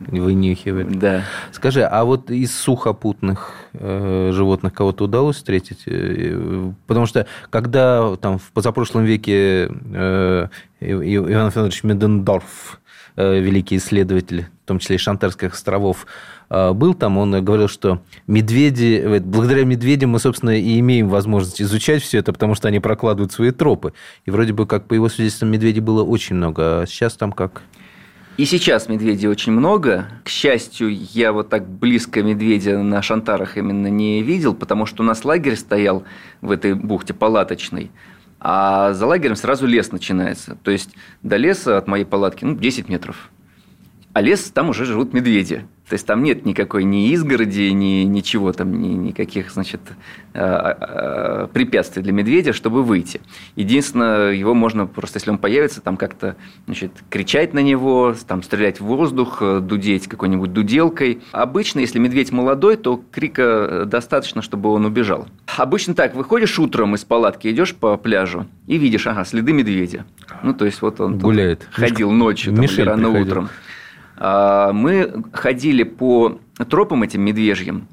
Вынюхивает. 0.01 0.99
Да. 0.99 1.23
Скажи, 1.53 1.83
а 1.85 2.05
вот 2.05 2.31
из 2.31 2.55
сухопутных 2.55 3.53
э, 3.75 4.31
животных 4.33 4.75
кого-то 4.75 5.05
удалось 5.05 5.37
встретить? 5.37 5.85
Э, 5.87 6.73
потому 6.87 7.07
что 7.07 7.27
когда 7.51 8.17
там 8.17 8.39
в 8.39 8.51
позапрошлом 8.51 9.05
веке 9.05 9.69
э, 9.69 10.49
Иван 10.81 11.51
Федорович 11.53 11.85
Медендорф, 11.85 12.81
великий 13.17 13.77
исследователь, 13.77 14.47
в 14.65 14.69
том 14.69 14.79
числе 14.79 14.97
и 14.97 14.99
Шантарских 14.99 15.55
островов, 15.55 16.07
а, 16.49 16.73
был 16.73 16.95
там, 16.95 17.19
он 17.19 17.45
говорил, 17.45 17.69
что 17.69 18.01
медведи, 18.27 19.21
благодаря 19.25 19.65
медведям 19.65 20.11
мы, 20.11 20.19
собственно, 20.19 20.59
и 20.59 20.79
имеем 20.79 21.09
возможность 21.09 21.61
изучать 21.61 22.03
все 22.03 22.19
это, 22.19 22.33
потому 22.33 22.55
что 22.55 22.69
они 22.69 22.81
прокладывают 22.81 23.33
свои 23.33 23.51
тропы. 23.51 23.93
И 24.25 24.31
вроде 24.31 24.53
бы, 24.53 24.67
как 24.67 24.87
по 24.87 24.95
его 24.95 25.09
свидетельствам, 25.09 25.51
медведей 25.51 25.81
было 25.81 26.03
очень 26.03 26.37
много, 26.37 26.83
а 26.83 26.87
сейчас 26.87 27.15
там 27.15 27.33
как? 27.33 27.63
И 28.37 28.47
сейчас 28.47 28.89
медведей 28.89 29.29
очень 29.29 29.53
много. 29.53 30.07
К 30.25 30.29
счастью, 30.29 30.93
я 30.93 31.33
вот 31.33 31.51
так 31.51 31.69
близко 31.69 32.21
медведя 32.23 32.79
на 32.83 33.01
Шантарах 33.01 33.57
именно 33.57 33.87
не 33.87 34.23
видел, 34.23 34.55
потому 34.55 34.87
что 34.87 35.05
у 35.05 35.07
нас 35.07 35.25
лагерь 35.25 35.55
стоял 35.55 36.03
в 36.41 36.51
этой 36.51 36.75
бухте 36.75 37.15
палаточной, 37.15 37.93
а 38.47 38.93
за 38.93 39.07
лагерем 39.07 39.37
сразу 39.37 39.67
лес 39.67 39.91
начинается. 39.91 40.57
То 40.63 40.71
есть 40.71 40.91
до 41.23 41.37
леса 41.37 41.79
от 41.79 41.89
моей 41.89 42.05
палатки 42.05 42.45
ну, 42.45 42.55
10 42.55 42.91
метров. 42.91 43.31
А 44.15 44.21
лес, 44.21 44.51
там 44.55 44.69
уже 44.71 44.85
живут 44.85 45.13
медведи. 45.13 45.67
То 45.89 45.95
есть 45.95 46.07
там 46.07 46.23
нет 46.23 46.47
никакой 46.47 46.85
ни 46.85 47.11
изгороди, 47.11 47.71
ни 47.71 48.05
ничего 48.05 48.53
там, 48.53 48.81
ни 48.81 48.89
никаких, 48.89 49.51
значит, 49.51 49.81
а, 50.33 50.77
а, 50.81 51.47
препятствий 51.49 52.01
для 52.01 52.13
медведя, 52.13 52.53
чтобы 52.53 52.85
выйти. 52.85 53.21
Единственное, 53.55 54.33
его 54.33 54.55
можно 54.55 54.87
просто, 54.87 55.19
если 55.19 55.31
он 55.31 55.39
появится, 55.39 55.83
там 55.83 55.97
как-то, 55.97 56.37
значит, 56.67 56.93
кричать 57.11 57.53
на 57.53 57.59
него, 57.59 58.15
там 58.27 58.43
стрелять 58.43 58.81
в 58.81 58.85
воздух, 58.85 59.43
дудеть 59.61 60.07
какой-нибудь 60.07 60.53
дуделкой. 60.53 61.21
Обычно, 61.33 61.81
если 61.81 61.99
медведь 61.99 62.31
молодой, 62.33 62.77
то 62.77 63.03
крика 63.11 63.83
достаточно, 63.85 64.43
чтобы 64.43 64.71
он 64.71 64.87
убежал. 64.87 65.27
Обычно 65.59 65.95
так, 65.95 66.15
выходишь 66.15 66.59
утром 66.59 66.95
из 66.95 67.05
палатки, 67.05 67.49
идешь 67.49 67.75
по 67.75 67.97
пляжу 67.97 68.47
и 68.69 68.79
видишь, 68.79 69.07
ага, 69.07 69.25
следы 69.25 69.53
медведя. 69.53 70.07
Ну, 70.43 70.55
то 70.55 70.65
есть 70.65 70.81
вот 70.81 71.01
он 71.01 71.19
гуляет, 71.19 71.69
ходил 71.73 72.11
ночью 72.11 72.55
там, 72.55 72.65
рано 72.87 73.11
приходил. 73.11 73.23
утром. 73.23 73.49
А, 74.17 74.73
мы 74.73 75.25
ходили 75.33 75.83
по 75.83 76.39
тропам 76.69 77.03
этим 77.03 77.23
медвежьим. 77.23 77.89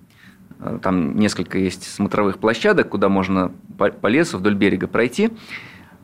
А, 0.59 0.77
там 0.79 1.17
несколько 1.17 1.57
есть 1.57 1.83
смотровых 1.83 2.37
площадок, 2.37 2.89
куда 2.89 3.09
можно 3.09 3.51
по 3.77 4.07
лесу 4.07 4.37
вдоль 4.37 4.55
берега 4.55 4.87
пройти. 4.87 5.31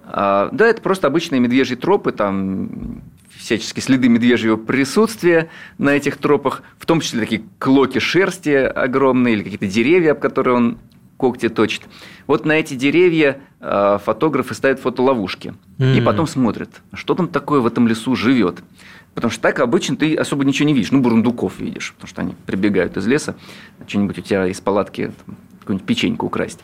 А, 0.05 0.49
да, 0.51 0.68
это 0.68 0.82
просто 0.82 1.07
обычные 1.07 1.39
медвежьи 1.39 1.76
тропы, 1.76 2.11
там 2.11 3.01
всяческие 3.36 3.84
следы 3.84 4.09
медвежьего 4.09 4.55
присутствия 4.57 5.49
на 5.78 5.91
этих 5.91 6.18
тропах, 6.18 6.63
в 6.80 6.86
том 6.86 7.01
числе 7.01 7.20
такие 7.20 7.43
клоки 7.59 7.99
шерсти 7.99 8.49
огромные 8.49 9.36
или 9.36 9.43
какие-то 9.43 9.68
деревья, 9.68 10.13
об 10.13 10.20
которые 10.20 10.55
он 10.55 10.78
когти 11.18 11.49
точит. 11.49 11.84
Вот 12.26 12.45
на 12.45 12.53
эти 12.53 12.74
деревья 12.76 13.39
фотографы 13.59 14.53
ставят 14.53 14.80
фотоловушки 14.80 15.53
mm-hmm. 15.78 15.97
и 15.97 16.01
потом 16.01 16.28
смотрят, 16.28 16.70
что 16.93 17.15
там 17.15 17.28
такое 17.28 17.59
в 17.59 17.65
этом 17.65 17.88
лесу 17.88 18.15
живет. 18.15 18.63
Потому 19.18 19.32
что 19.32 19.41
так 19.41 19.59
обычно 19.61 19.95
ты 19.97 20.13
особо 20.13 20.45
ничего 20.45 20.68
не 20.68 20.76
видишь. 20.76 20.91
Ну, 20.91 21.01
бурундуков 21.01 21.59
видишь, 21.59 21.93
потому 21.93 22.07
что 22.07 22.22
они 22.22 22.36
прибегают 22.45 22.97
из 22.97 23.07
леса, 23.07 23.36
что-нибудь 23.88 24.20
у 24.20 24.22
тебя 24.22 24.45
из 24.45 24.61
палатки, 24.61 25.11
какую-нибудь 25.61 25.88
печеньку 25.88 26.28
украсть. 26.28 26.59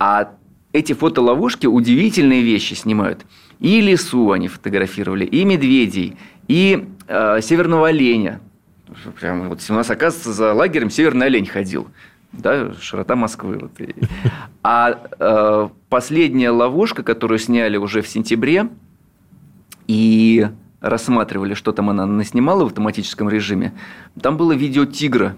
А 0.00 0.32
эти 0.72 0.92
фотоловушки 0.92 1.68
удивительные 1.68 2.42
вещи 2.42 2.74
снимают. 2.74 3.24
И 3.60 3.80
лесу 3.80 4.32
они 4.32 4.48
фотографировали, 4.48 5.24
и 5.24 5.44
медведей, 5.44 6.16
и 6.48 6.84
э, 7.06 7.40
северного 7.40 7.86
оленя. 7.86 8.40
Прямо 9.20 9.48
вот 9.48 9.64
у 9.68 9.72
нас, 9.72 9.88
оказывается, 9.88 10.32
за 10.32 10.52
лагерем 10.52 10.90
северный 10.90 11.26
олень 11.26 11.46
ходил. 11.46 11.86
Да, 12.32 12.74
широта 12.80 13.14
Москвы. 13.14 13.56
Вот. 13.60 13.70
А 14.64 14.98
э, 15.20 15.68
последняя 15.88 16.50
ловушка, 16.50 17.04
которую 17.04 17.38
сняли 17.38 17.76
уже 17.76 18.02
в 18.02 18.08
сентябре, 18.08 18.68
и 19.86 20.48
рассматривали, 20.84 21.54
что 21.54 21.72
там 21.72 21.90
она 21.90 22.06
наснимала 22.06 22.64
в 22.64 22.66
автоматическом 22.66 23.28
режиме, 23.28 23.72
там 24.20 24.36
было 24.36 24.52
видео 24.52 24.84
тигра. 24.84 25.34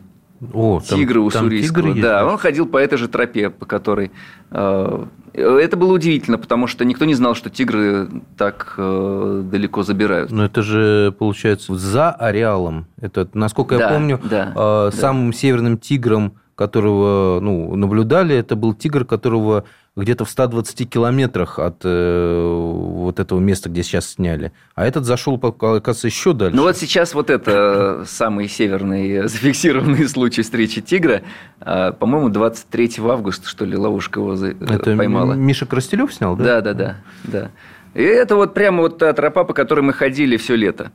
О, 0.52 0.80
тигра 0.80 1.20
у 1.20 1.26
Уссурийского. 1.26 1.94
Тигр 1.94 2.02
да, 2.02 2.26
он 2.26 2.36
ходил 2.36 2.66
по 2.66 2.76
этой 2.76 2.98
же 2.98 3.08
тропе, 3.08 3.48
по 3.48 3.64
которой... 3.64 4.10
Э, 4.50 5.06
это 5.32 5.76
было 5.76 5.92
удивительно, 5.92 6.38
потому 6.38 6.66
что 6.66 6.84
никто 6.84 7.04
не 7.04 7.14
знал, 7.14 7.34
что 7.34 7.48
тигры 7.48 8.08
так 8.36 8.74
э, 8.76 9.42
далеко 9.50 9.82
забирают. 9.82 10.30
Но 10.30 10.44
это 10.44 10.62
же, 10.62 11.14
получается, 11.18 11.74
за 11.74 12.10
ареалом. 12.10 12.86
Это, 13.00 13.28
насколько 13.34 13.76
я 13.76 13.88
помню, 13.88 14.20
да, 14.24 14.52
э, 14.54 14.90
самым 14.94 15.30
да. 15.30 15.36
северным 15.36 15.78
тигром, 15.78 16.34
которого 16.56 17.38
ну, 17.40 17.76
наблюдали, 17.76 18.34
это 18.34 18.56
был 18.56 18.74
тигр, 18.74 19.04
которого 19.04 19.64
где-то 19.94 20.24
в 20.24 20.30
120 20.30 20.90
километрах 20.90 21.58
от 21.58 21.82
э, 21.84 22.42
вот 22.44 23.20
этого 23.20 23.38
места, 23.40 23.68
где 23.68 23.82
сейчас 23.82 24.12
сняли. 24.14 24.52
А 24.74 24.86
этот 24.86 25.04
зашел, 25.04 25.36
оказывается, 25.36 26.06
еще 26.06 26.32
дальше. 26.32 26.56
Ну 26.56 26.62
вот 26.62 26.76
сейчас 26.76 27.14
вот 27.14 27.30
это 27.30 28.04
самый 28.06 28.48
северный 28.48 29.28
зафиксированный 29.28 30.08
случай 30.08 30.42
встречи 30.42 30.80
тигра. 30.80 31.22
А, 31.60 31.92
по-моему, 31.92 32.30
23 32.30 32.92
августа, 33.00 33.48
что 33.48 33.64
ли, 33.64 33.76
ловушка 33.76 34.20
его 34.20 34.34
это 34.34 34.96
поймала. 34.96 35.34
Миша 35.34 35.66
Крастелев 35.66 36.12
снял, 36.12 36.36
да? 36.36 36.60
Да, 36.60 36.60
да, 36.60 36.74
да. 36.74 36.96
да. 37.24 37.50
И 37.94 38.02
это 38.02 38.36
вот 38.36 38.52
прямо 38.52 38.82
вот 38.82 38.98
та 38.98 39.12
тропа, 39.12 39.44
по 39.44 39.54
которой 39.54 39.80
мы 39.80 39.92
ходили 39.92 40.36
все 40.36 40.56
лето. 40.56 40.90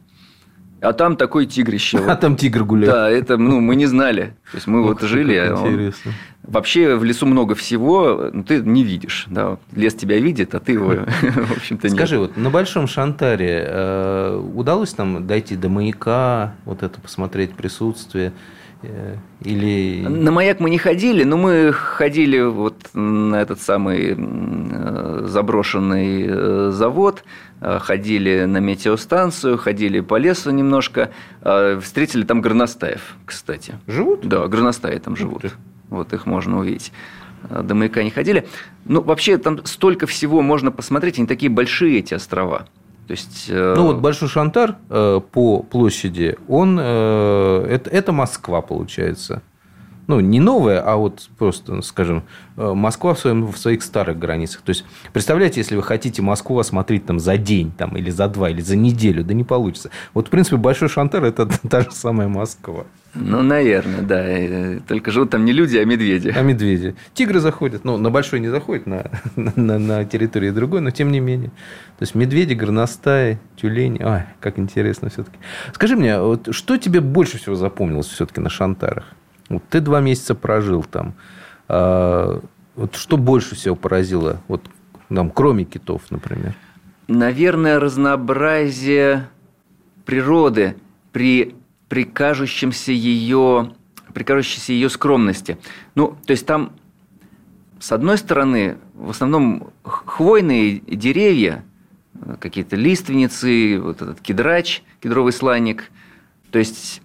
А 0.81 0.93
там 0.93 1.15
такой 1.15 1.45
тигрище. 1.45 1.99
А 2.11 2.15
там 2.15 2.35
тигр 2.35 2.63
гуляет. 2.63 2.93
Да, 2.93 3.09
это 3.09 3.37
ну, 3.37 3.61
мы 3.61 3.75
не 3.75 3.85
знали. 3.85 4.33
То 4.51 4.55
есть 4.55 4.67
мы 4.67 4.83
вот 4.83 5.01
жили. 5.01 5.35
А 5.35 5.53
интересно. 5.53 6.11
Вообще 6.43 6.95
в 6.95 7.03
лесу 7.03 7.27
много 7.27 7.53
всего, 7.53 8.29
но 8.33 8.43
ты 8.43 8.61
не 8.61 8.83
видишь. 8.83 9.27
Да? 9.29 9.57
Лес 9.73 9.93
тебя 9.93 10.17
видит, 10.17 10.55
а 10.55 10.59
ты 10.59 10.73
его, 10.73 10.87
в 11.21 11.51
общем-то, 11.51 11.87
нет. 11.87 11.95
Скажи, 11.95 12.17
вот 12.17 12.35
на 12.35 12.49
Большом 12.49 12.87
Шантаре 12.87 13.63
э, 13.67 14.51
удалось 14.55 14.97
нам 14.97 15.27
дойти 15.27 15.55
до 15.55 15.69
маяка, 15.69 16.55
вот 16.65 16.81
это 16.81 16.99
посмотреть 16.99 17.53
присутствие? 17.53 18.33
Э, 18.83 19.17
или... 19.43 20.05
На 20.07 20.31
маяк 20.31 20.59
мы 20.59 20.69
не 20.69 20.77
ходили, 20.77 21.23
но 21.23 21.37
мы 21.37 21.71
ходили 21.71 22.41
вот 22.41 22.75
на 22.93 23.41
этот 23.41 23.61
самый 23.61 24.15
э, 24.17 25.23
заброшенный 25.25 26.25
э, 26.27 26.71
завод, 26.71 27.23
ходили 27.59 28.45
на 28.45 28.57
метеостанцию, 28.57 29.57
ходили 29.57 29.99
по 29.99 30.17
лесу 30.17 30.49
немножко, 30.49 31.11
встретили 31.41 32.23
там 32.23 32.41
горностаев, 32.41 33.15
кстати. 33.23 33.75
Живут? 33.85 34.27
Да, 34.27 34.47
горностаи 34.47 34.97
там 34.97 35.15
живут. 35.15 35.43
Вот 35.89 36.11
их 36.11 36.25
можно 36.25 36.57
увидеть. 36.57 36.91
До 37.47 37.75
маяка 37.75 38.01
не 38.01 38.09
ходили. 38.09 38.47
Ну, 38.85 39.01
вообще, 39.01 39.37
там 39.37 39.63
столько 39.65 40.07
всего 40.07 40.41
можно 40.41 40.71
посмотреть, 40.71 41.19
они 41.19 41.27
такие 41.27 41.51
большие, 41.51 41.99
эти 41.99 42.15
острова. 42.15 42.65
То 43.11 43.15
есть, 43.15 43.47
э, 43.49 43.73
ну 43.75 43.87
вот 43.87 43.97
Большой 43.97 44.29
Шантар 44.29 44.77
э, 44.89 45.19
по 45.33 45.63
площади, 45.63 46.37
он 46.47 46.79
э, 46.79 47.65
это, 47.69 47.89
это 47.89 48.13
Москва 48.13 48.61
получается. 48.61 49.41
Ну, 50.07 50.19
не 50.19 50.39
новая, 50.39 50.81
а 50.81 50.95
вот 50.95 51.29
просто, 51.37 51.81
скажем, 51.81 52.23
э, 52.57 52.73
Москва 52.73 53.13
в, 53.13 53.19
своем, 53.19 53.45
в 53.51 53.57
своих 53.57 53.83
старых 53.83 54.19
границах. 54.19 54.61
То 54.61 54.71
есть, 54.71 54.85
представляете, 55.13 55.59
если 55.59 55.75
вы 55.75 55.83
хотите 55.83 56.21
Москву 56.21 56.59
осмотреть 56.59 57.05
там 57.05 57.19
за 57.19 57.37
день, 57.37 57.71
там, 57.77 57.95
или 57.97 58.09
за 58.09 58.27
два, 58.27 58.49
или 58.49 58.61
за 58.61 58.75
неделю, 58.75 59.23
да 59.23 59.33
не 59.33 59.43
получится. 59.43 59.89
Вот, 60.13 60.27
в 60.27 60.29
принципе, 60.29 60.57
Большой 60.57 60.89
Шантар– 60.89 61.23
это 61.25 61.45
та 61.69 61.81
же 61.81 61.91
самая 61.91 62.27
Москва. 62.27 62.85
Ну, 63.13 63.41
наверное, 63.41 64.01
да. 64.01 64.81
Только 64.87 65.11
живут 65.11 65.31
там 65.31 65.43
не 65.43 65.51
люди, 65.51 65.77
а 65.77 65.83
медведи. 65.83 66.33
А 66.35 66.41
медведи. 66.41 66.95
Тигры 67.13 67.41
заходят. 67.41 67.83
Ну, 67.83 67.97
на 67.97 68.09
большой 68.09 68.39
не 68.39 68.47
заходят, 68.47 68.85
на, 68.87 69.11
на, 69.35 69.79
на 69.79 70.05
территории 70.05 70.49
другой, 70.51 70.81
но 70.81 70.91
тем 70.91 71.11
не 71.11 71.19
менее. 71.19 71.49
То 71.99 72.03
есть 72.03 72.15
медведи, 72.15 72.53
горностаи, 72.53 73.39
тюлени. 73.57 74.01
Ой, 74.01 74.21
как 74.39 74.57
интересно 74.57 75.09
все-таки. 75.09 75.37
Скажи 75.73 75.95
мне, 75.97 76.19
вот 76.19 76.53
что 76.55 76.77
тебе 76.77 77.01
больше 77.01 77.37
всего 77.37 77.55
запомнилось 77.55 78.07
все-таки 78.07 78.39
на 78.39 78.49
Шантарах? 78.49 79.05
Вот 79.51 79.63
ты 79.69 79.81
два 79.81 80.01
месяца 80.01 80.35
прожил 80.35 80.83
там. 80.83 81.13
А, 81.67 82.41
вот 82.75 82.95
что 82.95 83.17
больше 83.17 83.55
всего 83.55 83.75
поразило, 83.75 84.41
вот 84.47 84.61
там, 85.09 85.29
кроме 85.29 85.65
китов, 85.65 86.03
например? 86.09 86.55
Наверное, 87.07 87.79
разнообразие 87.79 89.27
природы 90.05 90.75
при 91.11 91.55
при 91.91 92.05
кажущемся 92.05 92.93
ее, 92.93 93.73
при 94.13 94.23
кажущейся 94.23 94.71
ее 94.71 94.89
скромности. 94.89 95.57
Ну, 95.93 96.15
то 96.25 96.31
есть 96.31 96.45
там, 96.45 96.71
с 97.81 97.91
одной 97.91 98.17
стороны, 98.17 98.77
в 98.93 99.09
основном 99.09 99.71
хвойные 99.83 100.79
деревья, 100.79 101.65
какие-то 102.39 102.77
лиственницы, 102.77 103.77
вот 103.81 104.01
этот 104.01 104.21
кедрач, 104.21 104.83
кедровый 105.01 105.33
сланник. 105.33 105.91
То 106.51 106.59
есть 106.59 107.01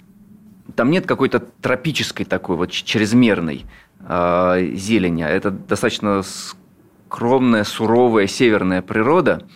там 0.75 0.91
нет 0.91 1.07
какой-то 1.07 1.41
тропической 1.41 2.27
такой 2.27 2.57
вот 2.57 2.71
чрезмерной 2.71 3.65
э, 4.01 4.71
зелени. 4.75 5.25
Это 5.25 5.51
достаточно 5.51 6.23
скромная, 6.23 7.65
суровая 7.65 8.27
северная 8.27 8.83
природа. 8.83 9.47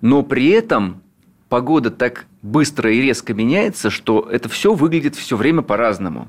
Но 0.00 0.22
при 0.22 0.48
этом 0.48 1.02
погода 1.48 1.90
так 1.90 2.26
быстро 2.42 2.92
и 2.92 3.00
резко 3.00 3.34
меняется, 3.34 3.90
что 3.90 4.26
это 4.30 4.48
все 4.48 4.74
выглядит 4.74 5.16
все 5.16 5.36
время 5.36 5.62
по-разному. 5.62 6.28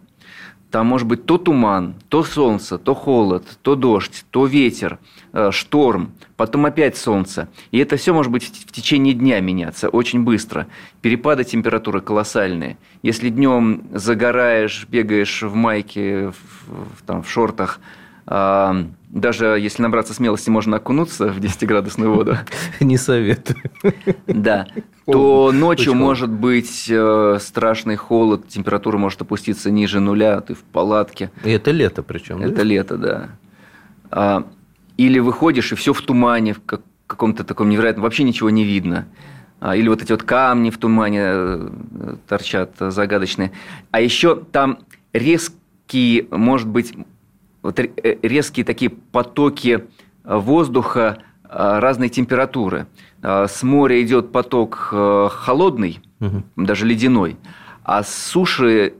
Там 0.74 0.88
может 0.88 1.08
быть 1.08 1.28
то 1.28 1.38
туман, 1.38 1.94
то 2.10 2.24
солнце, 2.24 2.80
то 2.80 2.96
холод, 2.96 3.46
то 3.62 3.76
дождь, 3.76 4.26
то 4.32 4.48
ветер, 4.48 4.98
э, 5.32 5.52
шторм, 5.52 6.14
потом 6.36 6.66
опять 6.66 6.98
солнце. 6.98 7.48
И 7.70 7.78
это 7.78 7.96
все 7.96 8.12
может 8.12 8.32
быть 8.32 8.46
в 8.46 8.72
течение 8.72 9.14
дня 9.14 9.40
меняться 9.40 9.88
очень 9.88 10.24
быстро. 10.24 10.66
Перепады 11.04 11.44
температуры 11.44 12.02
колоссальные. 12.02 12.80
Если 13.04 13.30
днем 13.30 13.84
загораешь, 13.92 14.88
бегаешь 14.90 15.44
в 15.44 15.54
майке, 15.54 16.30
в, 16.66 17.04
там, 17.06 17.22
в 17.22 17.30
шортах, 17.30 17.80
даже 19.14 19.46
если 19.60 19.84
набраться 19.84 20.14
смелости, 20.14 20.50
можно 20.50 20.78
окунуться 20.78 21.28
в 21.28 21.38
10-градусную 21.38 22.12
воду. 22.12 22.38
Не 22.80 22.98
советую. 22.98 23.58
Да. 24.26 24.68
То 25.06 25.52
ночью 25.54 25.94
может 25.94 26.32
быть 26.32 26.88
э, 26.90 27.38
страшный 27.40 27.96
холод, 27.96 28.48
температура 28.48 28.98
может 28.98 29.22
опуститься 29.22 29.70
ниже 29.70 30.00
нуля, 30.00 30.42
ты 30.42 30.56
в 30.56 30.64
палатке. 30.64 31.30
И 31.44 31.52
это 31.52 31.70
лето 31.70 32.02
причем. 32.02 32.42
Это 32.42 32.64
лето, 32.64 32.98
да. 32.98 33.30
А, 34.10 34.48
или 34.98 35.20
выходишь, 35.20 35.72
и 35.72 35.76
все 35.76 35.94
в 35.94 36.02
тумане, 36.02 36.54
в 36.54 36.62
каком-то 37.06 37.44
таком 37.44 37.70
невероятном, 37.70 38.04
вообще 38.04 38.24
ничего 38.24 38.50
не 38.50 38.64
видно. 38.64 39.06
А, 39.60 39.76
или 39.76 39.90
вот 39.90 40.02
эти 40.02 40.12
вот 40.12 40.24
камни 40.24 40.72
в 40.72 40.80
тумане 40.80 41.22
э, 41.22 41.70
торчат 42.28 42.72
загадочные. 42.80 43.52
А 43.92 44.02
еще 44.02 44.36
там 44.36 44.80
резкий, 45.12 46.28
может 46.32 46.68
быть, 46.68 46.96
вот 47.64 47.80
э, 47.80 47.90
резкие 48.22 48.66
такие 48.66 48.92
потоки 48.92 49.86
э, 50.24 50.38
воздуха 50.38 51.20
э, 51.44 51.80
разной 51.80 52.10
температуры. 52.10 52.86
С 53.22 53.64
моря 53.64 54.02
идет 54.02 54.34
поток 54.34 54.76
холодный, 55.32 56.02
угу. 56.20 56.44
даже 56.58 56.86
ледяной, 56.86 57.38
а 57.82 58.04
с 58.04 58.14
суши 58.14 58.96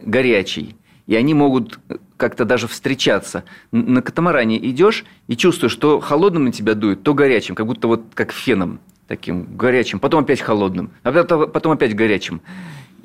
горячий. 0.00 0.76
И 1.08 1.16
они 1.16 1.34
могут 1.34 1.80
как-то 2.16 2.44
даже 2.44 2.68
встречаться. 2.68 3.42
На 3.72 4.00
катамаране 4.00 4.64
идешь 4.64 5.04
и 5.26 5.36
чувствуешь, 5.36 5.72
что 5.72 5.98
холодным 5.98 6.44
на 6.44 6.52
тебя 6.52 6.74
дует, 6.74 7.02
то 7.02 7.14
горячим, 7.14 7.56
как 7.56 7.66
будто 7.66 7.88
вот 7.88 8.04
как 8.14 8.30
феном 8.30 8.78
таким 9.08 9.56
горячим, 9.56 9.98
потом 9.98 10.22
опять 10.22 10.40
холодным, 10.40 10.90
а 11.02 11.12
потом 11.12 11.72
опять 11.72 11.96
горячим. 11.96 12.42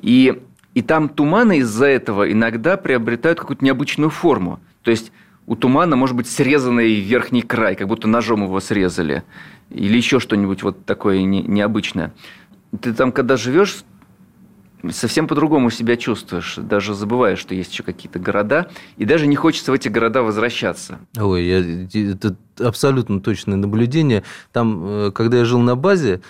И, 0.02 0.40
и 0.74 0.82
там 0.82 1.08
туманы 1.08 1.58
из-за 1.58 1.86
этого 1.86 2.30
иногда 2.30 2.76
приобретают 2.76 3.40
какую-то 3.40 3.64
необычную 3.64 4.10
форму. 4.10 4.60
То 4.82 4.90
есть 4.90 5.12
у 5.46 5.56
тумана 5.56 5.96
может 5.96 6.16
быть 6.16 6.28
срезанный 6.28 6.94
верхний 7.00 7.42
край, 7.42 7.74
как 7.74 7.88
будто 7.88 8.08
ножом 8.08 8.44
его 8.44 8.60
срезали. 8.60 9.24
Или 9.70 9.96
еще 9.96 10.20
что-нибудь 10.20 10.62
вот 10.62 10.84
такое 10.84 11.22
не, 11.22 11.42
необычное. 11.42 12.12
Ты 12.80 12.92
там, 12.92 13.12
когда 13.12 13.36
живешь, 13.36 13.84
совсем 14.90 15.26
по-другому 15.26 15.70
себя 15.70 15.96
чувствуешь. 15.96 16.56
Даже 16.56 16.94
забываешь, 16.94 17.38
что 17.38 17.54
есть 17.54 17.72
еще 17.72 17.82
какие-то 17.82 18.18
города. 18.18 18.70
И 18.96 19.04
даже 19.04 19.26
не 19.26 19.36
хочется 19.36 19.72
в 19.72 19.74
эти 19.74 19.88
города 19.88 20.22
возвращаться. 20.22 20.98
Ой, 21.18 21.44
я, 21.44 22.12
это 22.12 22.36
абсолютно 22.58 23.20
точное 23.20 23.56
наблюдение. 23.56 24.22
Там, 24.52 24.84
э, 24.84 25.10
когда 25.12 25.38
я 25.38 25.44
жил 25.44 25.60
на 25.60 25.76
базе, 25.76 26.20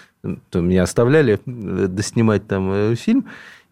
то 0.50 0.60
меня 0.60 0.82
оставляли 0.82 1.40
э, 1.44 1.86
доснимать 1.86 2.46
там 2.46 2.70
э, 2.72 2.94
фильм, 2.94 3.26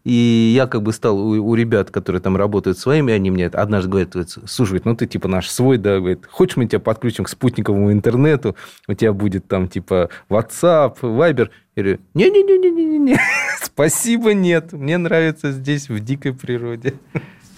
и 0.04 0.52
я 0.54 0.66
как 0.66 0.82
бы 0.82 0.92
стал 0.92 1.18
у, 1.18 1.30
у 1.32 1.54
ребят, 1.54 1.90
которые 1.90 2.22
там 2.22 2.36
работают 2.36 2.78
своими, 2.78 3.12
они 3.12 3.30
мне 3.30 3.46
однажды 3.46 3.90
говорят, 3.90 4.14
слушай, 4.46 4.80
ну 4.84 4.96
ты 4.96 5.06
типа 5.06 5.28
наш 5.28 5.48
свой, 5.48 5.78
да, 5.78 5.98
говорит, 5.98 6.26
хочешь 6.30 6.56
мы 6.56 6.66
тебя 6.66 6.80
подключим 6.80 7.24
к 7.24 7.28
спутниковому 7.28 7.92
интернету, 7.92 8.56
у 8.86 8.94
тебя 8.94 9.12
будет 9.12 9.48
там 9.48 9.68
типа 9.68 10.10
WhatsApp, 10.28 11.00
Viber. 11.00 11.50
Я 11.76 11.82
говорю, 11.82 12.00
не-не-не-не-не-не, 12.14 13.18
спасибо, 13.62 14.34
нет, 14.34 14.72
мне 14.72 14.98
нравится 14.98 15.52
здесь, 15.52 15.88
в 15.88 16.00
дикой 16.00 16.32
природе. 16.32 16.94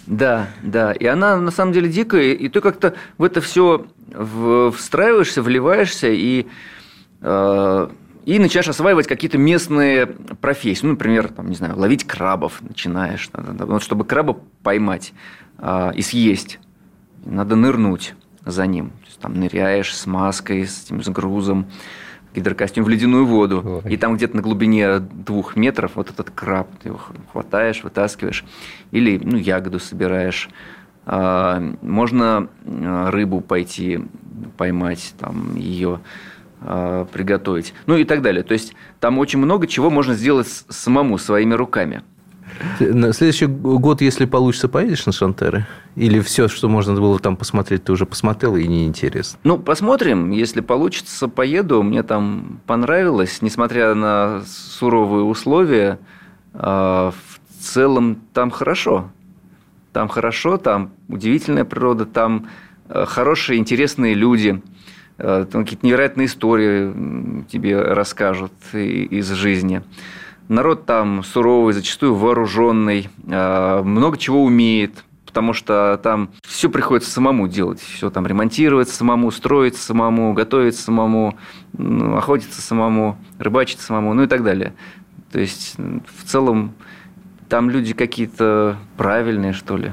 Да, 0.06 0.48
да. 0.62 0.92
И 0.92 1.06
она 1.06 1.36
на 1.36 1.50
самом 1.52 1.72
деле 1.72 1.88
дикая, 1.88 2.32
и 2.32 2.48
ты 2.48 2.60
как-то 2.60 2.94
в 3.16 3.22
это 3.22 3.40
все 3.40 3.86
встраиваешься, 4.12 5.40
вливаешься, 5.40 6.08
и 6.08 6.46
э, 7.20 7.88
и 8.24 8.38
начинаешь 8.38 8.68
осваивать 8.68 9.06
какие-то 9.06 9.38
местные 9.38 10.06
профессии. 10.06 10.84
Ну, 10.84 10.92
например, 10.92 11.28
там, 11.28 11.48
не 11.48 11.54
знаю, 11.54 11.78
ловить 11.78 12.04
крабов 12.04 12.60
начинаешь. 12.62 13.30
Вот, 13.32 13.82
чтобы 13.82 14.04
краба 14.04 14.38
поймать 14.62 15.12
э, 15.58 15.92
и 15.94 16.02
съесть, 16.02 16.58
надо 17.24 17.56
нырнуть 17.56 18.14
за 18.44 18.66
ним. 18.66 18.90
То 18.90 19.06
есть, 19.06 19.20
там 19.20 19.34
ныряешь 19.34 19.94
с 19.94 20.06
маской, 20.06 20.66
с 20.66 20.84
этим 20.84 21.02
с 21.02 21.08
грузом, 21.08 21.66
гидрокостюм 22.34 22.84
в 22.84 22.88
ледяную 22.88 23.26
воду. 23.26 23.82
Ой. 23.84 23.92
И 23.92 23.96
там 23.96 24.16
где-то 24.16 24.36
на 24.36 24.42
глубине 24.42 24.98
двух 24.98 25.56
метров 25.56 25.92
вот 25.94 26.10
этот 26.10 26.30
краб, 26.30 26.68
ты 26.82 26.90
его 26.90 27.00
хватаешь, 27.32 27.82
вытаскиваешь. 27.82 28.44
Или 28.90 29.20
ну, 29.22 29.36
ягоду 29.36 29.80
собираешь. 29.80 30.48
А, 31.06 31.60
можно 31.82 32.48
рыбу 32.64 33.40
пойти 33.40 34.00
поймать, 34.56 35.14
там 35.18 35.56
ее 35.56 35.96
а, 35.96 36.00
приготовить, 36.60 37.72
ну 37.86 37.96
и 37.96 38.04
так 38.04 38.22
далее. 38.22 38.42
То 38.42 38.52
есть 38.52 38.74
там 39.00 39.18
очень 39.18 39.38
много 39.38 39.66
чего 39.66 39.88
можно 39.88 40.14
сделать 40.14 40.46
самому, 40.68 41.16
своими 41.18 41.54
руками. 41.54 42.02
На 42.80 43.12
следующий 43.12 43.46
год, 43.46 44.00
если 44.00 44.24
получится, 44.26 44.68
поедешь 44.68 45.06
на 45.06 45.12
Шантеры? 45.12 45.66
Или 45.96 46.20
все, 46.20 46.48
что 46.48 46.68
можно 46.68 46.94
было 46.94 47.18
там 47.18 47.36
посмотреть, 47.36 47.84
ты 47.84 47.92
уже 47.92 48.06
посмотрел 48.06 48.56
и 48.56 48.66
неинтересно? 48.66 49.38
Ну, 49.44 49.58
посмотрим. 49.58 50.30
Если 50.30 50.60
получится, 50.60 51.28
поеду. 51.28 51.82
Мне 51.82 52.02
там 52.02 52.60
понравилось. 52.66 53.42
Несмотря 53.42 53.94
на 53.94 54.42
суровые 54.46 55.24
условия, 55.24 55.98
а, 56.52 57.12
в 57.12 57.64
целом 57.64 58.18
там 58.32 58.50
хорошо. 58.50 59.10
Там 59.92 60.08
хорошо, 60.08 60.56
там 60.56 60.92
удивительная 61.08 61.64
природа, 61.64 62.06
там 62.06 62.48
а, 62.88 63.06
хорошие, 63.06 63.58
интересные 63.58 64.14
люди– 64.14 64.62
Э, 64.79 64.79
какие-то 65.20 65.86
невероятные 65.86 66.26
истории 66.26 67.44
тебе 67.50 67.80
расскажут 67.80 68.52
из 68.72 69.28
жизни. 69.30 69.82
Народ 70.48 70.84
там 70.84 71.22
суровый, 71.22 71.74
зачастую 71.74 72.16
вооруженный, 72.16 73.08
э, 73.28 73.82
много 73.84 74.18
чего 74.18 74.42
умеет, 74.42 75.04
потому 75.24 75.52
что 75.52 76.00
там 76.02 76.30
все 76.42 76.68
приходится 76.68 77.08
самому 77.12 77.46
делать. 77.46 77.80
Все 77.80 78.10
там 78.10 78.26
ремонтировать 78.26 78.88
самому, 78.88 79.30
строить 79.30 79.76
самому, 79.76 80.32
готовить 80.32 80.74
самому, 80.74 81.38
ну, 81.78 82.16
охотиться 82.16 82.60
самому, 82.60 83.16
рыбачить 83.38 83.78
самому, 83.78 84.12
ну 84.12 84.24
и 84.24 84.26
так 84.26 84.42
далее. 84.42 84.74
То 85.30 85.38
есть, 85.38 85.76
в 85.78 86.24
целом, 86.24 86.72
там 87.48 87.70
люди 87.70 87.94
какие-то 87.94 88.76
правильные, 88.96 89.52
что 89.52 89.76
ли, 89.76 89.92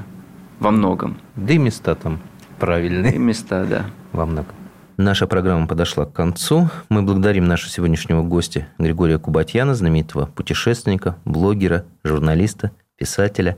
во 0.58 0.72
многом. 0.72 1.18
Да 1.36 1.52
и 1.54 1.58
места 1.58 1.94
там 1.94 2.18
правильные. 2.58 3.14
И 3.14 3.18
места, 3.18 3.64
да. 3.64 3.86
Во 4.12 4.26
многом. 4.26 4.57
Наша 5.00 5.28
программа 5.28 5.68
подошла 5.68 6.06
к 6.06 6.12
концу. 6.12 6.68
Мы 6.88 7.02
благодарим 7.02 7.46
нашего 7.46 7.70
сегодняшнего 7.70 8.24
гостя 8.24 8.66
Григория 8.78 9.20
Кубатьяна, 9.20 9.76
знаменитого 9.76 10.26
путешественника, 10.26 11.14
блогера, 11.24 11.84
журналиста, 12.02 12.72
писателя. 12.96 13.56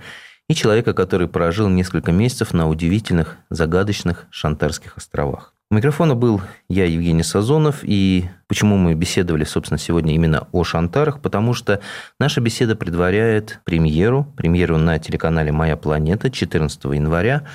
и 0.48 0.54
человека, 0.54 0.92
который 0.92 1.28
прожил 1.28 1.70
несколько 1.70 2.12
месяцев 2.12 2.52
на 2.52 2.68
удивительных, 2.68 3.38
загадочных 3.48 4.26
Шантарских 4.30 4.98
островах. 4.98 5.54
У 5.70 5.76
микрофона 5.76 6.14
был 6.14 6.42
я, 6.68 6.84
Евгений 6.84 7.22
Сазонов, 7.22 7.78
и 7.84 8.28
почему 8.46 8.76
мы 8.76 8.92
беседовали, 8.92 9.44
собственно, 9.44 9.78
сегодня 9.78 10.14
именно 10.14 10.46
о 10.52 10.62
Шантарах, 10.62 11.22
потому 11.22 11.54
что 11.54 11.80
наша 12.18 12.42
беседа 12.42 12.76
предваряет 12.76 13.60
премьеру, 13.64 14.30
премьеру 14.36 14.76
на 14.76 14.98
телеканале 14.98 15.52
«Моя 15.52 15.78
планета» 15.78 16.30
14 16.30 16.84
января. 16.84 17.46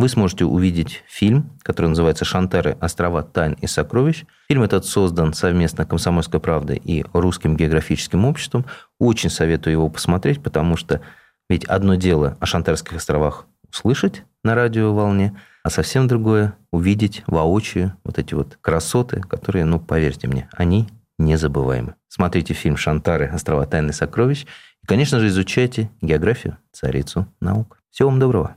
Вы 0.00 0.08
сможете 0.08 0.46
увидеть 0.46 1.04
фильм, 1.06 1.50
который 1.62 1.88
называется 1.88 2.24
«Шантары. 2.24 2.74
Острова 2.80 3.22
тайн 3.22 3.52
и 3.60 3.66
сокровищ». 3.66 4.24
Фильм 4.48 4.62
этот 4.62 4.86
создан 4.86 5.34
совместно 5.34 5.84
«Комсомольской 5.84 6.40
правдой» 6.40 6.80
и 6.82 7.04
Русским 7.12 7.54
географическим 7.54 8.24
обществом. 8.24 8.64
Очень 8.98 9.28
советую 9.28 9.72
его 9.72 9.90
посмотреть, 9.90 10.42
потому 10.42 10.78
что 10.78 11.02
ведь 11.50 11.66
одно 11.66 11.96
дело 11.96 12.38
о 12.40 12.46
Шантарских 12.46 12.96
островах 12.96 13.44
услышать 13.70 14.24
на 14.42 14.54
радиоволне, 14.54 15.36
а 15.64 15.68
совсем 15.68 16.08
другое 16.08 16.54
увидеть 16.72 17.22
воочию 17.26 17.94
вот 18.02 18.18
эти 18.18 18.32
вот 18.32 18.56
красоты, 18.62 19.20
которые, 19.20 19.66
ну, 19.66 19.78
поверьте 19.80 20.28
мне, 20.28 20.48
они 20.52 20.88
незабываемы. 21.18 21.94
Смотрите 22.08 22.54
фильм 22.54 22.78
«Шантары. 22.78 23.26
Острова 23.26 23.66
тайны 23.66 23.92
сокровищ». 23.92 24.46
И, 24.82 24.86
конечно 24.86 25.20
же, 25.20 25.26
изучайте 25.26 25.90
географию, 26.00 26.56
царицу 26.72 27.26
наук. 27.38 27.76
Всего 27.90 28.08
вам 28.08 28.18
доброго. 28.18 28.56